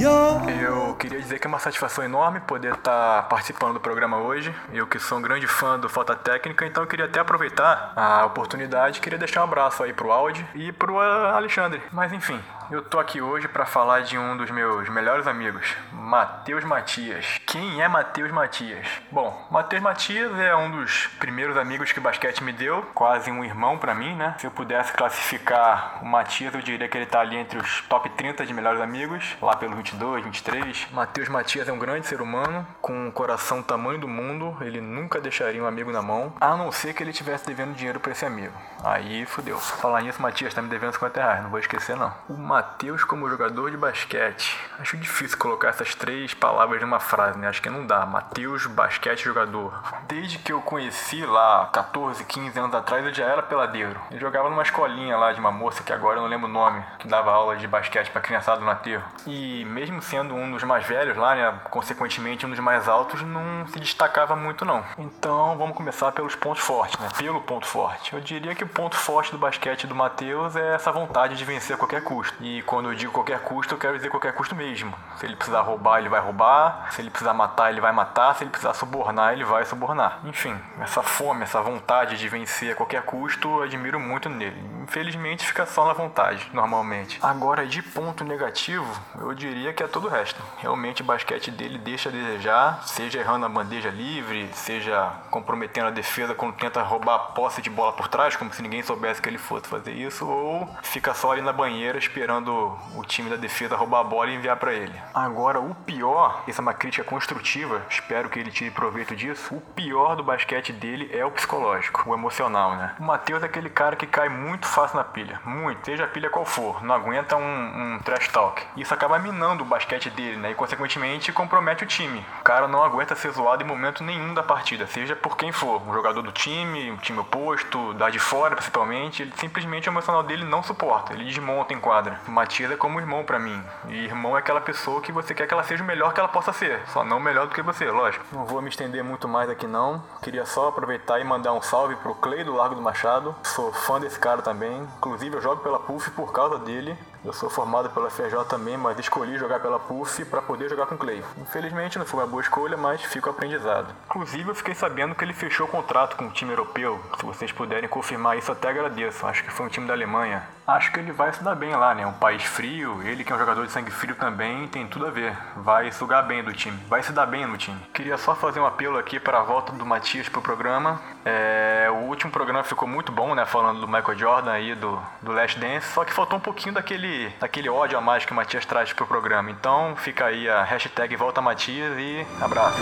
Eu 0.00 0.94
queria 0.94 1.20
dizer 1.20 1.38
que 1.40 1.46
é 1.46 1.48
uma 1.48 1.58
satisfação 1.58 2.04
enorme 2.04 2.38
poder 2.40 2.74
estar 2.74 3.24
participando 3.28 3.74
do 3.74 3.80
programa 3.80 4.18
hoje. 4.18 4.54
Eu 4.72 4.86
que 4.86 4.98
sou 4.98 5.18
um 5.18 5.22
grande 5.22 5.46
fã 5.48 5.78
do 5.78 5.88
Falta 5.88 6.14
Técnica, 6.14 6.64
então 6.64 6.84
eu 6.84 6.86
queria 6.86 7.06
até 7.06 7.18
aproveitar 7.18 7.92
a 7.96 8.24
oportunidade, 8.24 9.00
queria 9.00 9.18
deixar 9.18 9.40
um 9.40 9.44
abraço 9.44 9.82
aí 9.82 9.92
pro 9.92 10.12
Audi 10.12 10.46
e 10.54 10.70
pro 10.70 11.00
Alexandre. 11.00 11.82
Mas 11.92 12.12
enfim, 12.12 12.40
eu 12.70 12.82
tô 12.82 12.98
aqui 12.98 13.20
hoje 13.20 13.48
para 13.48 13.64
falar 13.64 14.00
de 14.00 14.18
um 14.18 14.36
dos 14.36 14.50
meus 14.50 14.90
melhores 14.90 15.26
amigos, 15.26 15.74
Matheus 15.90 16.62
Matias. 16.64 17.40
Quem 17.46 17.82
é 17.82 17.88
Matheus 17.88 18.30
Matias? 18.30 18.86
Bom, 19.10 19.46
Matheus 19.50 19.82
Matias 19.82 20.38
é 20.38 20.54
um 20.54 20.70
dos 20.70 21.06
primeiros 21.18 21.56
amigos 21.56 21.92
que 21.92 21.98
o 21.98 22.02
basquete 22.02 22.44
me 22.44 22.52
deu, 22.52 22.82
quase 22.94 23.30
um 23.30 23.42
irmão 23.42 23.78
para 23.78 23.94
mim, 23.94 24.14
né? 24.14 24.34
Se 24.38 24.46
eu 24.46 24.50
pudesse 24.50 24.92
classificar 24.92 25.98
o 26.02 26.06
Matias, 26.06 26.52
eu 26.52 26.60
diria 26.60 26.86
que 26.88 26.98
ele 26.98 27.06
tá 27.06 27.20
ali 27.20 27.36
entre 27.36 27.58
os 27.58 27.80
top 27.88 28.10
30 28.10 28.44
de 28.44 28.52
melhores 28.52 28.82
amigos, 28.82 29.36
lá 29.40 29.56
pelo 29.56 29.74
22, 29.74 30.24
23. 30.24 30.88
Matheus 30.92 31.28
Matias 31.28 31.68
é 31.68 31.72
um 31.72 31.78
grande 31.78 32.06
ser 32.06 32.20
humano, 32.20 32.66
com 32.82 33.06
um 33.06 33.10
coração 33.10 33.62
tamanho 33.62 33.98
do 33.98 34.08
mundo, 34.08 34.54
ele 34.60 34.80
nunca 34.80 35.20
deixaria 35.20 35.62
um 35.62 35.66
amigo 35.66 35.90
na 35.90 36.02
mão, 36.02 36.34
a 36.38 36.54
não 36.54 36.70
ser 36.70 36.92
que 36.92 37.02
ele 37.02 37.12
estivesse 37.12 37.46
devendo 37.46 37.74
dinheiro 37.74 37.98
para 37.98 38.12
esse 38.12 38.26
amigo. 38.26 38.52
Aí 38.84 39.24
fudeu. 39.24 39.58
Falar 39.58 40.02
nisso, 40.02 40.20
Matias 40.20 40.52
tá 40.52 40.60
me 40.60 40.68
devendo 40.68 40.92
50 40.92 41.20
reais, 41.20 41.42
não 41.42 41.50
vou 41.50 41.58
esquecer 41.58 41.96
não. 41.96 42.12
Matheus 42.58 43.04
como 43.04 43.30
jogador 43.30 43.70
de 43.70 43.76
basquete. 43.76 44.58
Acho 44.80 44.96
difícil 44.96 45.38
colocar 45.38 45.68
essas 45.68 45.94
três 45.94 46.34
palavras 46.34 46.80
numa 46.80 46.98
frase, 46.98 47.38
né? 47.38 47.46
Acho 47.46 47.62
que 47.62 47.70
não 47.70 47.86
dá. 47.86 48.04
Matheus, 48.04 48.66
basquete, 48.66 49.22
jogador. 49.22 49.80
Desde 50.08 50.38
que 50.38 50.52
eu 50.52 50.60
conheci 50.60 51.24
lá, 51.24 51.70
14, 51.72 52.24
15 52.24 52.58
anos 52.58 52.74
atrás, 52.74 53.06
eu 53.06 53.14
já 53.14 53.26
era 53.26 53.44
peladeiro. 53.44 54.00
Eu 54.10 54.18
jogava 54.18 54.50
numa 54.50 54.64
escolinha 54.64 55.16
lá 55.16 55.32
de 55.32 55.38
uma 55.38 55.52
moça 55.52 55.84
que 55.84 55.92
agora 55.92 56.18
eu 56.18 56.22
não 56.22 56.28
lembro 56.28 56.48
o 56.48 56.52
nome, 56.52 56.82
que 56.98 57.06
dava 57.06 57.30
aula 57.30 57.56
de 57.56 57.68
basquete 57.68 58.10
pra 58.10 58.20
criançada 58.20 58.60
no 58.60 58.68
aterro. 58.68 59.04
E 59.24 59.64
mesmo 59.66 60.02
sendo 60.02 60.34
um 60.34 60.50
dos 60.50 60.64
mais 60.64 60.84
velhos 60.84 61.16
lá, 61.16 61.36
né? 61.36 61.60
Consequentemente 61.70 62.44
um 62.44 62.50
dos 62.50 62.58
mais 62.58 62.88
altos, 62.88 63.22
não 63.22 63.68
se 63.68 63.78
destacava 63.78 64.34
muito 64.34 64.64
não. 64.64 64.84
Então 64.98 65.56
vamos 65.56 65.76
começar 65.76 66.10
pelos 66.10 66.34
pontos 66.34 66.62
fortes, 66.64 66.98
né? 66.98 67.08
Pelo 67.16 67.40
ponto 67.40 67.66
forte. 67.68 68.14
Eu 68.14 68.20
diria 68.20 68.52
que 68.52 68.64
o 68.64 68.68
ponto 68.68 68.96
forte 68.96 69.30
do 69.30 69.38
basquete 69.38 69.86
do 69.86 69.94
Matheus 69.94 70.56
é 70.56 70.74
essa 70.74 70.90
vontade 70.90 71.36
de 71.36 71.44
vencer 71.44 71.76
a 71.76 71.78
qualquer 71.78 72.02
custo. 72.02 72.47
E 72.48 72.62
quando 72.62 72.90
eu 72.90 72.94
digo 72.94 73.12
qualquer 73.12 73.40
custo, 73.40 73.74
eu 73.74 73.78
quero 73.78 73.96
dizer 73.96 74.08
qualquer 74.08 74.32
custo 74.32 74.54
mesmo. 74.54 74.94
Se 75.16 75.26
ele 75.26 75.36
precisar 75.36 75.60
roubar, 75.60 75.98
ele 75.98 76.08
vai 76.08 76.18
roubar. 76.18 76.90
Se 76.90 77.02
ele 77.02 77.10
precisar 77.10 77.34
matar, 77.34 77.70
ele 77.70 77.80
vai 77.80 77.92
matar. 77.92 78.34
Se 78.34 78.42
ele 78.42 78.50
precisar 78.50 78.72
subornar, 78.72 79.34
ele 79.34 79.44
vai 79.44 79.66
subornar. 79.66 80.20
Enfim, 80.24 80.58
essa 80.80 81.02
fome, 81.02 81.42
essa 81.42 81.60
vontade 81.60 82.16
de 82.16 82.26
vencer 82.26 82.72
a 82.72 82.74
qualquer 82.74 83.02
custo, 83.02 83.48
eu 83.48 83.62
admiro 83.64 84.00
muito 84.00 84.30
nele. 84.30 84.77
Infelizmente, 84.88 85.46
fica 85.46 85.66
só 85.66 85.84
na 85.86 85.92
vontade, 85.92 86.48
normalmente. 86.52 87.18
Agora, 87.22 87.66
de 87.66 87.82
ponto 87.82 88.24
negativo, 88.24 88.90
eu 89.20 89.34
diria 89.34 89.70
que 89.72 89.82
é 89.82 89.86
todo 89.86 90.06
o 90.06 90.10
resto. 90.10 90.42
Realmente, 90.56 91.02
o 91.02 91.04
basquete 91.04 91.50
dele 91.50 91.76
deixa 91.76 92.08
a 92.08 92.12
desejar, 92.12 92.82
seja 92.86 93.18
errando 93.18 93.44
a 93.44 93.50
bandeja 93.50 93.90
livre, 93.90 94.48
seja 94.54 95.12
comprometendo 95.30 95.88
a 95.88 95.90
defesa 95.90 96.34
quando 96.34 96.54
tenta 96.54 96.82
roubar 96.82 97.14
a 97.16 97.18
posse 97.18 97.60
de 97.60 97.68
bola 97.68 97.92
por 97.92 98.08
trás, 98.08 98.34
como 98.34 98.52
se 98.52 98.62
ninguém 98.62 98.82
soubesse 98.82 99.20
que 99.20 99.28
ele 99.28 99.36
fosse 99.36 99.68
fazer 99.68 99.92
isso, 99.92 100.26
ou 100.26 100.66
fica 100.82 101.12
só 101.12 101.32
ali 101.32 101.42
na 101.42 101.52
banheira 101.52 101.98
esperando 101.98 102.74
o 102.94 103.04
time 103.04 103.28
da 103.28 103.36
defesa 103.36 103.76
roubar 103.76 104.00
a 104.00 104.04
bola 104.04 104.30
e 104.30 104.36
enviar 104.36 104.56
para 104.56 104.72
ele. 104.72 104.98
Agora, 105.12 105.60
o 105.60 105.74
pior, 105.74 106.44
essa 106.48 106.60
é 106.60 106.62
uma 106.62 106.72
crítica 106.72 107.04
construtiva, 107.04 107.82
espero 107.90 108.30
que 108.30 108.38
ele 108.38 108.50
tire 108.50 108.70
proveito 108.70 109.14
disso. 109.14 109.54
O 109.54 109.60
pior 109.60 110.16
do 110.16 110.24
basquete 110.24 110.72
dele 110.72 111.10
é 111.12 111.26
o 111.26 111.30
psicológico, 111.30 112.08
o 112.08 112.14
emocional, 112.14 112.74
né? 112.74 112.96
O 112.98 113.02
Matheus 113.02 113.42
é 113.42 113.46
aquele 113.46 113.68
cara 113.68 113.94
que 113.94 114.06
cai 114.06 114.30
muito 114.30 114.66
fácil 114.78 114.98
na 114.98 115.02
pilha, 115.02 115.40
muito, 115.44 115.84
seja 115.84 116.04
a 116.04 116.06
pilha 116.06 116.30
qual 116.30 116.44
for, 116.44 116.84
não 116.84 116.94
aguenta 116.94 117.34
um, 117.34 117.94
um 117.94 117.98
trash 117.98 118.28
talk. 118.28 118.64
Isso 118.76 118.94
acaba 118.94 119.18
minando 119.18 119.64
o 119.64 119.66
basquete 119.66 120.08
dele, 120.08 120.36
né? 120.36 120.52
E 120.52 120.54
consequentemente 120.54 121.32
compromete 121.32 121.82
o 121.82 121.86
time. 121.86 122.24
O 122.38 122.44
cara 122.44 122.68
não 122.68 122.84
aguenta 122.84 123.16
ser 123.16 123.32
zoado 123.32 123.64
em 123.64 123.66
momento 123.66 124.04
nenhum 124.04 124.32
da 124.32 124.42
partida, 124.42 124.86
seja 124.86 125.16
por 125.16 125.36
quem 125.36 125.50
for, 125.50 125.82
um 125.82 125.92
jogador 125.92 126.22
do 126.22 126.30
time, 126.30 126.92
um 126.92 126.96
time 126.96 127.18
oposto, 127.18 127.92
da 127.94 128.08
de 128.08 128.20
fora 128.20 128.54
principalmente, 128.54 129.22
ele 129.22 129.32
simplesmente 129.36 129.88
o 129.88 129.90
emocional 129.90 130.22
dele 130.22 130.44
não 130.44 130.62
suporta, 130.62 131.12
ele 131.12 131.24
desmonta 131.24 131.74
em 131.74 131.80
quadra. 131.80 132.20
O 132.28 132.30
Matias 132.30 132.70
é 132.70 132.76
como 132.76 133.00
irmão 133.00 133.24
para 133.24 133.40
mim. 133.40 133.60
E 133.88 134.04
irmão 134.04 134.36
é 134.36 134.38
aquela 134.38 134.60
pessoa 134.60 135.02
que 135.02 135.10
você 135.10 135.34
quer 135.34 135.48
que 135.48 135.54
ela 135.54 135.64
seja 135.64 135.82
o 135.82 135.86
melhor 135.86 136.14
que 136.14 136.20
ela 136.20 136.28
possa 136.28 136.52
ser, 136.52 136.80
só 136.86 137.02
não 137.02 137.18
melhor 137.18 137.48
do 137.48 137.54
que 137.54 137.62
você, 137.62 137.90
lógico. 137.90 138.24
Não 138.30 138.46
vou 138.46 138.62
me 138.62 138.68
estender 138.68 139.02
muito 139.02 139.26
mais 139.26 139.50
aqui 139.50 139.66
não. 139.66 140.00
Queria 140.22 140.46
só 140.46 140.68
aproveitar 140.68 141.18
e 141.18 141.24
mandar 141.24 141.52
um 141.52 141.60
salve 141.60 141.96
pro 141.96 142.14
Clay 142.14 142.44
do 142.44 142.54
Largo 142.54 142.76
do 142.76 142.80
Machado. 142.80 143.34
Sou 143.42 143.72
fã 143.72 143.98
desse 143.98 144.20
cara 144.20 144.40
também. 144.40 144.67
Inclusive 144.96 145.36
eu 145.36 145.40
jogo 145.40 145.62
pela 145.62 145.78
PUF 145.78 146.10
por 146.10 146.32
causa 146.32 146.58
dele. 146.58 146.96
Eu 147.24 147.32
sou 147.32 147.50
formado 147.50 147.90
pela 147.90 148.10
FJ 148.10 148.44
também, 148.48 148.76
mas 148.76 148.98
escolhi 148.98 149.36
jogar 149.36 149.60
pela 149.60 149.78
PUF 149.78 150.24
para 150.24 150.40
poder 150.40 150.68
jogar 150.68 150.86
com 150.86 150.94
o 150.94 150.98
Clay. 150.98 151.22
Infelizmente 151.36 151.98
não 151.98 152.06
foi 152.06 152.20
uma 152.20 152.26
boa 152.26 152.42
escolha, 152.42 152.76
mas 152.76 153.02
fico 153.02 153.28
aprendizado. 153.28 153.94
Inclusive 154.06 154.48
eu 154.48 154.54
fiquei 154.54 154.74
sabendo 154.74 155.14
que 155.14 155.24
ele 155.24 155.32
fechou 155.32 155.66
o 155.66 155.70
contrato 155.70 156.16
com 156.16 156.24
um 156.24 156.30
time 156.30 156.52
europeu. 156.52 157.00
Se 157.18 157.26
vocês 157.26 157.52
puderem 157.52 157.88
confirmar 157.88 158.38
isso, 158.38 158.52
até 158.52 158.68
agradeço. 158.68 159.26
Acho 159.26 159.42
que 159.44 159.50
foi 159.50 159.66
um 159.66 159.68
time 159.68 159.86
da 159.86 159.94
Alemanha. 159.94 160.46
Acho 160.68 160.92
que 160.92 161.00
ele 161.00 161.12
vai 161.12 161.32
se 161.32 161.42
dar 161.42 161.54
bem 161.54 161.74
lá, 161.74 161.94
né? 161.94 162.06
Um 162.06 162.12
país 162.12 162.42
frio, 162.42 163.02
ele 163.02 163.24
que 163.24 163.32
é 163.32 163.34
um 163.34 163.38
jogador 163.38 163.64
de 163.64 163.72
sangue 163.72 163.90
frio 163.90 164.14
também, 164.14 164.68
tem 164.68 164.86
tudo 164.86 165.06
a 165.06 165.10
ver. 165.10 165.34
Vai 165.56 165.90
sugar 165.90 166.22
bem 166.26 166.44
do 166.44 166.52
time, 166.52 166.78
vai 166.86 167.02
se 167.02 167.10
dar 167.10 167.24
bem 167.24 167.46
no 167.46 167.56
time. 167.56 167.80
Queria 167.94 168.18
só 168.18 168.34
fazer 168.34 168.60
um 168.60 168.66
apelo 168.66 168.98
aqui 168.98 169.18
para 169.18 169.40
a 169.40 169.42
volta 169.42 169.72
do 169.72 169.86
Matias 169.86 170.28
pro 170.28 170.42
programa. 170.42 171.00
É, 171.24 171.88
o 171.90 172.04
último 172.08 172.30
programa 172.30 172.62
ficou 172.62 172.86
muito 172.86 173.10
bom, 173.10 173.34
né? 173.34 173.46
Falando 173.46 173.80
do 173.80 173.88
Michael 173.88 174.18
Jordan 174.18 174.52
aí, 174.52 174.74
do, 174.74 175.00
do 175.22 175.32
Last 175.32 175.58
Dance, 175.58 175.86
só 175.86 176.04
que 176.04 176.12
faltou 176.12 176.36
um 176.36 176.42
pouquinho 176.42 176.74
daquele, 176.74 177.07
daquele 177.40 177.68
ódio 177.68 177.98
a 177.98 178.00
mais 178.00 178.24
que 178.24 178.32
o 178.32 178.34
Matias 178.34 178.64
traz 178.64 178.92
pro 178.92 179.06
programa. 179.06 179.50
Então 179.50 179.94
fica 179.96 180.26
aí 180.26 180.48
a 180.48 180.62
hashtag 180.64 181.16
Volta 181.16 181.40
Matias 181.40 181.98
e 181.98 182.26
abraço. 182.40 182.78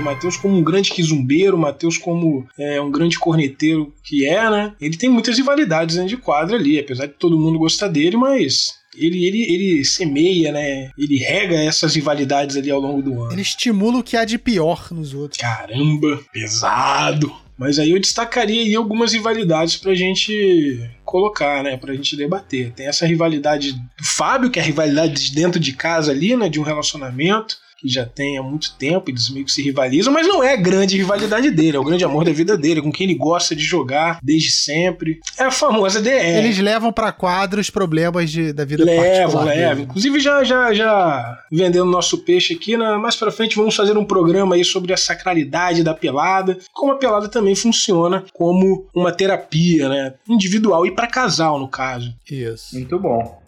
o 0.00 0.04
Matheus 0.04 0.36
como 0.36 0.56
um 0.56 0.62
grande 0.62 0.90
quizumbeiro, 0.90 1.56
o 1.56 1.60
Matheus 1.60 1.98
como 1.98 2.46
é, 2.58 2.80
um 2.80 2.90
grande 2.90 3.18
corneteiro 3.18 3.92
que 4.02 4.26
é, 4.26 4.50
né? 4.50 4.72
Ele 4.80 4.96
tem 4.96 5.10
muitas 5.10 5.36
rivalidades 5.36 5.96
dentro 5.96 6.10
de 6.10 6.16
quadra 6.16 6.56
ali, 6.56 6.78
apesar 6.78 7.06
de 7.06 7.12
todo 7.12 7.38
mundo 7.38 7.58
gostar 7.58 7.88
dele, 7.88 8.16
mas 8.16 8.80
ele, 8.96 9.24
ele, 9.24 9.42
ele 9.42 9.84
semeia, 9.84 10.52
né? 10.52 10.90
Ele 10.98 11.18
rega 11.18 11.56
essas 11.56 11.94
rivalidades 11.94 12.56
ali 12.56 12.70
ao 12.70 12.80
longo 12.80 13.02
do 13.02 13.22
ano. 13.22 13.32
Ele 13.32 13.42
estimula 13.42 13.98
o 13.98 14.02
que 14.02 14.16
há 14.16 14.24
de 14.24 14.38
pior 14.38 14.88
nos 14.90 15.14
outros. 15.14 15.40
Caramba, 15.40 16.20
pesado. 16.32 17.32
Mas 17.60 17.78
aí 17.78 17.90
eu 17.90 18.00
destacaria 18.00 18.62
aí 18.62 18.74
algumas 18.74 19.12
rivalidades 19.12 19.76
pra 19.76 19.94
gente 19.94 20.80
colocar, 21.04 21.62
né? 21.62 21.76
Pra 21.76 21.92
gente 21.92 22.16
debater. 22.16 22.72
Tem 22.72 22.86
essa 22.86 23.06
rivalidade 23.06 23.74
do 23.74 24.02
Fábio, 24.02 24.50
que 24.50 24.58
é 24.58 24.62
a 24.62 24.64
rivalidade 24.64 25.12
de 25.12 25.34
dentro 25.34 25.60
de 25.60 25.74
casa 25.74 26.10
ali, 26.10 26.34
né? 26.34 26.48
De 26.48 26.58
um 26.58 26.62
relacionamento 26.62 27.58
que 27.80 27.88
já 27.88 28.04
tem 28.04 28.38
há 28.38 28.42
muito 28.42 28.74
tempo, 28.76 29.10
eles 29.10 29.30
meio 29.30 29.44
que 29.44 29.52
se 29.52 29.62
rivalizam, 29.62 30.12
mas 30.12 30.26
não 30.26 30.42
é 30.42 30.52
a 30.52 30.56
grande 30.56 30.96
rivalidade 30.96 31.50
dele, 31.50 31.76
é 31.76 31.80
o 31.80 31.84
grande 31.84 32.04
amor 32.04 32.24
da 32.24 32.32
vida 32.32 32.56
dele, 32.56 32.82
com 32.82 32.92
quem 32.92 33.06
ele 33.06 33.14
gosta 33.16 33.56
de 33.56 33.62
jogar 33.62 34.18
desde 34.22 34.50
sempre. 34.50 35.20
É 35.38 35.44
a 35.44 35.50
famosa 35.50 36.00
DR. 36.00 36.38
Eles 36.38 36.58
levam 36.58 36.92
para 36.92 37.12
quadro 37.12 37.60
os 37.60 37.70
problemas 37.70 38.30
de, 38.30 38.52
da 38.52 38.64
vida 38.64 38.84
levam, 38.84 39.44
Levam, 39.44 39.84
Inclusive 39.84 40.20
já, 40.20 40.44
já, 40.44 40.72
já 40.72 41.38
vendendo 41.50 41.86
nosso 41.86 42.18
peixe 42.18 42.54
aqui, 42.54 42.76
né? 42.76 42.96
mais 42.96 43.16
pra 43.16 43.30
frente 43.30 43.56
vamos 43.56 43.74
fazer 43.74 43.96
um 43.96 44.04
programa 44.04 44.54
aí 44.54 44.64
sobre 44.64 44.92
a 44.92 44.96
sacralidade 44.96 45.82
da 45.82 45.94
pelada, 45.94 46.58
como 46.72 46.92
a 46.92 46.96
pelada 46.96 47.28
também 47.28 47.54
funciona 47.54 48.24
como 48.32 48.86
uma 48.94 49.12
terapia, 49.12 49.88
né? 49.88 50.14
Individual 50.28 50.86
e 50.86 50.90
para 50.90 51.06
casal, 51.06 51.58
no 51.58 51.68
caso. 51.68 52.14
Isso. 52.30 52.74
Muito 52.74 52.98
bom. 52.98 53.40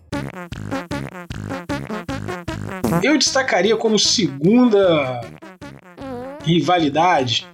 Eu 3.02 3.16
destacaria 3.16 3.76
como 3.76 3.98
segunda 3.98 5.20
rivalidade 6.44 7.46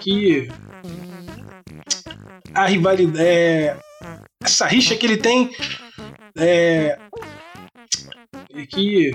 que 0.00 0.48
a 2.54 2.66
rivalidade 2.66 3.22
é, 3.22 3.76
essa 4.42 4.66
rixa 4.66 4.96
que 4.96 5.06
ele 5.06 5.16
tem 5.16 5.54
é, 6.36 6.98
é 8.54 8.66
que 8.66 9.14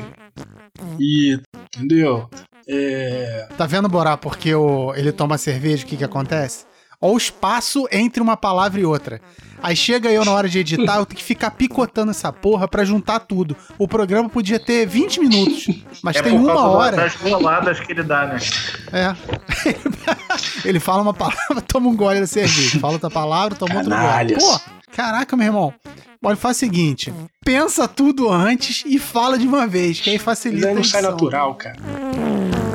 e 1.00 1.40
entendeu? 1.74 2.30
É... 2.68 3.48
Tá 3.58 3.66
vendo, 3.66 3.90
Borá, 3.90 4.16
porque 4.18 4.54
o, 4.54 4.94
ele 4.96 5.12
toma 5.12 5.38
cerveja, 5.38 5.84
o 5.84 5.88
que 5.88 5.98
que 5.98 6.04
acontece? 6.04 6.66
Olha 7.02 7.14
o 7.14 7.18
espaço 7.18 7.88
entre 7.92 8.22
uma 8.22 8.38
palavra 8.38 8.80
e 8.80 8.86
outra. 8.86 9.20
Aí 9.64 9.76
chega 9.76 10.10
eu 10.10 10.26
na 10.26 10.32
hora 10.32 10.50
de 10.50 10.60
editar, 10.60 10.98
eu 10.98 11.06
tenho 11.06 11.18
que 11.18 11.24
ficar 11.24 11.52
picotando 11.52 12.12
essa 12.12 12.32
porra 12.34 12.68
pra 12.68 12.84
juntar 12.84 13.20
tudo. 13.20 13.56
O 13.78 13.88
programa 13.88 14.28
podia 14.28 14.60
ter 14.60 14.88
20 14.88 15.20
minutos, 15.20 15.84
mas 16.04 16.16
é 16.16 16.22
tem 16.22 16.34
uma 16.34 16.68
hora. 16.68 16.98
Das 16.98 17.16
boladas 17.16 17.80
que 17.80 17.92
ele 17.92 18.04
dá, 18.04 18.26
né? 18.26 18.40
É. 18.92 19.16
ele 20.66 20.80
fala 20.80 21.02
uma 21.02 21.14
palavra, 21.14 21.62
toma 21.68 21.90
um 21.90 21.96
gole 21.96 22.20
da 22.20 22.28
cerveja. 22.28 22.80
Fala 22.80 22.94
outra 22.94 23.10
palavra, 23.10 23.56
toma 23.56 23.76
outro 23.76 23.92
gole. 23.92 24.36
Pô, 24.36 24.60
caraca, 24.92 25.36
meu 25.36 25.46
irmão. 25.46 25.74
Olha, 26.24 26.36
faz 26.36 26.58
o 26.58 26.60
seguinte: 26.60 27.14
pensa 27.44 27.88
tudo 27.88 28.32
antes 28.32 28.84
e 28.86 29.00
fala 29.00 29.38
de 29.40 29.48
uma 29.48 29.66
vez, 29.68 30.00
que 30.00 30.10
aí 30.10 30.20
facilita. 30.20 30.74
Não 30.74 30.84
sai 30.84 31.02
natural, 31.02 31.56
cara. 31.56 31.78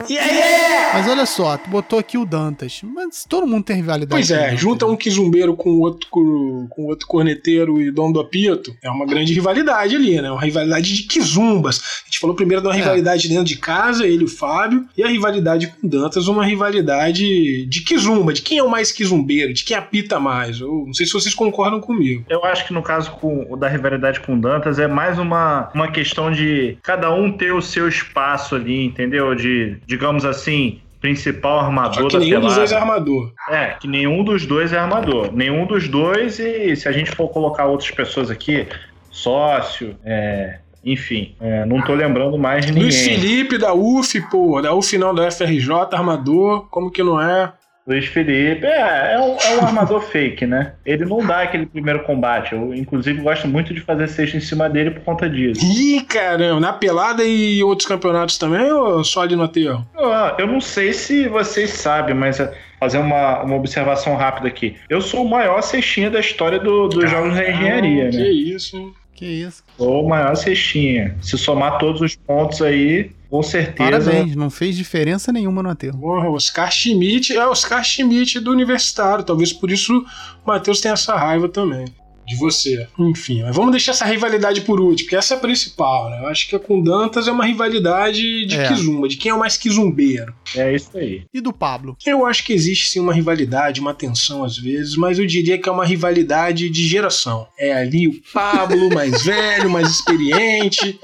Yeah! 0.09 0.99
Mas 0.99 1.09
olha 1.09 1.27
só, 1.27 1.57
tu 1.57 1.69
botou 1.71 1.99
aqui 1.99 2.17
o 2.17 2.25
Dantas. 2.25 2.81
Mas 2.83 3.25
todo 3.29 3.47
mundo 3.47 3.65
tem 3.65 3.77
rivalidade. 3.77 4.11
Pois 4.11 4.31
é, 4.31 4.57
junta 4.57 4.87
um 4.87 4.97
quizumbeiro 4.97 5.55
com 5.57 5.79
outro, 5.81 6.09
com 6.11 6.85
outro 6.85 7.07
corneteiro 7.07 7.81
e 7.81 7.91
dono 7.91 8.15
do 8.15 8.21
apito. 8.21 8.75
É 8.83 8.91
uma 8.91 9.07
grande 9.07 9.33
rivalidade 9.33 9.97
ali, 9.97 10.21
né? 10.21 10.31
Uma 10.31 10.41
rivalidade 10.41 10.95
de 10.95 11.03
quizumbas. 11.05 11.79
A 12.03 12.07
gente 12.07 12.19
falou 12.19 12.35
primeiro 12.35 12.63
de 12.63 12.69
uma 12.69 12.75
é. 12.75 12.79
rivalidade 12.79 13.29
dentro 13.29 13.45
de 13.45 13.57
casa, 13.57 14.07
ele 14.07 14.23
e 14.23 14.25
o 14.25 14.29
Fábio. 14.29 14.87
E 14.97 15.03
a 15.03 15.09
rivalidade 15.09 15.67
com 15.69 15.87
o 15.87 15.91
Dantas, 15.91 16.29
uma 16.29 16.45
rivalidade 16.45 17.67
de 17.67 17.81
quizumba. 17.83 18.33
De 18.33 18.43
quem 18.43 18.59
é 18.59 18.63
o 18.63 18.71
mais 18.71 18.93
quizumbeiro, 18.93 19.53
de 19.53 19.65
quem 19.65 19.77
apita 19.77 20.19
mais. 20.19 20.61
Eu 20.61 20.85
não 20.87 20.95
sei 20.95 21.07
se 21.07 21.13
vocês 21.13 21.35
concordam 21.35 21.81
comigo. 21.81 22.25
Eu 22.29 22.45
acho 22.45 22.67
que 22.67 22.73
no 22.73 22.83
caso 22.83 23.11
com, 23.13 23.57
da 23.59 23.69
rivalidade 23.69 24.21
com 24.21 24.35
o 24.35 24.41
Dantas 24.41 24.79
é 24.79 24.87
mais 24.87 25.19
uma, 25.19 25.71
uma 25.75 25.91
questão 25.91 26.31
de 26.31 26.79
cada 26.83 27.13
um 27.13 27.33
ter 27.33 27.53
o 27.53 27.63
seu 27.63 27.89
espaço 27.89 28.55
ali, 28.55 28.85
entendeu? 28.85 29.35
De, 29.35 29.77
digamos 29.97 30.27
assim, 30.27 30.79
principal 31.01 31.61
armador 31.61 32.11
Só 32.11 32.19
que 32.19 32.19
nenhum 32.19 32.41
dos 32.41 32.55
dois 32.55 32.71
é 32.71 32.77
armador. 32.77 33.33
É, 33.49 33.67
que 33.81 33.89
nenhum 33.89 34.23
dos 34.23 34.45
dois 34.45 34.73
é 34.73 34.79
armador. 34.79 35.33
Nenhum 35.33 35.67
dos 35.67 35.89
dois, 35.89 36.39
e 36.39 36.77
se 36.77 36.87
a 36.87 36.93
gente 36.93 37.11
for 37.11 37.29
colocar 37.29 37.65
outras 37.65 37.91
pessoas 37.91 38.31
aqui, 38.31 38.69
sócio, 39.11 39.97
é, 40.05 40.59
enfim, 40.85 41.35
é, 41.41 41.65
não 41.65 41.81
tô 41.81 41.95
lembrando 41.95 42.37
mais 42.37 42.67
de 42.67 42.73
ninguém. 42.73 42.91
Luiz 42.91 43.01
Felipe 43.03 43.57
da 43.57 43.73
UF, 43.73 44.21
pô, 44.31 44.61
da 44.61 44.75
UF 44.75 44.99
não, 44.99 45.15
da 45.15 45.31
FRJ, 45.31 45.71
armador, 45.93 46.69
como 46.71 46.91
que 46.91 47.03
não 47.03 47.19
é? 47.19 47.51
Luiz 47.87 48.07
Felipe, 48.07 48.67
é, 48.67 49.15
é 49.15 49.21
um, 49.21 49.37
é 49.37 49.57
um 49.57 49.65
armador 49.65 50.01
fake, 50.11 50.45
né? 50.45 50.73
Ele 50.85 51.05
não 51.05 51.25
dá 51.25 51.43
aquele 51.43 51.67
primeiro 51.67 52.03
combate. 52.03 52.53
Eu, 52.53 52.75
inclusive, 52.75 53.23
gosto 53.23 53.47
muito 53.47 53.73
de 53.73 53.81
fazer 53.81 54.09
sexta 54.09 54.37
em 54.37 54.41
cima 54.41 54.69
dele 54.69 54.91
por 54.91 55.05
conta 55.05 55.31
disso. 55.31 55.65
Ih, 55.65 56.01
caramba, 56.03 56.59
na 56.59 56.73
pelada 56.73 57.23
e 57.25 57.63
outros 57.63 57.87
campeonatos 57.87 58.39
também, 58.39 58.73
ou 58.73 59.05
só 59.05 59.23
ali 59.23 59.37
no 59.37 59.45
aterro? 59.45 59.87
Ah, 59.97 60.35
eu 60.37 60.49
não 60.49 60.61
sei 60.61 60.93
se 60.93 61.29
vocês 61.29 61.71
sabem, 61.71 62.15
mas 62.15 62.41
é, 62.41 62.53
fazer 62.81 62.99
uma, 62.99 63.43
uma 63.43 63.55
observação 63.55 64.17
rápida 64.17 64.49
aqui. 64.49 64.77
Eu 64.91 65.01
sou 65.01 65.25
o 65.25 65.31
maior 65.31 65.63
cestinha 65.63 66.11
da 66.11 66.19
história 66.19 66.59
do, 66.59 66.89
dos 66.89 67.09
jogos 67.09 67.37
da 67.37 67.49
engenharia, 67.49 68.11
que 68.11 68.17
né? 68.17 68.25
Que 68.25 68.31
isso, 68.31 68.93
Que 69.17 69.25
isso. 69.25 69.65
Sou 69.77 70.05
o 70.05 70.09
maior 70.09 70.35
cestinha. 70.37 71.17
Se 71.23 71.39
somar 71.39 71.79
todos 71.79 72.01
os 72.03 72.15
pontos 72.15 72.61
aí, 72.61 73.11
com 73.31 73.43
certeza. 73.43 73.91
Parabéns, 73.91 74.37
não 74.37 74.51
fez 74.51 74.77
diferença 74.77 75.33
nenhuma 75.33 75.63
no 75.63 75.71
aterro. 75.71 75.99
Porra, 75.99 76.29
Oscar 76.29 76.71
Schmidt 76.71 77.35
é 77.37 77.47
Oscar 77.47 77.83
Schmidt 77.83 78.39
do 78.41 78.53
Universitário. 78.53 79.25
Talvez 79.25 79.53
por 79.53 79.71
isso 79.71 80.05
o 80.45 80.47
Matheus 80.47 80.81
tenha 80.81 80.95
essa 80.95 81.17
raiva 81.17 81.49
também 81.49 81.87
de 82.27 82.37
você. 82.37 82.87
Enfim, 82.99 83.43
mas 83.43 83.55
vamos 83.55 83.71
deixar 83.71 83.93
essa 83.93 84.05
rivalidade 84.05 84.61
por 84.63 84.81
último, 84.81 85.07
porque 85.07 85.17
essa 85.17 85.35
é 85.35 85.37
a 85.37 85.41
principal, 85.41 86.11
né? 86.11 86.21
Eu 86.21 86.27
acho 86.27 86.49
que 86.49 86.57
a 86.57 86.59
com 86.59 86.83
Dantas 86.83 87.29
é 87.29 87.33
uma 87.33 87.45
rivalidade 87.45 88.47
de 88.47 88.57
é. 88.57 88.69
Kizumba, 88.69 89.09
de 89.09 89.17
quem 89.17 89.31
é 89.31 89.35
o 89.35 89.39
mais 89.39 89.57
quizumbeiro. 89.57 90.35
É 90.55 90.75
isso 90.75 90.91
aí. 90.97 91.25
E 91.33 91.41
do 91.41 91.53
Pablo? 91.53 91.97
Eu 92.05 92.27
acho 92.27 92.45
que 92.45 92.53
existe 92.53 92.89
sim 92.89 93.01
uma 93.01 93.15
rivalidade, 93.15 93.81
uma 93.81 93.95
tensão 93.95 94.45
às 94.45 94.59
vezes, 94.59 94.97
mas 94.97 95.19
eu 95.19 95.27
diria 95.27 95.59
que 95.59 95.69
é 95.69 95.73
uma 95.73 95.85
rivalidade 95.85 96.69
de 96.69 96.87
geração. 96.87 97.47
É 97.59 97.73
ali 97.73 98.09
o 98.09 98.21
Pablo 98.33 98.89
mais 98.95 99.23
velho, 99.23 99.71
mais 99.71 99.89
experiente. 99.89 100.99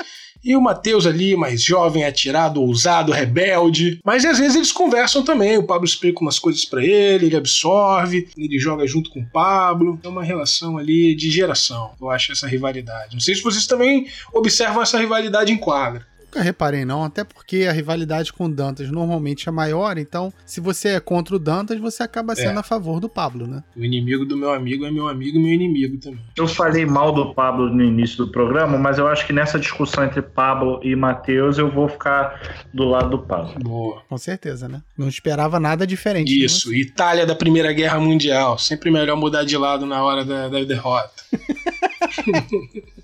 E 0.45 0.57
o 0.57 0.61
Matheus 0.61 1.07
ali, 1.07 1.37
mais 1.37 1.63
jovem, 1.63 2.05
atirado, 2.05 2.61
ousado, 2.61 3.13
rebelde. 3.13 4.01
Mas 4.05 4.25
às 4.25 4.39
vezes 4.39 4.57
eles 4.57 4.73
conversam 4.73 5.23
também. 5.23 5.57
O 5.57 5.67
Pablo 5.67 5.87
explica 5.87 6.21
umas 6.21 6.39
coisas 6.39 6.65
para 6.65 6.85
ele, 6.85 7.27
ele 7.27 7.37
absorve, 7.37 8.29
ele 8.37 8.59
joga 8.59 8.87
junto 8.87 9.11
com 9.11 9.21
o 9.21 9.31
Pablo. 9.31 10.01
É 10.03 10.09
uma 10.09 10.25
relação 10.25 10.77
ali 10.79 11.15
de 11.15 11.31
geração, 11.31 11.93
eu 12.01 12.11
acho, 12.11 12.33
essa 12.33 12.49
rivalidade. 12.49 13.15
Não 13.15 13.21
sei 13.21 13.35
se 13.35 13.43
vocês 13.43 13.67
também 13.67 14.07
observam 14.33 14.83
essa 14.83 14.99
rivalidade 14.99 15.53
em 15.53 15.57
quadra. 15.57 16.07
Nunca 16.33 16.41
reparei, 16.41 16.87
não, 16.87 17.05
até 17.05 17.25
porque 17.25 17.67
a 17.69 17.73
rivalidade 17.73 18.33
com 18.33 18.47
o 18.47 18.49
Dantas 18.49 18.91
normalmente 18.91 19.51
é 19.51 19.53
maior, 19.53 19.99
então 19.99 20.33
se 20.47 20.63
você 20.63 20.95
é 20.95 21.01
contra 21.01 21.37
o 21.37 21.39
Dantas, 21.39 21.79
você 21.79 22.03
acaba 22.03 22.35
sendo 22.35 22.57
é. 22.57 22.61
a 22.61 22.63
favor 22.63 22.99
do 23.01 23.07
Pablo, 23.07 23.47
né? 23.47 23.63
O 23.77 23.85
inimigo 23.85 24.25
do 24.25 24.35
meu 24.35 24.51
amigo 24.51 24.87
é 24.87 24.91
meu 24.91 25.09
amigo 25.09 25.37
e 25.37 25.43
meu 25.43 25.53
inimigo 25.53 25.99
também. 25.99 26.25
Eu 26.35 26.49
falei 26.49 26.87
mal 26.87 27.13
do 27.13 27.35
Pablo 27.35 27.69
no 27.69 27.85
início 27.85 28.17
do 28.17 28.33
programa, 28.33 28.79
mas 28.79 28.97
eu 28.97 29.07
acho 29.07 29.27
que 29.27 29.33
nessa 29.35 29.59
discussão 29.59 30.05
entre 30.05 30.23
Pablo 30.23 30.81
e 30.83 30.97
Matheus 30.97 31.59
eu 31.59 31.71
vou 31.71 31.87
ficar 31.87 32.65
do 32.73 32.85
lado 32.85 33.11
do 33.11 33.19
Pablo. 33.19 33.53
Boa. 33.63 34.01
Com 34.09 34.17
certeza, 34.17 34.67
né? 34.67 34.83
Não 34.97 35.09
esperava 35.09 35.61
nada 35.61 35.87
diferente. 35.87 36.33
Isso, 36.43 36.73
Itália 36.73 37.27
da 37.27 37.35
Primeira 37.35 37.75
Guerra 37.75 38.01
Mundial. 38.01 38.57
Sempre 38.57 38.91
melhor 38.91 39.19
mudar 39.19 39.45
de 39.45 39.59
lado 39.59 39.85
na 39.85 40.03
hora 40.03 40.25
da, 40.25 40.49
da 40.49 40.65
derrota. 40.65 41.13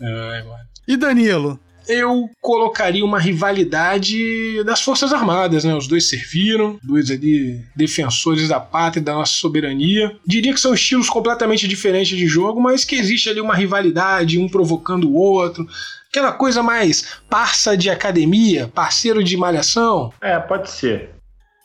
Ai, 0.00 0.42
mano. 0.44 0.77
E 0.88 0.96
Danilo? 0.96 1.60
eu 1.88 2.28
colocaria 2.40 3.04
uma 3.04 3.18
rivalidade 3.18 4.62
das 4.64 4.82
Forças 4.82 5.10
Armadas, 5.12 5.64
né? 5.64 5.74
Os 5.74 5.86
dois 5.88 6.08
serviram, 6.08 6.78
dois 6.82 7.10
ali 7.10 7.64
defensores 7.74 8.48
da 8.48 8.60
pátria, 8.60 9.02
da 9.02 9.14
nossa 9.14 9.32
soberania. 9.32 10.14
Diria 10.26 10.52
que 10.52 10.60
são 10.60 10.74
estilos 10.74 11.08
completamente 11.08 11.66
diferentes 11.66 12.16
de 12.16 12.26
jogo, 12.26 12.60
mas 12.60 12.84
que 12.84 12.94
existe 12.94 13.30
ali 13.30 13.40
uma 13.40 13.54
rivalidade, 13.54 14.38
um 14.38 14.48
provocando 14.48 15.08
o 15.08 15.14
outro. 15.14 15.66
Aquela 16.10 16.32
coisa 16.32 16.62
mais 16.62 17.06
parça 17.28 17.76
de 17.76 17.88
academia, 17.88 18.68
parceiro 18.68 19.24
de 19.24 19.36
malhação. 19.36 20.12
É, 20.20 20.38
pode 20.38 20.70
ser. 20.70 21.10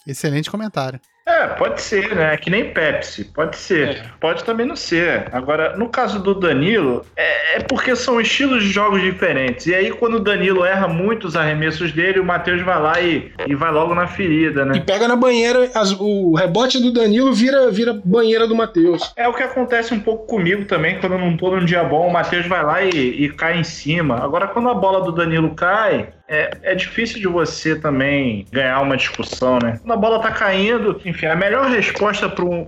Excelente 0.07 0.49
comentário. 0.49 0.99
É, 1.25 1.47
pode 1.47 1.81
ser, 1.81 2.13
né? 2.15 2.35
Que 2.35 2.49
nem 2.49 2.73
Pepsi. 2.73 3.23
Pode 3.25 3.55
ser. 3.55 3.89
É. 3.89 4.03
Pode 4.19 4.43
também 4.43 4.65
não 4.65 4.75
ser. 4.75 5.27
Agora, 5.31 5.75
no 5.77 5.87
caso 5.87 6.19
do 6.19 6.33
Danilo, 6.33 7.05
é, 7.15 7.57
é, 7.57 7.59
porque 7.61 7.95
são 7.95 8.19
estilos 8.19 8.63
de 8.63 8.69
jogos 8.69 9.01
diferentes. 9.01 9.65
E 9.67 9.73
aí, 9.73 9.91
quando 9.91 10.15
o 10.15 10.19
Danilo 10.19 10.65
erra 10.65 10.87
muito 10.87 11.25
os 11.25 11.35
arremessos 11.35 11.93
dele, 11.93 12.19
o 12.19 12.25
Matheus 12.25 12.61
vai 12.61 12.81
lá 12.81 12.99
e, 12.99 13.31
e 13.47 13.55
vai 13.55 13.71
logo 13.71 13.95
na 13.95 14.05
ferida, 14.05 14.65
né? 14.65 14.75
E 14.75 14.81
pega 14.81 15.07
na 15.07 15.15
banheira, 15.15 15.71
as, 15.73 15.95
o 15.97 16.35
rebote 16.35 16.81
do 16.81 16.91
Danilo 16.91 17.33
vira, 17.33 17.71
vira 17.71 17.99
banheira 18.03 18.45
do 18.45 18.55
Matheus. 18.55 19.13
É 19.15 19.27
o 19.27 19.33
que 19.33 19.43
acontece 19.43 19.93
um 19.93 19.99
pouco 19.99 20.27
comigo 20.27 20.65
também, 20.65 20.99
quando 20.99 21.13
eu 21.13 21.19
não 21.19 21.37
tô 21.37 21.51
num 21.51 21.63
dia 21.63 21.83
bom, 21.83 22.07
o 22.07 22.11
Matheus 22.11 22.45
vai 22.47 22.63
lá 22.63 22.83
e, 22.83 22.89
e 22.89 23.29
cai 23.29 23.57
em 23.57 23.63
cima. 23.63 24.17
Agora, 24.17 24.47
quando 24.47 24.67
a 24.69 24.73
bola 24.73 25.01
do 25.01 25.11
Danilo 25.11 25.55
cai, 25.55 26.09
é, 26.27 26.57
é 26.63 26.75
difícil 26.75 27.19
de 27.19 27.27
você 27.27 27.75
também 27.75 28.45
ganhar 28.51 28.81
uma 28.81 28.97
discussão, 28.97 29.59
né? 29.61 29.77
Quando 29.81 29.91
a 29.91 29.97
bola 29.97 30.19
tá 30.19 30.31
caindo, 30.31 30.99
enfim, 31.05 31.25
a 31.25 31.35
melhor 31.35 31.69
resposta 31.69 32.29
para 32.29 32.45
um, 32.45 32.67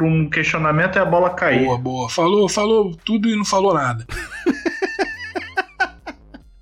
um 0.00 0.30
questionamento 0.30 0.98
é 0.98 1.02
a 1.02 1.04
bola 1.04 1.30
cair. 1.30 1.64
Boa, 1.64 1.78
boa. 1.78 2.08
Falou, 2.08 2.48
falou 2.48 2.96
tudo 3.04 3.28
e 3.28 3.36
não 3.36 3.44
falou 3.44 3.74
nada. 3.74 4.06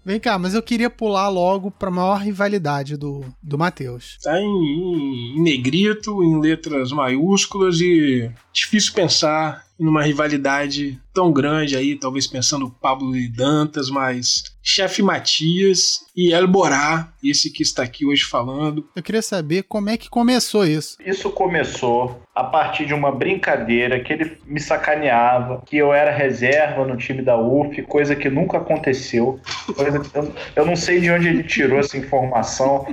Vem 0.04 0.18
cá, 0.18 0.36
mas 0.36 0.52
eu 0.52 0.62
queria 0.62 0.90
pular 0.90 1.28
logo 1.28 1.70
pra 1.70 1.88
maior 1.88 2.16
rivalidade 2.20 2.96
do, 2.96 3.24
do 3.40 3.56
Matheus. 3.56 4.18
Tá 4.20 4.36
em, 4.40 5.36
em, 5.36 5.40
negrito, 5.40 6.24
em 6.24 6.40
letras 6.40 6.90
maiúsculas 6.90 7.80
e 7.80 8.28
difícil 8.52 8.92
pensar 8.92 9.64
numa 9.78 10.02
rivalidade 10.02 11.00
tão 11.12 11.32
grande 11.32 11.76
aí, 11.76 11.96
talvez 11.96 12.26
pensando 12.26 12.70
Pablo 12.80 13.16
e 13.16 13.28
Dantas, 13.28 13.90
mas 13.90 14.44
Chefe 14.62 15.02
Matias 15.02 16.00
e 16.16 16.32
El 16.32 16.46
Borá, 16.46 17.12
esse 17.22 17.50
que 17.50 17.62
está 17.62 17.82
aqui 17.82 18.06
hoje 18.06 18.22
falando. 18.22 18.88
Eu 18.94 19.02
queria 19.02 19.20
saber 19.20 19.64
como 19.64 19.90
é 19.90 19.96
que 19.96 20.08
começou 20.08 20.64
isso. 20.64 20.96
Isso 21.04 21.30
começou 21.30 22.22
a 22.34 22.44
partir 22.44 22.86
de 22.86 22.94
uma 22.94 23.10
brincadeira 23.12 24.00
que 24.00 24.12
ele 24.12 24.38
me 24.46 24.60
sacaneava, 24.60 25.62
que 25.66 25.76
eu 25.76 25.92
era 25.92 26.10
reserva 26.10 26.86
no 26.86 26.96
time 26.96 27.22
da 27.22 27.36
UF, 27.36 27.82
coisa 27.82 28.14
que 28.14 28.30
nunca 28.30 28.58
aconteceu. 28.58 29.38
Coisa, 29.74 30.00
eu, 30.14 30.32
eu 30.56 30.66
não 30.66 30.76
sei 30.76 31.00
de 31.00 31.10
onde 31.10 31.28
ele 31.28 31.42
tirou 31.42 31.78
essa 31.78 31.98
informação. 31.98 32.86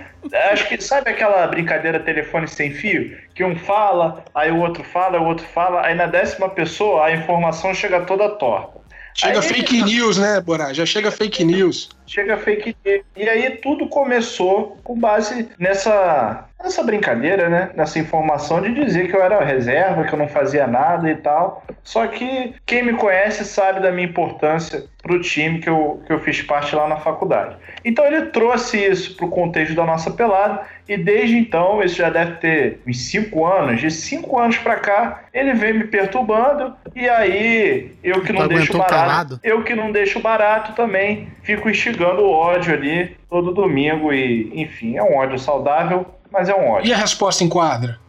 Acho 0.51 0.67
que 0.67 0.81
sabe 0.81 1.09
aquela 1.09 1.47
brincadeira 1.47 1.99
telefone 1.99 2.47
sem 2.47 2.71
fio? 2.71 3.17
Que 3.33 3.43
um 3.43 3.55
fala, 3.55 4.23
aí 4.35 4.51
o 4.51 4.57
outro 4.57 4.83
fala, 4.83 5.19
o 5.19 5.25
outro 5.25 5.45
fala, 5.45 5.85
aí 5.85 5.95
na 5.95 6.05
décima 6.05 6.49
pessoa 6.49 7.05
a 7.05 7.13
informação 7.13 7.73
chega 7.73 8.01
toda 8.01 8.29
torta. 8.29 8.79
Chega 9.13 9.39
aí, 9.39 9.47
fake 9.47 9.83
news, 9.83 10.17
né, 10.17 10.39
Borá? 10.39 10.71
Já 10.71 10.85
chega 10.85 11.11
fake 11.11 11.43
news. 11.43 11.89
Chega 12.05 12.37
fake 12.37 12.75
news. 12.85 13.03
E 13.15 13.27
aí 13.27 13.57
tudo 13.57 13.87
começou 13.87 14.77
com 14.83 14.97
base 14.97 15.49
nessa, 15.57 16.48
nessa 16.61 16.83
brincadeira, 16.83 17.49
né? 17.49 17.69
Nessa 17.75 17.99
informação 17.99 18.61
de 18.61 18.73
dizer 18.73 19.07
que 19.07 19.15
eu 19.15 19.23
era 19.23 19.43
reserva, 19.43 20.03
que 20.03 20.13
eu 20.13 20.19
não 20.19 20.27
fazia 20.27 20.67
nada 20.67 21.09
e 21.09 21.15
tal. 21.15 21.63
Só 21.83 22.05
que 22.07 22.53
quem 22.65 22.83
me 22.83 22.93
conhece 22.93 23.45
sabe 23.45 23.79
da 23.79 23.91
minha 23.91 24.07
importância 24.07 24.85
pro 25.01 25.21
time 25.21 25.59
que 25.59 25.69
eu, 25.69 26.01
que 26.05 26.11
eu 26.11 26.19
fiz 26.19 26.41
parte 26.41 26.75
lá 26.75 26.87
na 26.87 26.97
faculdade. 26.97 27.55
Então 27.83 28.05
ele 28.05 28.27
trouxe 28.27 28.77
isso 28.77 29.15
pro 29.15 29.29
contexto 29.29 29.73
da 29.73 29.85
nossa 29.85 30.11
pelada 30.11 30.61
e 30.87 30.97
desde 30.97 31.37
então, 31.37 31.81
isso 31.81 31.95
já 31.95 32.09
deve 32.09 32.37
ter 32.37 32.81
uns 32.85 33.09
5 33.09 33.45
anos, 33.45 33.79
de 33.79 33.89
5 33.89 34.39
anos 34.39 34.57
para 34.57 34.75
cá, 34.75 35.23
ele 35.33 35.53
vem 35.53 35.73
me 35.73 35.83
perturbando 35.85 36.73
e 36.95 37.07
aí 37.07 37.91
eu 38.03 38.21
que 38.21 38.33
não 38.33 38.47
deixo 38.47 38.73
barato, 38.73 38.93
calado. 38.93 39.39
eu 39.43 39.63
que 39.63 39.75
não 39.75 39.91
deixo 39.91 40.19
barato 40.19 40.73
também, 40.73 41.29
fico 41.43 41.69
instigando 41.69 42.23
o 42.23 42.31
ódio 42.31 42.73
ali 42.73 43.15
todo 43.29 43.53
domingo 43.53 44.11
e, 44.11 44.51
enfim, 44.59 44.97
é 44.97 45.03
um 45.03 45.15
ódio 45.15 45.37
saudável, 45.37 46.05
mas 46.31 46.49
é 46.49 46.55
um 46.55 46.69
ódio. 46.69 46.89
E 46.89 46.93
a 46.93 46.97
resposta 46.97 47.43
em 47.43 47.49
quadra? 47.49 47.99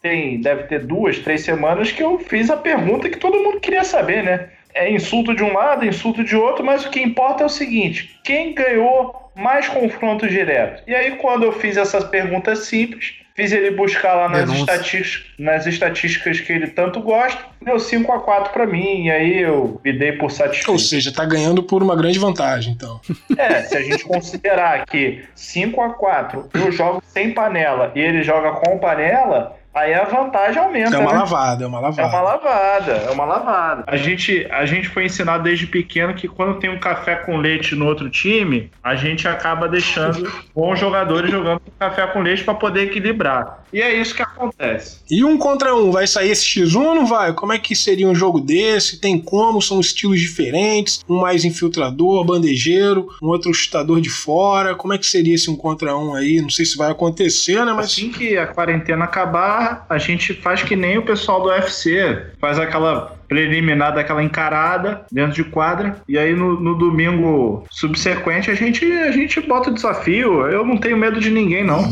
Tem, 0.00 0.40
deve 0.40 0.64
ter 0.64 0.86
duas, 0.86 1.18
três 1.18 1.42
semanas 1.42 1.92
que 1.92 2.02
eu 2.02 2.18
fiz 2.18 2.50
a 2.50 2.56
pergunta 2.56 3.08
que 3.08 3.18
todo 3.18 3.42
mundo 3.42 3.60
queria 3.60 3.84
saber, 3.84 4.22
né? 4.22 4.48
É 4.72 4.90
insulto 4.90 5.34
de 5.34 5.42
um 5.42 5.52
lado, 5.52 5.84
insulto 5.84 6.22
de 6.22 6.36
outro, 6.36 6.64
mas 6.64 6.84
o 6.84 6.90
que 6.90 7.00
importa 7.00 7.42
é 7.42 7.46
o 7.46 7.50
seguinte: 7.50 8.18
quem 8.24 8.54
ganhou 8.54 9.30
mais 9.34 9.68
confronto 9.68 10.28
direto. 10.28 10.82
E 10.86 10.94
aí, 10.94 11.16
quando 11.16 11.44
eu 11.44 11.52
fiz 11.52 11.76
essas 11.76 12.04
perguntas 12.04 12.60
simples, 12.60 13.14
fiz 13.40 13.52
ele 13.52 13.70
buscar 13.70 14.14
lá 14.14 14.28
nas, 14.28 14.50
estatísticas, 14.50 15.32
nas 15.38 15.66
estatísticas 15.66 16.40
que 16.40 16.52
ele 16.52 16.66
tanto 16.66 17.00
gosta, 17.00 17.42
deu 17.62 17.78
5 17.78 18.12
a 18.12 18.20
4 18.20 18.52
para 18.52 18.66
mim, 18.66 19.06
e 19.06 19.10
aí 19.10 19.40
eu 19.40 19.80
me 19.82 19.92
dei 19.94 20.12
por 20.12 20.30
satisfeito. 20.30 20.72
Ou 20.72 20.78
seja, 20.78 21.10
tá 21.10 21.24
ganhando 21.24 21.62
por 21.62 21.82
uma 21.82 21.96
grande 21.96 22.18
vantagem, 22.18 22.74
então. 22.74 23.00
É, 23.38 23.62
se 23.62 23.76
a 23.76 23.80
gente 23.80 24.04
considerar 24.04 24.84
que 24.84 25.24
5 25.34 25.80
a 25.80 25.90
4 25.94 26.50
eu 26.52 26.70
jogo 26.70 27.02
sem 27.06 27.32
panela 27.32 27.90
e 27.94 28.00
ele 28.00 28.22
joga 28.22 28.52
com 28.52 28.78
panela, 28.78 29.56
Aí 29.72 29.94
a 29.94 30.04
vantagem 30.04 30.60
aumenta. 30.60 30.96
É 30.96 30.98
uma 30.98 31.12
né? 31.12 31.18
lavada, 31.20 31.64
é 31.64 31.66
uma 31.66 31.78
lavada. 31.78 32.02
É 32.02 32.06
uma 32.06 32.20
lavada, 32.20 32.92
é 32.92 33.10
uma 33.10 33.24
lavada. 33.24 33.84
A 33.86 33.96
gente, 33.96 34.46
a 34.50 34.66
gente 34.66 34.88
foi 34.88 35.04
ensinado 35.04 35.44
desde 35.44 35.66
pequeno 35.66 36.12
que 36.12 36.26
quando 36.26 36.58
tem 36.58 36.68
um 36.68 36.78
café 36.78 37.14
com 37.14 37.36
leite 37.36 37.76
no 37.76 37.86
outro 37.86 38.10
time, 38.10 38.70
a 38.82 38.96
gente 38.96 39.28
acaba 39.28 39.68
deixando 39.68 40.28
bons 40.52 40.78
jogadores 40.78 41.30
jogando 41.30 41.60
com 41.60 41.70
café 41.78 42.04
com 42.08 42.20
leite 42.20 42.42
para 42.42 42.54
poder 42.54 42.82
equilibrar. 42.82 43.59
E 43.72 43.80
é 43.80 43.94
isso 44.00 44.14
que 44.14 44.22
acontece. 44.22 44.98
E 45.10 45.24
um 45.24 45.38
contra 45.38 45.74
um, 45.74 45.90
vai 45.90 46.06
sair 46.06 46.30
esse 46.30 46.44
X1 46.44 46.76
ou 46.76 46.94
não 46.94 47.06
vai? 47.06 47.32
Como 47.32 47.52
é 47.52 47.58
que 47.58 47.74
seria 47.74 48.08
um 48.08 48.14
jogo 48.14 48.40
desse? 48.40 49.00
Tem 49.00 49.18
como? 49.18 49.60
São 49.60 49.80
estilos 49.80 50.20
diferentes? 50.20 51.04
Um 51.08 51.20
mais 51.20 51.44
infiltrador, 51.44 52.24
bandejeiro, 52.24 53.08
um 53.22 53.28
outro 53.28 53.52
chutador 53.52 54.00
de 54.00 54.10
fora. 54.10 54.74
Como 54.74 54.92
é 54.92 54.98
que 54.98 55.06
seria 55.06 55.34
esse 55.34 55.50
um 55.50 55.56
contra 55.56 55.96
um 55.96 56.14
aí? 56.14 56.40
Não 56.40 56.50
sei 56.50 56.64
se 56.64 56.76
vai 56.76 56.90
acontecer, 56.90 57.64
né? 57.64 57.72
Mas 57.72 57.86
assim 57.86 58.10
que 58.10 58.36
a 58.36 58.46
quarentena 58.46 59.04
acabar, 59.04 59.86
a 59.88 59.98
gente 59.98 60.34
faz 60.34 60.62
que 60.62 60.76
nem 60.76 60.98
o 60.98 61.02
pessoal 61.02 61.42
do 61.42 61.48
UFC, 61.48 62.26
faz 62.40 62.58
aquela 62.58 63.18
preliminar 63.30 63.94
daquela 63.94 64.22
encarada 64.22 65.06
dentro 65.10 65.32
de 65.32 65.44
quadra. 65.44 66.02
E 66.08 66.18
aí 66.18 66.34
no, 66.34 66.60
no, 66.60 66.74
domingo 66.74 67.64
subsequente 67.70 68.50
a 68.50 68.54
gente, 68.54 68.84
a 68.84 69.12
gente 69.12 69.40
bota 69.40 69.70
o 69.70 69.74
desafio. 69.74 70.46
Eu 70.48 70.66
não 70.66 70.76
tenho 70.76 70.96
medo 70.96 71.20
de 71.20 71.30
ninguém, 71.30 71.64
não. 71.64 71.84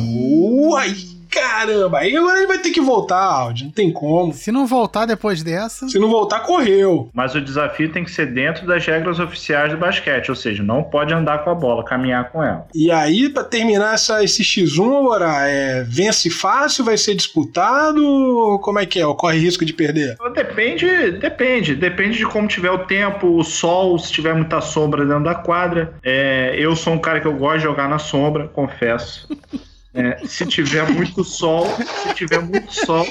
Uai! 0.70 0.96
Caramba, 1.30 1.98
aí 1.98 2.16
agora 2.16 2.38
ele 2.38 2.46
vai 2.46 2.58
ter 2.58 2.70
que 2.70 2.80
voltar, 2.80 3.22
Audi, 3.22 3.64
não 3.64 3.70
tem 3.70 3.92
como. 3.92 4.32
Se 4.32 4.50
não 4.50 4.66
voltar 4.66 5.06
depois 5.06 5.42
dessa. 5.42 5.88
Se 5.88 5.98
não 5.98 6.08
voltar, 6.08 6.40
correu. 6.40 7.10
Mas 7.12 7.34
o 7.34 7.40
desafio 7.40 7.92
tem 7.92 8.04
que 8.04 8.10
ser 8.10 8.26
dentro 8.26 8.66
das 8.66 8.84
regras 8.86 9.18
oficiais 9.18 9.72
do 9.72 9.78
basquete, 9.78 10.30
ou 10.30 10.36
seja, 10.36 10.62
não 10.62 10.82
pode 10.82 11.12
andar 11.12 11.44
com 11.44 11.50
a 11.50 11.54
bola, 11.54 11.84
caminhar 11.84 12.30
com 12.30 12.42
ela. 12.42 12.66
E 12.74 12.90
aí, 12.90 13.28
para 13.28 13.44
terminar 13.44 13.94
essa, 13.94 14.22
esse 14.22 14.42
X1, 14.42 14.98
agora, 14.98 15.48
é, 15.48 15.84
vence 15.84 16.30
fácil, 16.30 16.84
vai 16.84 16.96
ser 16.96 17.14
disputado? 17.14 18.58
Como 18.62 18.78
é 18.78 18.86
que 18.86 19.00
é? 19.00 19.04
Corre 19.14 19.38
risco 19.38 19.64
de 19.64 19.72
perder? 19.72 20.16
Depende, 20.34 21.12
depende. 21.12 21.74
Depende 21.74 22.18
de 22.18 22.26
como 22.26 22.48
tiver 22.48 22.70
o 22.70 22.86
tempo, 22.86 23.38
o 23.38 23.44
sol, 23.44 23.98
se 23.98 24.12
tiver 24.12 24.34
muita 24.34 24.60
sombra 24.60 25.04
dentro 25.04 25.24
da 25.24 25.34
quadra. 25.34 25.94
É, 26.02 26.54
eu 26.58 26.74
sou 26.74 26.92
um 26.92 26.98
cara 26.98 27.20
que 27.20 27.26
eu 27.26 27.34
gosto 27.36 27.58
de 27.58 27.64
jogar 27.64 27.88
na 27.88 27.98
sombra, 27.98 28.48
confesso. 28.48 29.28
É, 29.94 30.18
se 30.26 30.44
tiver 30.46 30.88
muito 30.90 31.24
sol, 31.24 31.66
se 32.02 32.14
tiver 32.14 32.40
muito 32.40 32.72
sol, 32.72 33.06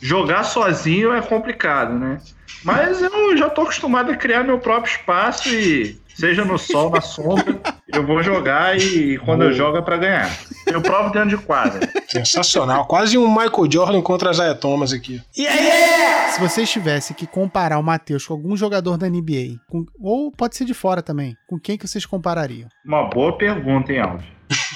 jogar 0.00 0.44
sozinho 0.44 1.12
é 1.12 1.22
complicado, 1.22 1.94
né? 1.98 2.18
Mas 2.62 3.02
eu 3.02 3.36
já 3.36 3.50
tô 3.50 3.62
acostumado 3.62 4.12
a 4.12 4.16
criar 4.16 4.44
meu 4.44 4.58
próprio 4.58 4.92
espaço 4.92 5.48
e 5.48 6.00
seja 6.14 6.44
no 6.44 6.58
sol, 6.58 6.90
na 6.90 7.00
sombra, 7.00 7.60
eu 7.88 8.06
vou 8.06 8.22
jogar 8.22 8.78
e 8.78 9.18
quando 9.18 9.42
eu 9.44 9.52
jogo 9.52 9.78
é 9.78 9.82
pra 9.82 9.96
ganhar. 9.96 10.30
Eu 10.66 10.80
provo 10.80 11.10
dentro 11.10 11.30
de 11.30 11.38
quadra. 11.38 11.88
Sensacional. 12.08 12.86
Quase 12.86 13.18
um 13.18 13.28
Michael 13.28 13.70
Jordan 13.70 14.02
contra 14.02 14.30
a 14.30 14.32
Zaya 14.32 14.54
Thomas 14.54 14.92
aqui. 14.92 15.20
Yeah! 15.36 16.32
Se 16.32 16.40
vocês 16.40 16.70
tivessem 16.70 17.16
que 17.16 17.26
comparar 17.26 17.78
o 17.78 17.82
Matheus 17.82 18.26
com 18.26 18.34
algum 18.34 18.56
jogador 18.56 18.96
da 18.96 19.08
NBA, 19.08 19.58
com, 19.68 19.84
ou 20.00 20.30
pode 20.30 20.56
ser 20.56 20.64
de 20.64 20.74
fora 20.74 21.02
também, 21.02 21.36
com 21.46 21.58
quem 21.58 21.76
que 21.76 21.86
vocês 21.86 22.06
comparariam? 22.06 22.68
Uma 22.84 23.08
boa 23.08 23.36
pergunta, 23.36 23.92
hein, 23.92 24.00
Alves? 24.00 24.26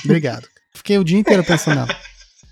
Obrigado. 0.05 0.56
Fiquei 0.77 0.99
o 0.99 1.05
dia 1.05 1.19
inteiro 1.19 1.43
pensando 1.43 1.77
nela. 1.77 1.97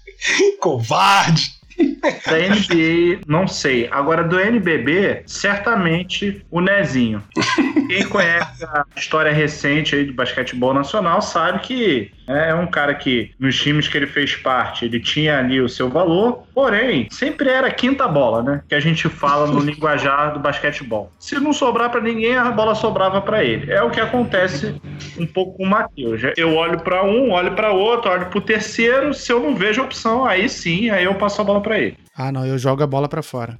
Covarde! 0.60 1.52
Da 2.26 2.38
NBA, 2.38 3.20
não 3.26 3.48
sei. 3.48 3.88
Agora, 3.90 4.22
do 4.22 4.38
NBB, 4.38 5.22
certamente 5.26 6.44
o 6.50 6.60
Nezinho. 6.60 7.22
Quem 7.88 8.06
conhece 8.08 8.64
a 8.64 8.84
história 8.96 9.32
recente 9.32 9.94
aí 9.94 10.04
do 10.04 10.12
basquetebol 10.12 10.74
nacional 10.74 11.22
sabe 11.22 11.60
que 11.60 12.10
é 12.26 12.54
um 12.54 12.66
cara 12.66 12.94
que, 12.94 13.32
nos 13.38 13.60
times 13.60 13.88
que 13.88 13.96
ele 13.96 14.06
fez 14.06 14.34
parte, 14.34 14.84
ele 14.84 14.98
tinha 14.98 15.38
ali 15.38 15.60
o 15.60 15.68
seu 15.68 15.90
valor, 15.90 16.44
porém, 16.54 17.06
sempre 17.10 17.50
era 17.50 17.70
quinta 17.70 18.08
bola, 18.08 18.42
né? 18.42 18.62
Que 18.68 18.74
a 18.74 18.80
gente 18.80 19.08
fala 19.08 19.46
no 19.46 19.60
linguajar 19.60 20.32
do 20.32 20.40
basquetebol. 20.40 21.12
Se 21.18 21.38
não 21.38 21.52
sobrar 21.52 21.90
para 21.90 22.00
ninguém, 22.00 22.36
a 22.36 22.50
bola 22.50 22.74
sobrava 22.74 23.20
para 23.20 23.44
ele. 23.44 23.70
É 23.70 23.82
o 23.82 23.90
que 23.90 24.00
acontece 24.00 24.74
um 25.18 25.26
pouco 25.26 25.58
com 25.58 25.64
o 25.64 25.68
Matheus. 25.68 26.22
Eu 26.36 26.54
olho 26.54 26.80
para 26.80 27.04
um, 27.04 27.30
olho 27.32 27.52
para 27.52 27.72
outro, 27.72 28.10
olho 28.10 28.26
pro 28.26 28.40
terceiro, 28.40 29.12
se 29.12 29.30
eu 29.30 29.40
não 29.40 29.54
vejo 29.54 29.82
opção, 29.82 30.24
aí 30.24 30.48
sim, 30.48 30.90
aí 30.90 31.04
eu 31.04 31.14
passo 31.14 31.40
a 31.40 31.44
bola 31.44 31.60
para 31.64 31.80
ele. 31.80 31.98
Ah, 32.14 32.30
não, 32.30 32.46
eu 32.46 32.58
jogo 32.58 32.82
a 32.82 32.86
bola 32.86 33.08
para 33.08 33.22
fora. 33.22 33.58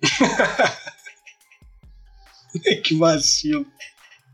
que 2.84 2.94
vacilo. 2.96 3.66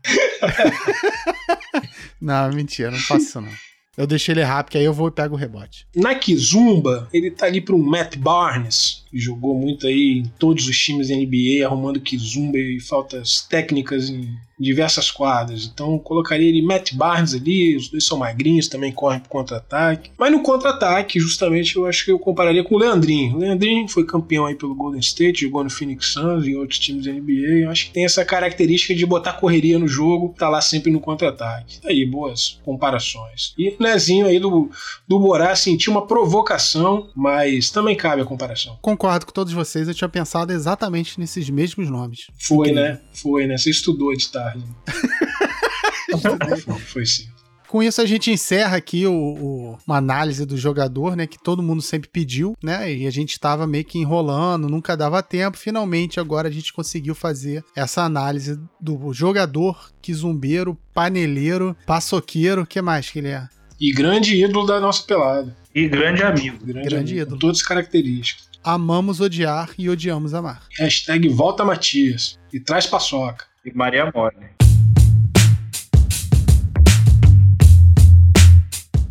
não, 2.21 2.51
mentira, 2.51 2.91
não 2.91 2.99
faço 2.99 3.25
isso 3.25 3.41
não. 3.41 3.51
Eu 3.95 4.07
deixei 4.07 4.33
ele 4.33 4.41
errar, 4.41 4.63
porque 4.63 4.77
aí 4.77 4.83
eu 4.83 4.93
vou 4.93 5.07
e 5.07 5.11
pego 5.11 5.35
o 5.35 5.37
rebote. 5.37 5.85
Na 5.95 6.15
Kizumba, 6.15 7.07
ele 7.13 7.29
tá 7.29 7.45
ali 7.45 7.61
para 7.61 7.75
um 7.75 7.83
Matt 7.83 8.17
Barnes, 8.17 9.03
que 9.09 9.19
jogou 9.19 9.55
muito 9.55 9.85
aí 9.85 10.17
em 10.17 10.25
todos 10.39 10.67
os 10.67 10.77
times 10.77 11.09
da 11.09 11.15
NBA, 11.15 11.63
arrumando 11.63 12.01
Kizumba 12.01 12.57
e 12.57 12.79
faltas 12.79 13.41
técnicas 13.41 14.09
em 14.09 14.35
diversas 14.59 15.11
quadras. 15.11 15.69
Então 15.71 15.97
colocaria 15.99 16.47
ele 16.47 16.61
Matt 16.61 16.93
Barnes 16.93 17.33
ali, 17.33 17.75
os 17.75 17.89
dois 17.89 18.05
são 18.05 18.17
magrinhos, 18.17 18.67
também 18.67 18.91
correm 18.91 19.19
pro 19.19 19.29
contra-ataque. 19.29 20.11
Mas 20.17 20.31
no 20.31 20.41
contra-ataque, 20.41 21.19
justamente, 21.19 21.75
eu 21.75 21.85
acho 21.85 22.05
que 22.05 22.11
eu 22.11 22.19
compararia 22.19 22.63
com 22.63 22.75
o 22.75 22.77
Leandrinho. 22.77 23.35
O 23.35 23.39
Leandrinho 23.39 23.87
foi 23.87 24.05
campeão 24.05 24.45
aí 24.45 24.55
pelo 24.55 24.75
Golden 24.75 24.99
State, 24.99 25.41
jogou 25.41 25.63
no 25.63 25.69
Phoenix 25.69 26.07
Suns 26.07 26.45
e 26.45 26.55
outros 26.55 26.79
times 26.79 27.05
da 27.05 27.11
NBA. 27.11 27.63
Eu 27.63 27.69
acho 27.69 27.87
que 27.87 27.93
tem 27.93 28.05
essa 28.05 28.23
característica 28.23 28.93
de 28.95 29.05
botar 29.05 29.33
correria 29.33 29.79
no 29.79 29.87
jogo, 29.87 30.33
tá 30.37 30.49
lá 30.49 30.61
sempre 30.61 30.91
no 30.91 30.99
contra-ataque. 30.99 31.81
Tá 31.81 31.89
aí, 31.89 32.05
boas 32.05 32.59
comparações. 32.63 33.53
E 33.57 33.69
o 33.69 33.75
Nezinho 33.79 34.27
aí 34.27 34.39
do, 34.39 34.69
do 35.07 35.19
Borá 35.19 35.55
sentiu 35.55 35.91
uma 35.91 36.05
provocação, 36.05 37.09
mas 37.15 37.69
também 37.69 37.95
cabe 37.95 38.21
a 38.21 38.25
comparação. 38.25 38.77
Concordo 38.81 39.25
com 39.25 39.31
todos 39.31 39.53
vocês, 39.53 39.87
eu 39.87 39.93
tinha 39.93 40.09
pensado 40.09 40.51
exatamente 40.51 41.19
nesses 41.19 41.49
mesmos 41.49 41.89
nomes. 41.89 42.27
Foi, 42.37 42.71
né? 42.71 42.99
Foi, 43.13 43.47
né? 43.47 43.57
Você 43.57 43.69
estudou 43.69 44.15
de 44.15 44.29
tarde. 44.29 44.42
foi 46.87 47.05
sim. 47.05 47.33
Com 47.73 47.81
isso 47.81 47.99
a 47.99 48.05
gente 48.05 48.29
encerra 48.29 48.77
aqui 48.77 49.07
o, 49.07 49.11
o, 49.11 49.77
uma 49.87 49.97
análise 49.97 50.45
do 50.45 50.55
jogador, 50.55 51.15
né, 51.15 51.25
que 51.25 51.41
todo 51.41 51.63
mundo 51.63 51.81
sempre 51.81 52.07
pediu, 52.07 52.55
né, 52.63 52.93
e 52.93 53.07
a 53.07 53.09
gente 53.09 53.31
estava 53.31 53.65
meio 53.65 53.83
que 53.83 53.97
enrolando, 53.97 54.69
nunca 54.69 54.95
dava 54.95 55.23
tempo. 55.23 55.57
Finalmente 55.57 56.19
agora 56.19 56.47
a 56.47 56.51
gente 56.51 56.71
conseguiu 56.71 57.15
fazer 57.15 57.65
essa 57.75 58.03
análise 58.03 58.59
do 58.79 59.11
jogador, 59.11 59.89
quizumbeiro, 60.03 60.77
paneleiro, 60.93 61.75
paçoqueiro, 61.83 62.63
que 62.63 62.79
mais 62.79 63.09
que 63.09 63.17
ele 63.17 63.29
é? 63.29 63.49
E 63.81 63.91
grande 63.91 64.35
ídolo 64.35 64.67
da 64.67 64.79
nossa 64.79 65.01
pelada. 65.01 65.57
E 65.73 65.87
grande 65.87 66.21
amigo. 66.21 66.63
Grande, 66.63 66.87
grande 66.87 67.13
amigo, 67.13 67.21
ídolo. 67.21 67.39
Todas 67.39 67.57
as 67.57 67.63
características. 67.63 68.49
Amamos 68.63 69.19
odiar 69.19 69.71
e 69.79 69.89
odiamos 69.89 70.35
amar. 70.35 70.61
Hashtag 70.77 71.27
volta 71.29 71.65
Matias. 71.65 72.37
E 72.53 72.59
traz 72.59 72.85
paçoca 72.85 73.51
e 73.65 73.73
Maria 73.73 74.11
Mole. 74.13 74.35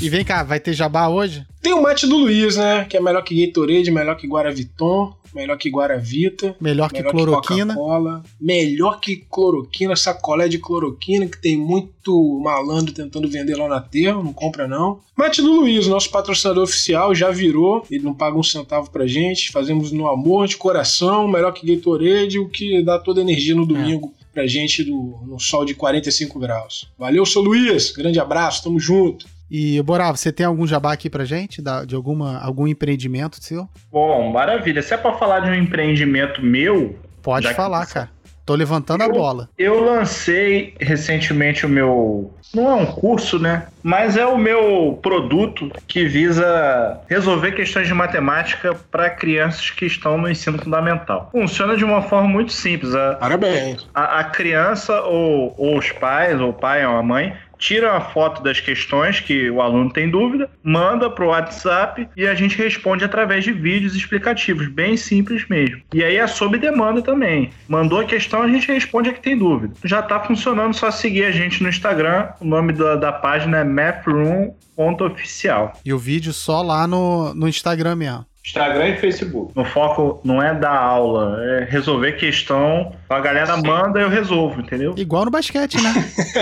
E 0.00 0.08
vem 0.08 0.24
cá, 0.24 0.42
vai 0.42 0.58
ter 0.58 0.72
jabá 0.72 1.08
hoje? 1.08 1.46
Tem 1.62 1.72
o 1.72 1.80
mate 1.80 2.08
do 2.08 2.16
Luiz, 2.16 2.56
né? 2.56 2.84
Que 2.84 2.96
é 2.96 3.00
melhor 3.00 3.22
que 3.22 3.46
Gatorade, 3.46 3.90
melhor 3.90 4.16
que 4.16 4.26
Guaraviton, 4.26 5.14
melhor 5.32 5.56
que 5.56 5.70
Guaravita. 5.70 6.56
Melhor 6.60 6.90
que 6.90 6.98
melhor 6.98 7.12
cloroquina. 7.12 7.74
Que 7.74 8.44
melhor 8.44 8.98
que 8.98 9.16
cloroquina, 9.30 9.94
sacolé 9.94 10.48
de 10.48 10.58
cloroquina, 10.58 11.26
que 11.26 11.40
tem 11.40 11.56
muito 11.56 12.40
malandro 12.42 12.92
tentando 12.92 13.28
vender 13.28 13.54
lá 13.54 13.68
na 13.68 13.80
terra, 13.80 14.20
não 14.20 14.32
compra 14.32 14.66
não. 14.66 14.98
Mate 15.16 15.40
do 15.40 15.52
Luiz, 15.52 15.86
nosso 15.86 16.10
patrocinador 16.10 16.64
oficial, 16.64 17.14
já 17.14 17.30
virou, 17.30 17.86
ele 17.88 18.02
não 18.02 18.12
paga 18.12 18.36
um 18.36 18.42
centavo 18.42 18.90
pra 18.90 19.06
gente, 19.06 19.52
fazemos 19.52 19.92
no 19.92 20.08
amor, 20.08 20.48
de 20.48 20.56
coração, 20.56 21.28
melhor 21.28 21.52
que 21.52 21.76
Gatorade, 21.76 22.40
o 22.40 22.48
que 22.48 22.82
dá 22.82 22.98
toda 22.98 23.20
a 23.20 23.22
energia 23.22 23.54
no 23.54 23.64
domingo. 23.64 24.12
É 24.18 24.21
pra 24.32 24.46
gente 24.46 24.82
do, 24.82 25.20
no 25.26 25.38
sol 25.38 25.64
de 25.64 25.74
45 25.74 26.38
graus. 26.38 26.90
Valeu, 26.98 27.24
seu 27.26 27.42
Luiz. 27.42 27.92
Grande 27.92 28.18
abraço, 28.18 28.64
tamo 28.64 28.80
junto. 28.80 29.26
E, 29.50 29.82
Borá, 29.82 30.10
você 30.10 30.32
tem 30.32 30.46
algum 30.46 30.66
jabá 30.66 30.94
aqui 30.94 31.10
pra 31.10 31.26
gente? 31.26 31.62
De 31.86 31.94
alguma, 31.94 32.38
algum 32.38 32.66
empreendimento 32.66 33.42
seu? 33.42 33.68
Bom, 33.90 34.32
maravilha. 34.32 34.80
Se 34.80 34.94
é 34.94 34.96
pra 34.96 35.12
falar 35.18 35.40
de 35.40 35.50
um 35.50 35.54
empreendimento 35.54 36.42
meu. 36.42 36.98
Pode 37.22 37.52
falar, 37.52 37.86
que... 37.86 37.92
cara. 37.92 38.10
Tô 38.44 38.54
levantando 38.54 39.04
eu, 39.04 39.10
a 39.10 39.12
bola. 39.12 39.48
Eu 39.56 39.84
lancei 39.84 40.74
recentemente 40.80 41.64
o 41.64 41.68
meu. 41.68 42.32
Não 42.54 42.70
é 42.70 42.74
um 42.74 42.86
curso, 42.86 43.38
né? 43.38 43.66
Mas 43.82 44.16
é 44.16 44.26
o 44.26 44.36
meu 44.36 44.98
produto 45.00 45.70
que 45.86 46.06
visa 46.06 47.00
resolver 47.08 47.52
questões 47.52 47.86
de 47.86 47.94
matemática 47.94 48.74
para 48.90 49.10
crianças 49.10 49.70
que 49.70 49.86
estão 49.86 50.18
no 50.18 50.28
ensino 50.28 50.58
fundamental. 50.58 51.28
Funciona 51.32 51.76
de 51.76 51.84
uma 51.84 52.02
forma 52.02 52.28
muito 52.28 52.52
simples. 52.52 52.94
A, 52.94 53.14
Parabéns. 53.14 53.88
A, 53.94 54.20
a 54.20 54.24
criança 54.24 55.00
ou, 55.02 55.54
ou 55.56 55.78
os 55.78 55.90
pais, 55.92 56.40
ou 56.40 56.50
o 56.50 56.54
pai 56.54 56.84
ou 56.84 56.96
a 56.96 57.02
mãe, 57.02 57.34
tira 57.62 57.96
a 57.96 58.00
foto 58.00 58.42
das 58.42 58.58
questões 58.58 59.20
que 59.20 59.48
o 59.48 59.62
aluno 59.62 59.92
tem 59.92 60.10
dúvida, 60.10 60.50
manda 60.64 61.08
para 61.08 61.24
o 61.24 61.28
WhatsApp 61.28 62.08
e 62.16 62.26
a 62.26 62.34
gente 62.34 62.58
responde 62.58 63.04
através 63.04 63.44
de 63.44 63.52
vídeos 63.52 63.94
explicativos, 63.94 64.66
bem 64.66 64.96
simples 64.96 65.48
mesmo. 65.48 65.80
E 65.94 66.02
aí 66.02 66.16
é 66.16 66.26
sob 66.26 66.58
demanda 66.58 67.00
também. 67.00 67.52
Mandou 67.68 68.00
a 68.00 68.04
questão, 68.04 68.42
a 68.42 68.48
gente 68.48 68.66
responde 68.66 69.10
a 69.10 69.12
que 69.12 69.22
tem 69.22 69.38
dúvida. 69.38 69.74
Já 69.84 70.00
está 70.00 70.18
funcionando, 70.18 70.74
só 70.74 70.90
seguir 70.90 71.24
a 71.24 71.30
gente 71.30 71.62
no 71.62 71.68
Instagram. 71.68 72.30
O 72.40 72.44
nome 72.44 72.72
da, 72.72 72.96
da 72.96 73.12
página 73.12 73.58
é 73.58 73.64
mathroom.oficial. 73.64 75.74
E 75.84 75.92
o 75.92 75.98
vídeo 75.98 76.32
só 76.32 76.62
lá 76.62 76.88
no, 76.88 77.32
no 77.32 77.48
Instagram 77.48 77.94
mesmo. 77.94 78.26
Instagram 78.44 78.88
e 78.88 78.96
Facebook. 78.96 79.52
No 79.54 79.64
foco 79.64 80.20
não 80.24 80.42
é 80.42 80.52
dar 80.52 80.76
aula, 80.76 81.38
é 81.44 81.64
resolver 81.64 82.12
questão. 82.12 82.92
A 83.08 83.20
galera 83.20 83.54
Sim. 83.54 83.62
manda, 83.66 84.00
eu 84.00 84.08
resolvo, 84.08 84.60
entendeu? 84.60 84.94
Igual 84.96 85.26
no 85.26 85.30
basquete, 85.30 85.80
né? 85.80 85.92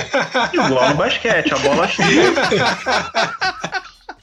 Igual 0.53 0.91
no 0.91 0.95
basquete, 0.95 1.53
a 1.53 1.59
bola 1.59 1.87
chega. 1.87 2.33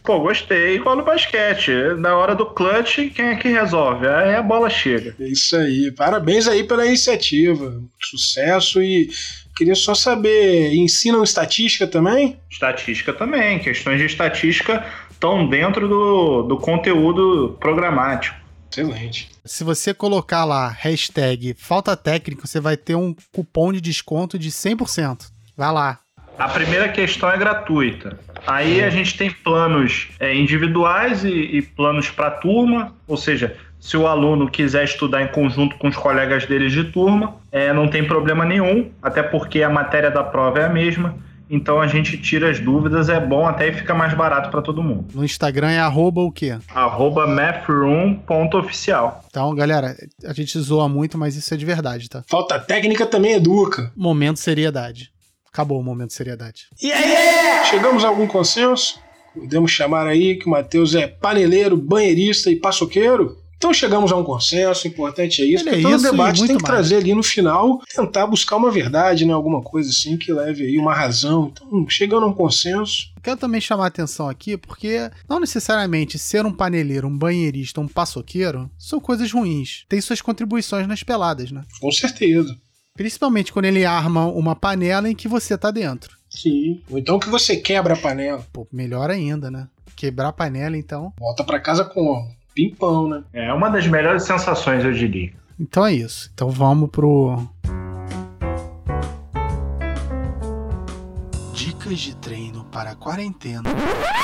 Pô, 0.08 0.22
gostei. 0.22 0.78
Igual 0.78 0.96
no 0.96 1.04
basquete. 1.04 1.70
Na 1.98 2.16
hora 2.16 2.34
do 2.34 2.46
clutch, 2.46 3.12
quem 3.14 3.26
é 3.26 3.36
que 3.36 3.50
resolve? 3.50 4.08
Aí 4.08 4.36
a 4.36 4.42
bola 4.42 4.70
chega. 4.70 5.14
É 5.20 5.28
isso 5.28 5.56
aí. 5.56 5.92
Parabéns 5.92 6.48
aí 6.48 6.64
pela 6.64 6.86
iniciativa. 6.86 7.84
Sucesso 8.02 8.82
e 8.82 9.10
queria 9.54 9.76
só 9.76 9.94
saber, 9.94 10.74
ensinam 10.74 11.24
estatística 11.24 11.86
também? 11.86 12.40
Estatística 12.50 13.12
também. 13.12 13.60
Questões 13.60 14.00
de 14.00 14.06
estatística 14.06 14.86
estão 15.18 15.48
dentro 15.48 15.88
do, 15.88 16.44
do 16.44 16.58
conteúdo 16.58 17.58
programático. 17.60 18.38
Excelente. 18.72 19.30
Se 19.44 19.64
você 19.64 19.94
colocar 19.94 20.46
lá 20.46 20.68
hashtag 20.70 21.56
falta 21.58 21.98
técnica, 21.98 22.46
você 22.46 22.60
vai 22.60 22.78
ter 22.78 22.96
um 22.96 23.16
cupom 23.34 23.74
de 23.74 23.82
desconto 23.82 24.38
de 24.38 24.52
100%. 24.52 25.32
Vai 25.56 25.72
lá. 25.74 26.00
A 26.38 26.48
primeira 26.48 26.88
questão 26.90 27.32
é 27.32 27.38
gratuita. 27.38 28.20
Aí 28.46 28.84
a 28.84 28.92
gente 28.92 29.18
tem 29.18 29.32
planos 29.32 30.10
é, 30.20 30.36
individuais 30.36 31.24
e, 31.24 31.30
e 31.30 31.62
planos 31.64 32.12
para 32.12 32.30
turma, 32.30 32.94
ou 33.08 33.18
seja, 33.18 33.58
se 33.80 33.98
o 33.98 34.06
aluno 34.06 34.50
quiser 34.50 34.84
estudar 34.84 35.24
em 35.24 35.28
conjunto 35.30 35.78
com 35.78 35.88
os 35.88 35.96
colegas 35.96 36.46
deles 36.46 36.72
de 36.72 36.84
turma, 36.84 37.38
é, 37.52 37.74
não 37.74 37.88
tem 37.88 38.04
problema 38.04 38.46
nenhum, 38.46 38.92
até 39.02 39.24
porque 39.24 39.64
a 39.64 39.70
matéria 39.70 40.12
da 40.12 40.24
prova 40.24 40.60
é 40.60 40.66
a 40.66 40.70
mesma. 40.70 41.16
Então 41.50 41.80
a 41.80 41.88
gente 41.88 42.18
tira 42.18 42.50
as 42.50 42.60
dúvidas, 42.60 43.10
é 43.10 43.20
bom 43.20 43.46
até 43.46 43.70
e 43.70 43.74
fica 43.74 43.94
mais 43.94 44.14
barato 44.14 44.50
para 44.50 44.62
todo 44.62 44.84
mundo. 44.84 45.06
No 45.14 45.24
Instagram 45.24 45.70
é 45.72 45.80
arroba 45.80 46.22
o 46.22 46.32
quê? 46.32 46.58
Arroba 46.74 47.26
mathroom.oficial. 47.26 49.24
Então, 49.30 49.56
galera, 49.56 49.96
a 50.26 50.34
gente 50.34 50.60
zoa 50.60 50.90
muito, 50.90 51.18
mas 51.18 51.36
isso 51.36 51.54
é 51.54 51.58
de 51.58 51.66
verdade, 51.66 52.10
tá? 52.10 52.24
Falta 52.28 52.60
técnica 52.60 53.06
também 53.06 53.34
educa. 53.34 53.92
Momento 53.96 54.40
seriedade. 54.40 55.12
Acabou 55.52 55.80
o 55.80 55.84
momento 55.84 56.14
seriedade. 56.14 56.68
E 56.82 56.92
aí? 56.92 57.66
Chegamos 57.66 58.04
a 58.04 58.10
algum 58.10 58.28
consenso? 58.28 59.00
Podemos 59.34 59.72
chamar 59.72 60.08
aí 60.08 60.36
que 60.36 60.48
o 60.48 60.50
Matheus 60.50 60.96
é 60.96 61.08
paneleiro, 61.08 61.78
banheirista 61.78 62.50
e 62.50 62.56
paçoqueiro? 62.56 63.38
Então 63.58 63.74
chegamos 63.74 64.12
a 64.12 64.16
um 64.16 64.24
consenso, 64.24 64.88
importante 64.88 65.42
é 65.42 65.46
isso, 65.46 65.64
porque 65.64 65.80
é 65.80 65.82
todo 65.82 65.96
isso 65.96 66.12
debate 66.12 66.38
tem 66.40 66.48
que 66.48 66.54
mais. 66.54 66.64
trazer 66.64 66.98
ali 66.98 67.16
no 67.16 67.24
final, 67.24 67.82
tentar 67.94 68.28
buscar 68.28 68.56
uma 68.56 68.70
verdade, 68.70 69.26
né? 69.26 69.34
Alguma 69.34 69.62
coisa 69.62 69.90
assim 69.90 70.16
que 70.16 70.32
leve 70.32 70.66
aí 70.66 70.78
uma 70.78 70.94
razão. 70.94 71.52
Então, 71.52 71.90
chegando 71.90 72.24
a 72.24 72.28
um 72.28 72.34
consenso. 72.34 73.12
Quero 73.24 73.38
também 73.38 73.60
chamar 73.60 73.86
a 73.86 73.88
atenção 73.88 74.30
aqui, 74.30 74.58
porque 74.58 75.10
não 75.28 75.40
necessariamente 75.40 76.20
ser 76.20 76.46
um 76.46 76.54
paneleiro, 76.54 77.08
um 77.08 77.18
banheirista, 77.18 77.82
um 77.82 77.88
paçoqueiro 77.88 78.70
são 78.78 79.00
coisas 79.00 79.32
ruins. 79.32 79.86
Tem 79.90 80.00
suas 80.00 80.22
contribuições 80.22 80.88
nas 80.88 81.02
peladas, 81.02 81.52
né? 81.52 81.64
Com 81.82 81.92
certeza. 81.92 82.56
Principalmente 82.94 83.52
quando 83.52 83.66
ele 83.66 83.86
arma 83.86 84.26
uma 84.28 84.56
panela 84.56 85.10
em 85.10 85.16
que 85.16 85.28
você 85.28 85.58
tá 85.58 85.72
dentro. 85.72 86.16
Sim. 86.30 86.82
Ou 86.90 86.98
então 86.98 87.20
que 87.20 87.30
você 87.30 87.58
quebra 87.58 87.96
a 87.96 87.98
panela. 87.98 88.46
Pô, 88.54 88.68
melhor 88.72 89.10
ainda, 89.10 89.50
né? 89.50 89.68
Quebrar 89.96 90.30
a 90.30 90.34
panela, 90.34 90.78
então. 90.78 91.12
Volta 91.20 91.44
para 91.44 91.60
casa 91.60 91.84
com 91.84 92.28
pimpão, 92.58 93.08
né? 93.08 93.24
É 93.32 93.54
uma 93.54 93.70
das 93.70 93.86
melhores 93.86 94.24
sensações, 94.24 94.84
eu 94.84 94.92
diria. 94.92 95.32
Então 95.60 95.86
é 95.86 95.94
isso. 95.94 96.32
Então 96.34 96.50
vamos 96.50 96.90
pro. 96.90 97.38
Dicas 101.54 102.00
de 102.00 102.16
treino 102.16 102.66
para 102.72 102.92
a 102.92 102.96
quarentena. 102.96 103.64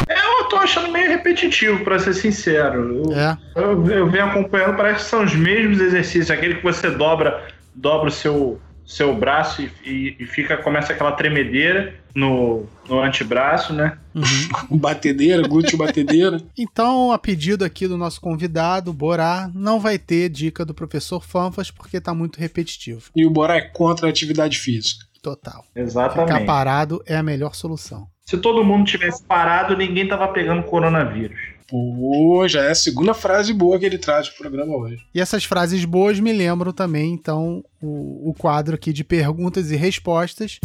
É, 0.09 0.41
eu 0.41 0.45
tô 0.45 0.57
achando 0.57 0.91
meio 0.91 1.09
repetitivo, 1.09 1.83
para 1.83 1.99
ser 1.99 2.13
sincero. 2.15 3.03
Eu, 3.05 3.13
é. 3.13 3.37
eu, 3.55 3.85
eu 3.87 4.09
venho 4.09 4.25
acompanhando, 4.25 4.75
parece 4.75 5.05
que 5.05 5.09
são 5.11 5.23
os 5.23 5.35
mesmos 5.35 5.79
exercícios, 5.79 6.31
aquele 6.31 6.55
que 6.55 6.63
você 6.63 6.89
dobra, 6.89 7.47
dobra 7.75 8.09
o 8.09 8.11
seu 8.11 8.59
seu 8.85 9.15
braço 9.15 9.61
e, 9.61 9.71
e, 9.85 10.15
e, 10.19 10.25
fica 10.25 10.57
começa 10.57 10.93
aquela 10.93 11.11
tremedeira 11.13 11.95
no, 12.13 12.65
no 12.87 13.01
antebraço, 13.01 13.73
né? 13.73 13.97
Uhum. 14.13 14.77
batedeira, 14.77 15.47
glúteo 15.47 15.77
batedeira. 15.77 16.37
Então, 16.57 17.11
a 17.11 17.17
pedido 17.17 17.63
aqui 17.63 17.87
do 17.87 17.97
nosso 17.97 18.19
convidado, 18.19 18.93
Borá, 18.93 19.49
não 19.53 19.79
vai 19.79 19.97
ter 19.97 20.29
dica 20.29 20.65
do 20.65 20.73
professor 20.73 21.23
Fanfas 21.23 21.71
porque 21.71 22.01
tá 22.01 22.13
muito 22.13 22.39
repetitivo. 22.39 23.03
E 23.15 23.25
o 23.25 23.29
Borá 23.29 23.55
é 23.55 23.61
contra 23.61 24.07
a 24.07 24.09
atividade 24.09 24.59
física. 24.59 25.05
Total. 25.21 25.63
Exatamente. 25.73 26.33
Ficar 26.33 26.45
parado 26.45 27.01
é 27.05 27.15
a 27.15 27.23
melhor 27.23 27.55
solução. 27.55 28.07
Se 28.25 28.37
todo 28.37 28.63
mundo 28.63 28.85
tivesse 28.85 29.23
parado, 29.23 29.75
ninguém 29.75 30.07
tava 30.07 30.27
pegando 30.27 30.63
coronavírus. 30.63 31.52
Pô, 31.67 32.47
já 32.47 32.63
é 32.63 32.71
a 32.71 32.75
segunda 32.75 33.13
frase 33.13 33.53
boa 33.53 33.79
que 33.79 33.85
ele 33.85 33.97
traz 33.97 34.29
pro 34.29 34.39
programa 34.39 34.75
hoje. 34.75 35.05
E 35.13 35.19
essas 35.19 35.43
frases 35.45 35.85
boas 35.85 36.19
me 36.19 36.33
lembram 36.33 36.71
também, 36.71 37.13
então, 37.13 37.63
o, 37.81 38.29
o 38.29 38.33
quadro 38.33 38.75
aqui 38.75 38.91
de 38.91 39.03
perguntas 39.03 39.71
e 39.71 39.75
respostas. 39.75 40.59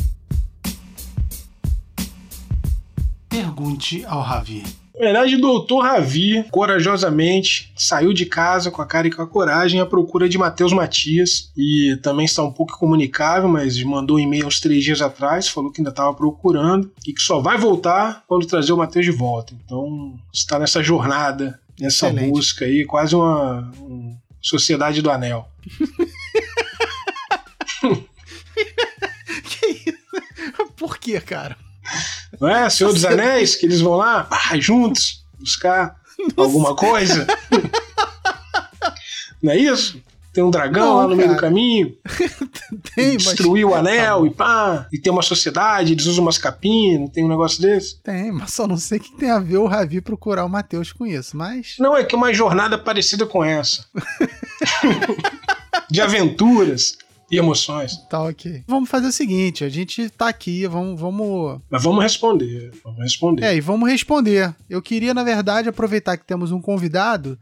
Pergunte 3.28 4.04
ao 4.06 4.20
Ravi. 4.20 4.64
Na 4.98 5.04
verdade, 5.04 5.36
o 5.36 5.40
doutor 5.40 5.84
Ravi, 5.84 6.44
corajosamente, 6.50 7.72
saiu 7.76 8.12
de 8.12 8.26
casa 8.26 8.68
com 8.68 8.82
a 8.82 8.86
cara 8.86 9.06
e 9.06 9.12
com 9.12 9.22
a 9.22 9.26
coragem 9.28 9.80
à 9.80 9.86
procura 9.86 10.28
de 10.28 10.36
Matheus 10.36 10.72
Matias. 10.72 11.52
E 11.56 11.96
também 12.02 12.24
está 12.24 12.42
um 12.42 12.52
pouco 12.52 12.76
comunicável, 12.76 13.48
mas 13.48 13.80
mandou 13.84 14.16
um 14.16 14.20
e-mail 14.20 14.48
uns 14.48 14.58
três 14.58 14.82
dias 14.82 15.00
atrás, 15.00 15.48
falou 15.48 15.70
que 15.70 15.80
ainda 15.80 15.90
estava 15.90 16.12
procurando 16.12 16.90
e 17.06 17.12
que 17.12 17.22
só 17.22 17.38
vai 17.38 17.56
voltar 17.56 18.24
quando 18.26 18.44
trazer 18.46 18.72
o 18.72 18.76
Matheus 18.76 19.04
de 19.04 19.12
volta. 19.12 19.54
Então, 19.64 20.18
está 20.34 20.58
nessa 20.58 20.82
jornada, 20.82 21.60
nessa 21.78 22.08
Excelente. 22.08 22.30
busca 22.30 22.64
aí, 22.64 22.84
quase 22.84 23.14
uma, 23.14 23.70
uma 23.78 24.16
sociedade 24.42 25.00
do 25.00 25.10
anel. 25.12 25.48
que 29.44 29.66
isso? 29.66 29.98
Por 30.76 30.98
que, 30.98 31.20
cara? 31.20 31.56
Não 32.40 32.48
é? 32.48 32.68
Senhor 32.70 32.92
dos 32.92 33.04
Anéis, 33.04 33.54
que 33.54 33.66
eles 33.66 33.80
vão 33.80 33.96
lá 33.96 34.26
ah, 34.30 34.58
juntos 34.58 35.24
buscar 35.38 35.96
alguma 36.36 36.74
coisa. 36.74 37.26
Não 39.42 39.52
é 39.52 39.56
isso? 39.56 40.02
Tem 40.32 40.44
um 40.44 40.50
dragão 40.50 40.86
não, 40.86 40.96
lá 40.96 41.02
no 41.02 41.08
cara. 41.08 41.16
meio 41.16 41.34
do 41.34 41.40
caminho. 41.40 41.96
tem, 42.94 43.16
destruir 43.16 43.64
mas... 43.64 43.72
o 43.72 43.76
anel 43.76 44.20
tá 44.20 44.26
e 44.26 44.30
pá. 44.30 44.86
E 44.92 44.98
tem 44.98 45.12
uma 45.12 45.22
sociedade, 45.22 45.92
eles 45.92 46.06
usam 46.06 46.22
umas 46.22 46.38
capinhas, 46.38 47.00
não 47.00 47.08
tem 47.08 47.24
um 47.24 47.28
negócio 47.28 47.60
desse? 47.60 48.00
Tem, 48.02 48.30
mas 48.30 48.52
só 48.52 48.66
não 48.66 48.76
sei 48.76 48.98
o 48.98 49.00
que 49.00 49.16
tem 49.16 49.30
a 49.30 49.40
ver 49.40 49.56
o 49.56 49.66
Ravi 49.66 50.00
procurar 50.00 50.44
o 50.44 50.48
Matheus 50.48 50.92
com 50.92 51.06
isso, 51.06 51.36
mas. 51.36 51.74
Não, 51.78 51.96
é 51.96 52.04
que 52.04 52.14
é 52.14 52.18
uma 52.18 52.32
jornada 52.32 52.78
parecida 52.78 53.26
com 53.26 53.42
essa. 53.42 53.84
de 55.90 56.00
aventuras 56.00 56.98
e 57.30 57.36
emoções. 57.36 57.96
Tá, 58.08 58.22
ok. 58.22 58.64
Vamos 58.66 58.88
fazer 58.88 59.08
o 59.08 59.12
seguinte: 59.12 59.64
a 59.64 59.68
gente 59.68 60.08
tá 60.10 60.28
aqui, 60.28 60.66
vamos. 60.66 61.00
vamos... 61.00 61.60
Mas 61.70 61.82
vamos 61.82 62.02
responder. 62.02 62.70
Vamos 62.82 63.00
responder. 63.00 63.44
É, 63.44 63.56
e 63.56 63.60
vamos 63.60 63.88
responder. 63.88 64.54
Eu 64.68 64.80
queria, 64.80 65.12
na 65.12 65.22
verdade, 65.22 65.68
aproveitar 65.68 66.16
que 66.16 66.26
temos 66.26 66.52
um 66.52 66.60
convidado 66.60 67.38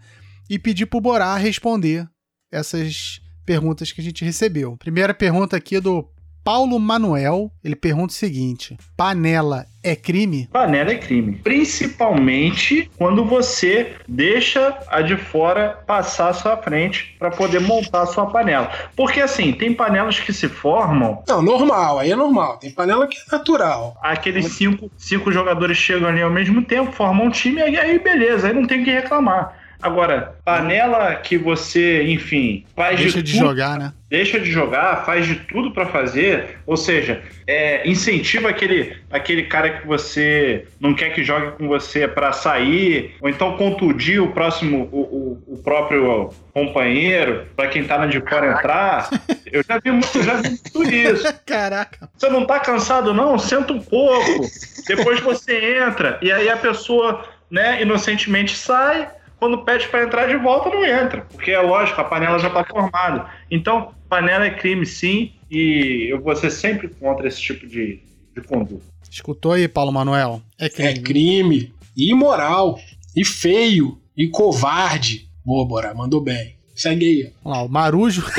e 0.49 0.59
pedir 0.59 0.87
pro 0.87 1.01
Borá 1.01 1.37
responder 1.37 2.09
essas 2.51 3.21
perguntas 3.45 3.93
que 3.93 4.01
a 4.01 4.05
gente 4.05 4.25
recebeu. 4.25 4.77
Primeira 4.77 5.15
pergunta 5.15 5.57
aqui 5.57 5.77
é 5.77 5.81
do 5.81 6.09
Paulo 6.47 6.79
Manuel, 6.79 7.51
ele 7.65 7.75
pergunta 7.75 8.13
o 8.13 8.17
seguinte: 8.17 8.77
panela 8.97 9.67
é 9.83 9.97
crime? 9.97 10.49
Panela 10.53 10.93
é 10.93 10.95
crime. 10.95 11.41
Principalmente 11.43 12.89
quando 12.97 13.25
você 13.25 13.97
deixa 14.07 14.79
a 14.87 15.03
de 15.03 15.17
fora 15.17 15.83
passar 15.85 16.29
à 16.29 16.33
sua 16.33 16.57
frente 16.57 17.17
para 17.19 17.33
poder 17.33 17.61
montar 17.61 18.03
a 18.03 18.07
sua 18.07 18.27
panela. 18.27 18.71
Porque 18.95 19.21
assim, 19.21 19.53
tem 19.53 19.75
panelas 19.75 20.21
que 20.21 20.33
se 20.33 20.49
formam. 20.49 21.21
Não, 21.27 21.43
normal, 21.43 21.99
aí 21.99 22.13
é 22.13 22.17
normal. 22.17 22.59
Tem 22.59 22.71
panela 22.71 23.09
que 23.09 23.17
é 23.17 23.37
natural. 23.37 23.97
Aqueles 24.01 24.47
cinco, 24.53 24.89
cinco 24.97 25.33
jogadores 25.33 25.77
chegam 25.77 26.09
ali 26.09 26.23
ao 26.23 26.31
mesmo 26.31 26.63
tempo, 26.63 26.93
formam 26.93 27.27
um 27.27 27.31
time, 27.31 27.61
e 27.61 27.77
aí 27.77 27.99
beleza, 27.99 28.47
aí 28.47 28.55
não 28.55 28.69
tem 28.69 28.85
que 28.85 28.91
reclamar. 28.93 29.66
Agora, 29.81 30.37
panela 30.45 31.15
que 31.17 31.37
você, 31.37 32.03
enfim, 32.05 32.65
faz 32.75 32.99
deixa 32.99 33.23
de, 33.23 33.33
de 33.33 33.39
jogar, 33.39 33.79
né? 33.79 33.93
Deixa 34.09 34.39
de 34.39 34.51
jogar, 34.51 35.05
faz 35.05 35.27
de 35.27 35.35
tudo 35.35 35.73
para 35.73 35.87
fazer, 35.87 36.59
ou 36.65 36.77
seja, 36.77 37.23
é, 37.47 37.89
incentiva 37.89 38.49
aquele, 38.49 38.97
aquele 39.11 39.45
cara 39.45 39.71
que 39.71 39.87
você 39.87 40.65
não 40.81 40.95
quer 40.95 41.13
que 41.13 41.25
jogue 41.25 41.57
com 41.57 41.67
você 41.67 42.07
para 42.07 42.33
sair, 42.33 43.17
ou 43.21 43.29
então 43.29 43.57
contundir 43.57 44.23
o 44.23 44.33
próximo, 44.33 44.89
o, 44.93 45.43
o, 45.49 45.55
o 45.55 45.59
próprio 45.59 46.33
companheiro, 46.53 47.47
para 47.55 47.69
quem 47.69 47.85
tá 47.85 47.99
na 47.99 48.07
de 48.07 48.21
fora 48.21 48.53
entrar. 48.53 49.11
Eu 49.45 49.63
já 49.63 49.79
vi, 49.79 49.91
eu 49.91 50.23
já 50.23 50.35
vi 50.37 50.59
tudo 50.73 50.91
isso. 50.91 51.25
Caraca. 51.45 52.09
Você 52.17 52.29
não 52.29 52.47
tá 52.47 52.61
cansado, 52.61 53.13
não? 53.13 53.39
Senta 53.39 53.73
um 53.73 53.81
pouco. 53.81 54.47
Depois 54.87 55.21
você 55.21 55.79
entra. 55.79 56.19
E 56.23 56.33
aí 56.33 56.49
a 56.49 56.57
pessoa, 56.57 57.25
né, 57.51 57.83
inocentemente 57.83 58.57
sai. 58.57 59.09
Quando 59.39 59.65
pede 59.65 59.89
para 59.89 60.05
entrar 60.05 60.27
de 60.27 60.37
volta, 60.37 60.71
não 60.71 60.85
entra. 60.85 61.23
Porque 61.23 61.51
é 61.51 61.61
lógico, 61.61 62.01
a 62.01 62.05
panela 62.05 62.39
já 62.39 62.49
tá 62.49 62.65
formada. 62.65 63.29
Então, 63.51 63.95
panela 64.09 64.47
é 64.47 64.51
crime, 64.51 64.87
sim. 64.87 65.33
E 65.51 66.09
eu 66.11 66.21
vou 66.21 66.35
ser 66.35 66.51
sempre 66.51 66.89
contra 66.89 67.29
esse 67.29 67.41
tipo 67.41 67.67
de, 67.67 68.01
de 68.35 68.43
conduta. 68.43 68.85
Escutou 69.11 69.53
aí, 69.53 69.69
Paulo 69.69 69.93
Manuel? 69.93 70.43
É 70.59 70.69
crime. 70.69 70.91
É 70.91 70.99
crime. 71.01 71.75
Imoral. 71.97 72.79
E 73.15 73.25
feio. 73.25 74.01
E 74.17 74.29
covarde. 74.29 75.29
Boa, 75.45 75.67
Bora. 75.67 75.95
Mandou 75.95 76.21
bem. 76.21 76.57
Segue 76.75 77.07
aí. 77.07 77.33
Vamos 77.43 77.59
lá, 77.59 77.65
o 77.65 77.69
Marujo. 77.69 78.25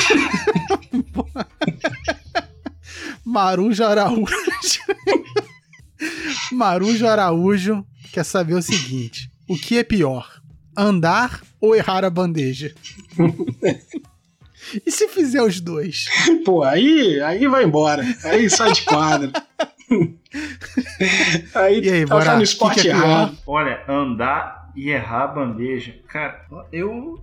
Marujo 3.26 3.84
Araújo. 3.84 4.36
Marujo 6.52 7.08
Araújo 7.08 7.86
quer 8.14 8.24
saber 8.24 8.54
o 8.54 8.62
seguinte: 8.62 9.30
o 9.50 9.58
que 9.58 9.78
é 9.78 9.84
pior? 9.84 10.36
Andar 10.78 11.41
ou 11.59 11.75
errar 11.75 12.05
a 12.05 12.09
bandeja? 12.09 12.71
e 14.86 14.91
se 14.91 15.07
fizer 15.07 15.41
os 15.41 15.59
dois? 15.59 16.05
Pô, 16.45 16.61
aí, 16.61 17.19
aí 17.21 17.47
vai 17.47 17.63
embora. 17.63 18.03
Aí 18.23 18.47
sai 18.47 18.71
de 18.73 18.84
quadra. 18.84 19.32
aí, 21.55 21.80
e 21.80 21.89
aí, 21.89 22.05
tá, 22.05 22.15
bora, 22.15 22.36
no 22.36 22.43
esporte 22.43 22.75
que 22.75 22.82
que 22.84 22.88
é 22.89 22.91
errado. 22.91 23.36
Olha, 23.47 23.84
andar 23.88 24.71
e 24.75 24.91
errar 24.91 25.23
a 25.23 25.28
bandeja. 25.28 25.95
Cara, 26.07 26.45
eu 26.71 27.19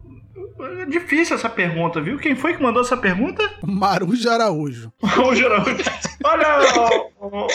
é 0.80 0.86
difícil 0.86 1.36
essa 1.36 1.48
pergunta, 1.48 2.00
viu? 2.00 2.18
Quem 2.18 2.34
foi 2.34 2.54
que 2.54 2.62
mandou 2.62 2.82
essa 2.82 2.96
pergunta? 2.96 3.42
Marujo 3.62 4.28
Araújo. 4.28 4.92
Marujo 5.02 5.46
Araújo. 5.46 5.84
Olha, 6.24 6.46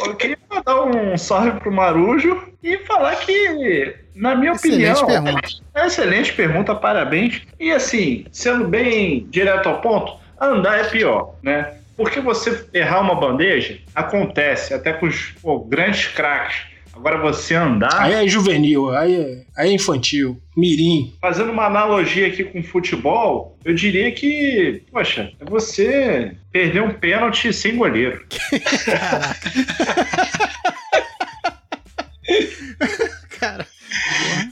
eu, 0.05 0.15
queria 0.15 0.37
mandar 0.49 0.83
um 0.83 1.17
salve 1.17 1.59
pro 1.59 1.71
Marujo 1.71 2.41
e 2.63 2.77
falar 2.79 3.15
que, 3.17 3.95
na 4.15 4.35
minha 4.35 4.53
excelente 4.53 5.01
opinião. 5.01 5.23
Pergunta. 5.23 5.47
É 5.75 5.87
excelente 5.87 6.33
pergunta, 6.33 6.75
parabéns. 6.75 7.41
E 7.59 7.71
assim, 7.71 8.25
sendo 8.31 8.67
bem 8.67 9.27
direto 9.29 9.69
ao 9.69 9.81
ponto, 9.81 10.13
andar 10.39 10.79
é 10.79 10.83
pior, 10.85 11.35
né? 11.41 11.75
Porque 11.95 12.21
você 12.21 12.65
errar 12.73 13.01
uma 13.01 13.15
bandeja 13.15 13.77
acontece 13.93 14.73
até 14.73 14.93
com 14.93 15.05
os 15.05 15.33
pô, 15.41 15.59
grandes 15.59 16.07
craques 16.07 16.68
Agora 16.95 17.17
você 17.17 17.55
andar. 17.55 17.99
Aí 17.99 18.13
é 18.13 18.27
juvenil, 18.27 18.91
aí 18.91 19.15
é, 19.15 19.43
aí 19.57 19.69
é 19.69 19.73
infantil, 19.73 20.39
mirim. 20.55 21.13
Fazendo 21.21 21.51
uma 21.51 21.65
analogia 21.65 22.27
aqui 22.27 22.43
com 22.43 22.63
futebol, 22.63 23.57
eu 23.63 23.73
diria 23.73 24.11
que, 24.11 24.83
poxa, 24.91 25.31
é 25.39 25.45
você 25.45 26.35
perder 26.51 26.81
um 26.81 26.93
pênalti 26.93 27.53
sem 27.53 27.77
goleiro. 27.77 28.21
Cara. 33.39 33.65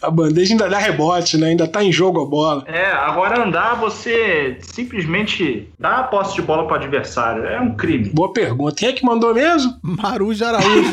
A 0.02 0.10
bandeja 0.10 0.54
ainda 0.54 0.70
dá 0.70 0.78
rebote, 0.78 1.38
né? 1.38 1.48
Ainda 1.48 1.68
tá 1.68 1.84
em 1.84 1.92
jogo 1.92 2.22
a 2.22 2.26
bola. 2.26 2.64
É, 2.68 2.86
agora 2.86 3.44
andar, 3.44 3.76
você 3.76 4.58
simplesmente 4.62 5.70
dá 5.78 5.98
a 5.98 6.04
posse 6.04 6.36
de 6.36 6.42
bola 6.42 6.66
pro 6.66 6.76
adversário. 6.76 7.46
É 7.46 7.60
um 7.60 7.76
crime. 7.76 8.10
Boa 8.10 8.32
pergunta. 8.32 8.76
Quem 8.76 8.90
é 8.90 8.94
que 8.94 9.06
mandou 9.06 9.34
mesmo? 9.34 9.78
Marujo 9.82 10.46
Araújo. 10.46 10.92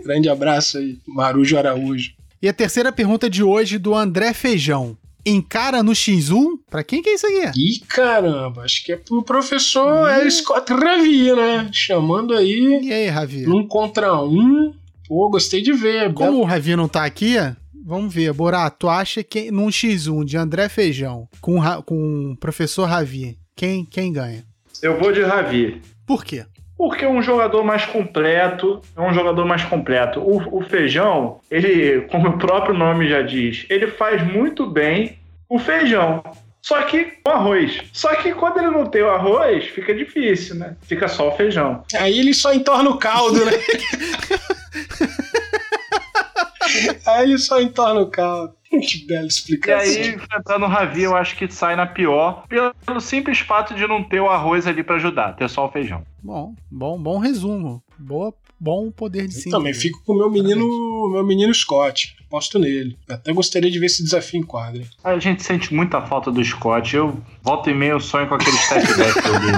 Grande 0.03 0.29
abraço 0.29 0.77
aí, 0.77 0.97
Marujo 1.07 1.57
Araújo. 1.57 2.11
E 2.41 2.49
a 2.49 2.53
terceira 2.53 2.91
pergunta 2.91 3.29
de 3.29 3.43
hoje 3.43 3.77
do 3.77 3.95
André 3.95 4.33
Feijão. 4.33 4.97
Encara 5.25 5.81
no 5.81 5.93
X1? 5.93 6.59
Pra 6.69 6.83
quem 6.83 7.01
que 7.01 7.09
é 7.09 7.15
isso 7.15 7.25
aqui? 7.25 7.59
Ih, 7.59 7.79
caramba, 7.87 8.61
acho 8.61 8.85
que 8.85 8.91
é 8.91 8.97
pro 8.97 9.23
professor 9.23 10.07
hum. 10.07 10.29
Scott 10.29 10.71
Ravi, 10.71 11.33
né? 11.33 11.67
Chamando 11.73 12.35
aí. 12.35 12.79
E 12.83 12.93
aí, 12.93 13.07
Ravi? 13.07 13.49
Um 13.49 13.67
contra 13.67 14.21
um. 14.21 14.71
Pô, 15.07 15.29
gostei 15.29 15.61
de 15.61 15.73
ver. 15.73 16.13
Como 16.13 16.31
Belo... 16.31 16.41
o 16.41 16.45
Ravi 16.45 16.75
não 16.75 16.87
tá 16.87 17.03
aqui, 17.05 17.35
vamos 17.83 18.13
ver. 18.13 18.31
Borá, 18.33 18.69
tu 18.69 18.87
acha 18.87 19.23
que 19.23 19.49
num 19.49 19.67
X1 19.67 20.23
de 20.23 20.37
André 20.37 20.69
Feijão 20.69 21.27
com, 21.41 21.59
com 21.83 22.33
o 22.33 22.37
professor 22.37 22.85
Ravi, 22.85 23.37
quem, 23.55 23.83
quem 23.83 24.13
ganha? 24.13 24.45
Eu 24.81 24.99
vou 24.99 25.11
de 25.11 25.23
Ravi. 25.23 25.81
Por 26.05 26.23
quê? 26.23 26.45
Porque 26.77 27.05
é 27.05 27.09
um 27.09 27.21
jogador 27.21 27.63
mais 27.63 27.85
completo, 27.85 28.81
é 28.95 29.01
um 29.01 29.13
jogador 29.13 29.45
mais 29.45 29.63
completo. 29.63 30.19
O, 30.19 30.59
o, 30.59 30.61
feijão, 30.61 31.39
ele, 31.49 32.01
como 32.11 32.29
o 32.29 32.37
próprio 32.37 32.75
nome 32.75 33.07
já 33.07 33.21
diz, 33.21 33.65
ele 33.69 33.87
faz 33.87 34.21
muito 34.21 34.65
bem 34.65 35.17
o 35.47 35.57
feijão. 35.57 36.21
Só 36.61 36.81
que 36.81 37.13
com 37.23 37.31
arroz. 37.31 37.81
Só 37.93 38.13
que 38.15 38.33
quando 38.33 38.57
ele 38.57 38.71
não 38.71 38.87
tem 38.87 39.03
o 39.03 39.09
arroz, 39.09 39.65
fica 39.65 39.93
difícil, 39.93 40.55
né? 40.55 40.75
Fica 40.81 41.07
só 41.07 41.29
o 41.29 41.37
feijão. 41.37 41.83
Aí 41.95 42.19
ele 42.19 42.33
só 42.33 42.53
entorna 42.53 42.89
o 42.89 42.97
caldo, 42.97 43.45
né? 43.45 43.51
Aí 47.05 47.29
ele 47.29 47.37
só 47.37 47.61
entorna 47.61 48.01
o 48.01 48.09
caldo. 48.09 48.53
Que 48.69 49.05
bela 49.05 49.27
explicação. 49.27 49.93
E 49.93 49.97
aí, 49.97 50.15
enfrentando 50.15 50.65
o 50.65 50.67
Ravi, 50.67 51.03
eu 51.03 51.15
acho 51.15 51.35
que 51.35 51.49
sai 51.51 51.75
na 51.75 51.85
pior, 51.85 52.45
pelo 52.47 52.99
simples 52.99 53.39
fato 53.39 53.73
de 53.73 53.87
não 53.87 54.03
ter 54.03 54.19
o 54.19 54.29
arroz 54.29 54.67
ali 54.67 54.83
para 54.83 54.95
ajudar, 54.95 55.33
ter 55.33 55.49
só 55.49 55.65
o 55.65 55.71
feijão. 55.71 56.03
Bom, 56.21 56.55
bom, 56.69 56.99
bom 56.99 57.17
resumo. 57.17 57.83
Boa, 57.97 58.33
bom 58.59 58.91
poder 58.91 59.27
de 59.27 59.33
síntese. 59.33 59.51
Também 59.51 59.73
fico 59.73 60.03
com 60.03 60.13
o 60.13 60.17
meu 60.17 60.29
menino, 60.29 60.65
meu 61.11 61.23
menino 61.23 61.53
Scott. 61.53 62.15
Posto 62.29 62.59
nele. 62.59 62.97
Até 63.07 63.31
gostaria 63.31 63.69
de 63.69 63.79
ver 63.79 63.85
esse 63.85 64.03
desafio 64.03 64.39
em 64.39 64.43
quadra. 64.43 64.83
A 65.03 65.17
gente 65.19 65.43
sente 65.43 65.73
muita 65.73 66.01
falta 66.01 66.31
do 66.31 66.43
Scott. 66.43 66.95
Eu 66.95 67.21
volto 67.43 67.69
e 67.69 67.73
meio 67.73 67.99
sonho 67.99 68.27
com 68.27 68.35
aquele 68.35 68.57
step 68.57 68.87
back 68.97 69.21
dele. 69.21 69.57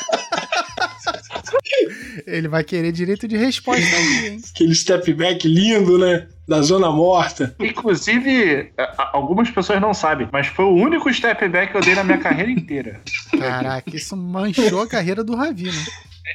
Ele 2.26 2.48
vai 2.48 2.64
querer 2.64 2.90
direito 2.90 3.28
de 3.28 3.36
resposta 3.36 3.84
aí, 3.84 4.28
hein? 4.28 4.40
Aquele 4.52 4.74
step 4.74 5.12
back 5.14 5.46
lindo, 5.46 5.96
né? 5.96 6.26
Da 6.46 6.60
zona 6.60 6.90
morta. 6.90 7.54
Inclusive, 7.60 8.72
algumas 9.12 9.48
pessoas 9.50 9.80
não 9.80 9.94
sabem, 9.94 10.28
mas 10.32 10.48
foi 10.48 10.64
o 10.64 10.74
único 10.74 11.12
step 11.12 11.48
back 11.48 11.70
que 11.70 11.78
eu 11.78 11.82
dei 11.82 11.94
na 11.94 12.02
minha 12.02 12.18
carreira 12.18 12.50
inteira. 12.50 13.00
Caraca, 13.30 13.96
isso 13.96 14.16
manchou 14.16 14.82
a 14.82 14.88
carreira 14.88 15.22
do 15.22 15.36
Ravi, 15.36 15.70
né? 15.70 15.84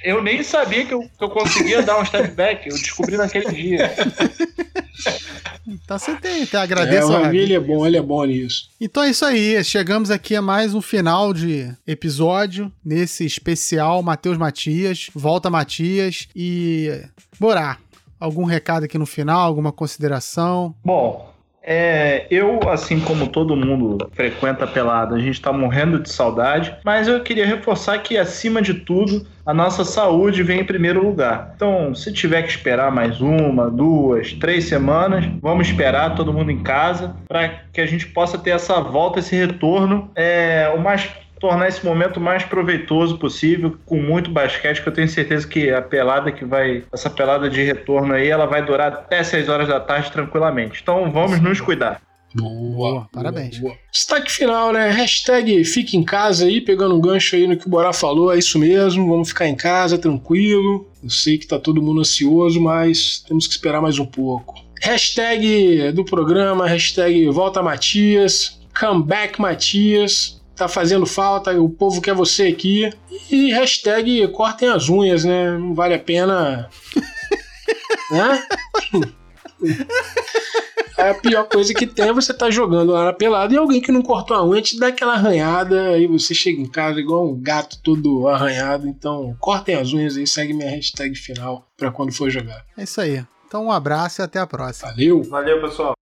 Eu 0.03 0.23
nem 0.23 0.41
sabia 0.41 0.85
que 0.85 0.93
eu, 0.93 1.01
que 1.01 1.23
eu 1.23 1.29
conseguia 1.29 1.81
dar 1.81 1.99
um 1.99 2.05
step 2.05 2.31
back, 2.31 2.69
eu 2.69 2.75
descobri 2.75 3.17
naquele 3.17 3.51
dia. 3.51 3.93
Então 5.67 5.97
você 5.97 6.15
tem, 6.15 6.43
até 6.43 6.57
agradeço. 6.57 7.11
É, 7.11 7.29
o 7.29 7.33
ele 7.33 7.53
é 7.53 7.59
bom, 7.59 7.85
ele 7.85 7.97
é 7.97 8.01
bom 8.01 8.23
nisso. 8.25 8.69
Então 8.79 9.03
é 9.03 9.09
isso 9.09 9.25
aí, 9.25 9.63
chegamos 9.63 10.09
aqui 10.09 10.35
a 10.35 10.41
mais 10.41 10.73
um 10.73 10.81
final 10.81 11.33
de 11.33 11.71
episódio 11.85 12.71
nesse 12.83 13.25
especial 13.25 14.01
Matheus 14.01 14.37
Matias, 14.37 15.09
volta 15.13 15.49
Matias 15.49 16.27
e 16.35 17.03
Borá. 17.39 17.77
Algum 18.19 18.43
recado 18.43 18.83
aqui 18.83 18.97
no 18.97 19.05
final, 19.05 19.47
alguma 19.47 19.71
consideração? 19.71 20.75
Bom, 20.85 21.30
é, 21.63 22.25
eu, 22.31 22.59
assim 22.69 22.99
como 22.99 23.27
todo 23.27 23.55
mundo 23.55 24.09
frequenta 24.13 24.65
pelada, 24.65 25.15
a 25.15 25.19
gente 25.19 25.35
está 25.35 25.53
morrendo 25.53 25.99
de 25.99 26.11
saudade, 26.11 26.75
mas 26.83 27.07
eu 27.07 27.21
queria 27.21 27.45
reforçar 27.45 27.99
que, 27.99 28.17
acima 28.17 28.61
de 28.61 28.73
tudo, 28.73 29.27
a 29.45 29.53
nossa 29.53 29.83
saúde 29.83 30.41
vem 30.41 30.61
em 30.61 30.65
primeiro 30.65 31.03
lugar. 31.03 31.53
Então, 31.55 31.93
se 31.93 32.11
tiver 32.11 32.41
que 32.43 32.49
esperar 32.49 32.91
mais 32.91 33.21
uma, 33.21 33.69
duas, 33.69 34.33
três 34.33 34.65
semanas, 34.65 35.25
vamos 35.41 35.67
esperar 35.67 36.15
todo 36.15 36.33
mundo 36.33 36.51
em 36.51 36.63
casa 36.63 37.15
para 37.27 37.49
que 37.71 37.79
a 37.79 37.85
gente 37.85 38.07
possa 38.07 38.37
ter 38.37 38.51
essa 38.51 38.81
volta, 38.81 39.19
esse 39.19 39.35
retorno 39.35 40.09
é, 40.15 40.71
o 40.75 40.79
mais 40.79 41.09
tornar 41.41 41.67
esse 41.67 41.83
momento 41.83 42.21
mais 42.21 42.43
proveitoso 42.43 43.17
possível, 43.17 43.75
com 43.85 43.97
muito 43.97 44.29
basquete, 44.29 44.81
que 44.81 44.87
eu 44.87 44.93
tenho 44.93 45.09
certeza 45.09 45.47
que 45.47 45.71
a 45.71 45.81
pelada 45.81 46.31
que 46.31 46.45
vai, 46.45 46.83
essa 46.93 47.09
pelada 47.09 47.49
de 47.49 47.63
retorno 47.63 48.13
aí, 48.13 48.29
ela 48.29 48.45
vai 48.45 48.63
durar 48.63 48.93
até 48.93 49.23
6 49.23 49.49
horas 49.49 49.67
da 49.67 49.79
tarde 49.79 50.11
tranquilamente. 50.11 50.79
Então 50.81 51.11
vamos 51.11 51.37
Sim. 51.37 51.43
nos 51.43 51.59
cuidar. 51.59 51.99
Boa, 52.33 53.09
parabéns. 53.11 53.57
Boa. 53.57 53.75
Destaque 53.91 54.31
final, 54.31 54.71
né? 54.71 54.89
Hashtag 54.91 55.65
fique 55.65 55.97
em 55.97 56.03
casa 56.03 56.45
aí, 56.45 56.61
pegando 56.61 56.95
um 56.95 57.01
gancho 57.01 57.35
aí 57.35 57.45
no 57.45 57.57
que 57.57 57.67
o 57.67 57.69
Borá 57.69 57.91
falou, 57.91 58.31
é 58.31 58.37
isso 58.37 58.57
mesmo, 58.57 59.09
vamos 59.09 59.29
ficar 59.29 59.47
em 59.47 59.55
casa, 59.55 59.97
tranquilo. 59.97 60.87
Eu 61.03 61.09
sei 61.09 61.37
que 61.37 61.47
tá 61.47 61.59
todo 61.59 61.81
mundo 61.81 61.99
ansioso, 61.99 62.61
mas 62.61 63.23
temos 63.27 63.47
que 63.47 63.53
esperar 63.53 63.81
mais 63.81 63.99
um 63.99 64.05
pouco. 64.05 64.55
Hashtag 64.81 65.91
do 65.91 66.05
programa, 66.05 66.67
hashtag 66.67 67.27
volta 67.29 67.61
Matias, 67.61 68.59
comeback 68.79 69.41
Matias, 69.41 70.40
tá 70.61 70.67
fazendo 70.67 71.05
falta, 71.05 71.59
o 71.59 71.69
povo 71.69 72.01
quer 72.01 72.13
você 72.13 72.47
aqui. 72.47 72.89
E 73.29 73.51
hashtag 73.51 74.27
cortem 74.29 74.69
as 74.69 74.89
unhas, 74.89 75.23
né? 75.23 75.57
Não 75.57 75.73
vale 75.73 75.93
a 75.93 75.99
pena. 75.99 76.69
né? 78.11 78.43
a 80.97 81.13
pior 81.15 81.45
coisa 81.45 81.73
que 81.73 81.87
tem 81.87 82.09
é 82.09 82.13
você 82.13 82.31
estar 82.31 82.45
tá 82.45 82.51
jogando 82.51 82.91
lá 82.91 83.05
na 83.05 83.13
pelada 83.13 83.53
e 83.53 83.57
alguém 83.57 83.81
que 83.81 83.91
não 83.91 84.01
cortou 84.01 84.37
a 84.37 84.45
unha 84.45 84.61
te 84.61 84.77
dá 84.77 84.87
aquela 84.87 85.13
arranhada 85.13 85.97
e 85.97 86.07
você 86.07 86.33
chega 86.33 86.61
em 86.61 86.67
casa 86.67 86.99
igual 86.99 87.27
um 87.27 87.39
gato 87.39 87.79
todo 87.81 88.27
arranhado. 88.27 88.87
Então, 88.87 89.35
cortem 89.39 89.75
as 89.75 89.93
unhas 89.93 90.15
e 90.15 90.27
segue 90.27 90.53
minha 90.53 90.69
hashtag 90.69 91.15
final 91.15 91.67
para 91.77 91.91
quando 91.91 92.13
for 92.13 92.29
jogar. 92.29 92.63
É 92.77 92.83
isso 92.83 93.01
aí. 93.01 93.25
Então, 93.47 93.65
um 93.65 93.71
abraço 93.71 94.21
e 94.21 94.23
até 94.23 94.39
a 94.39 94.47
próxima. 94.47 94.91
Valeu. 94.91 95.23
Valeu, 95.23 95.61
pessoal. 95.61 95.93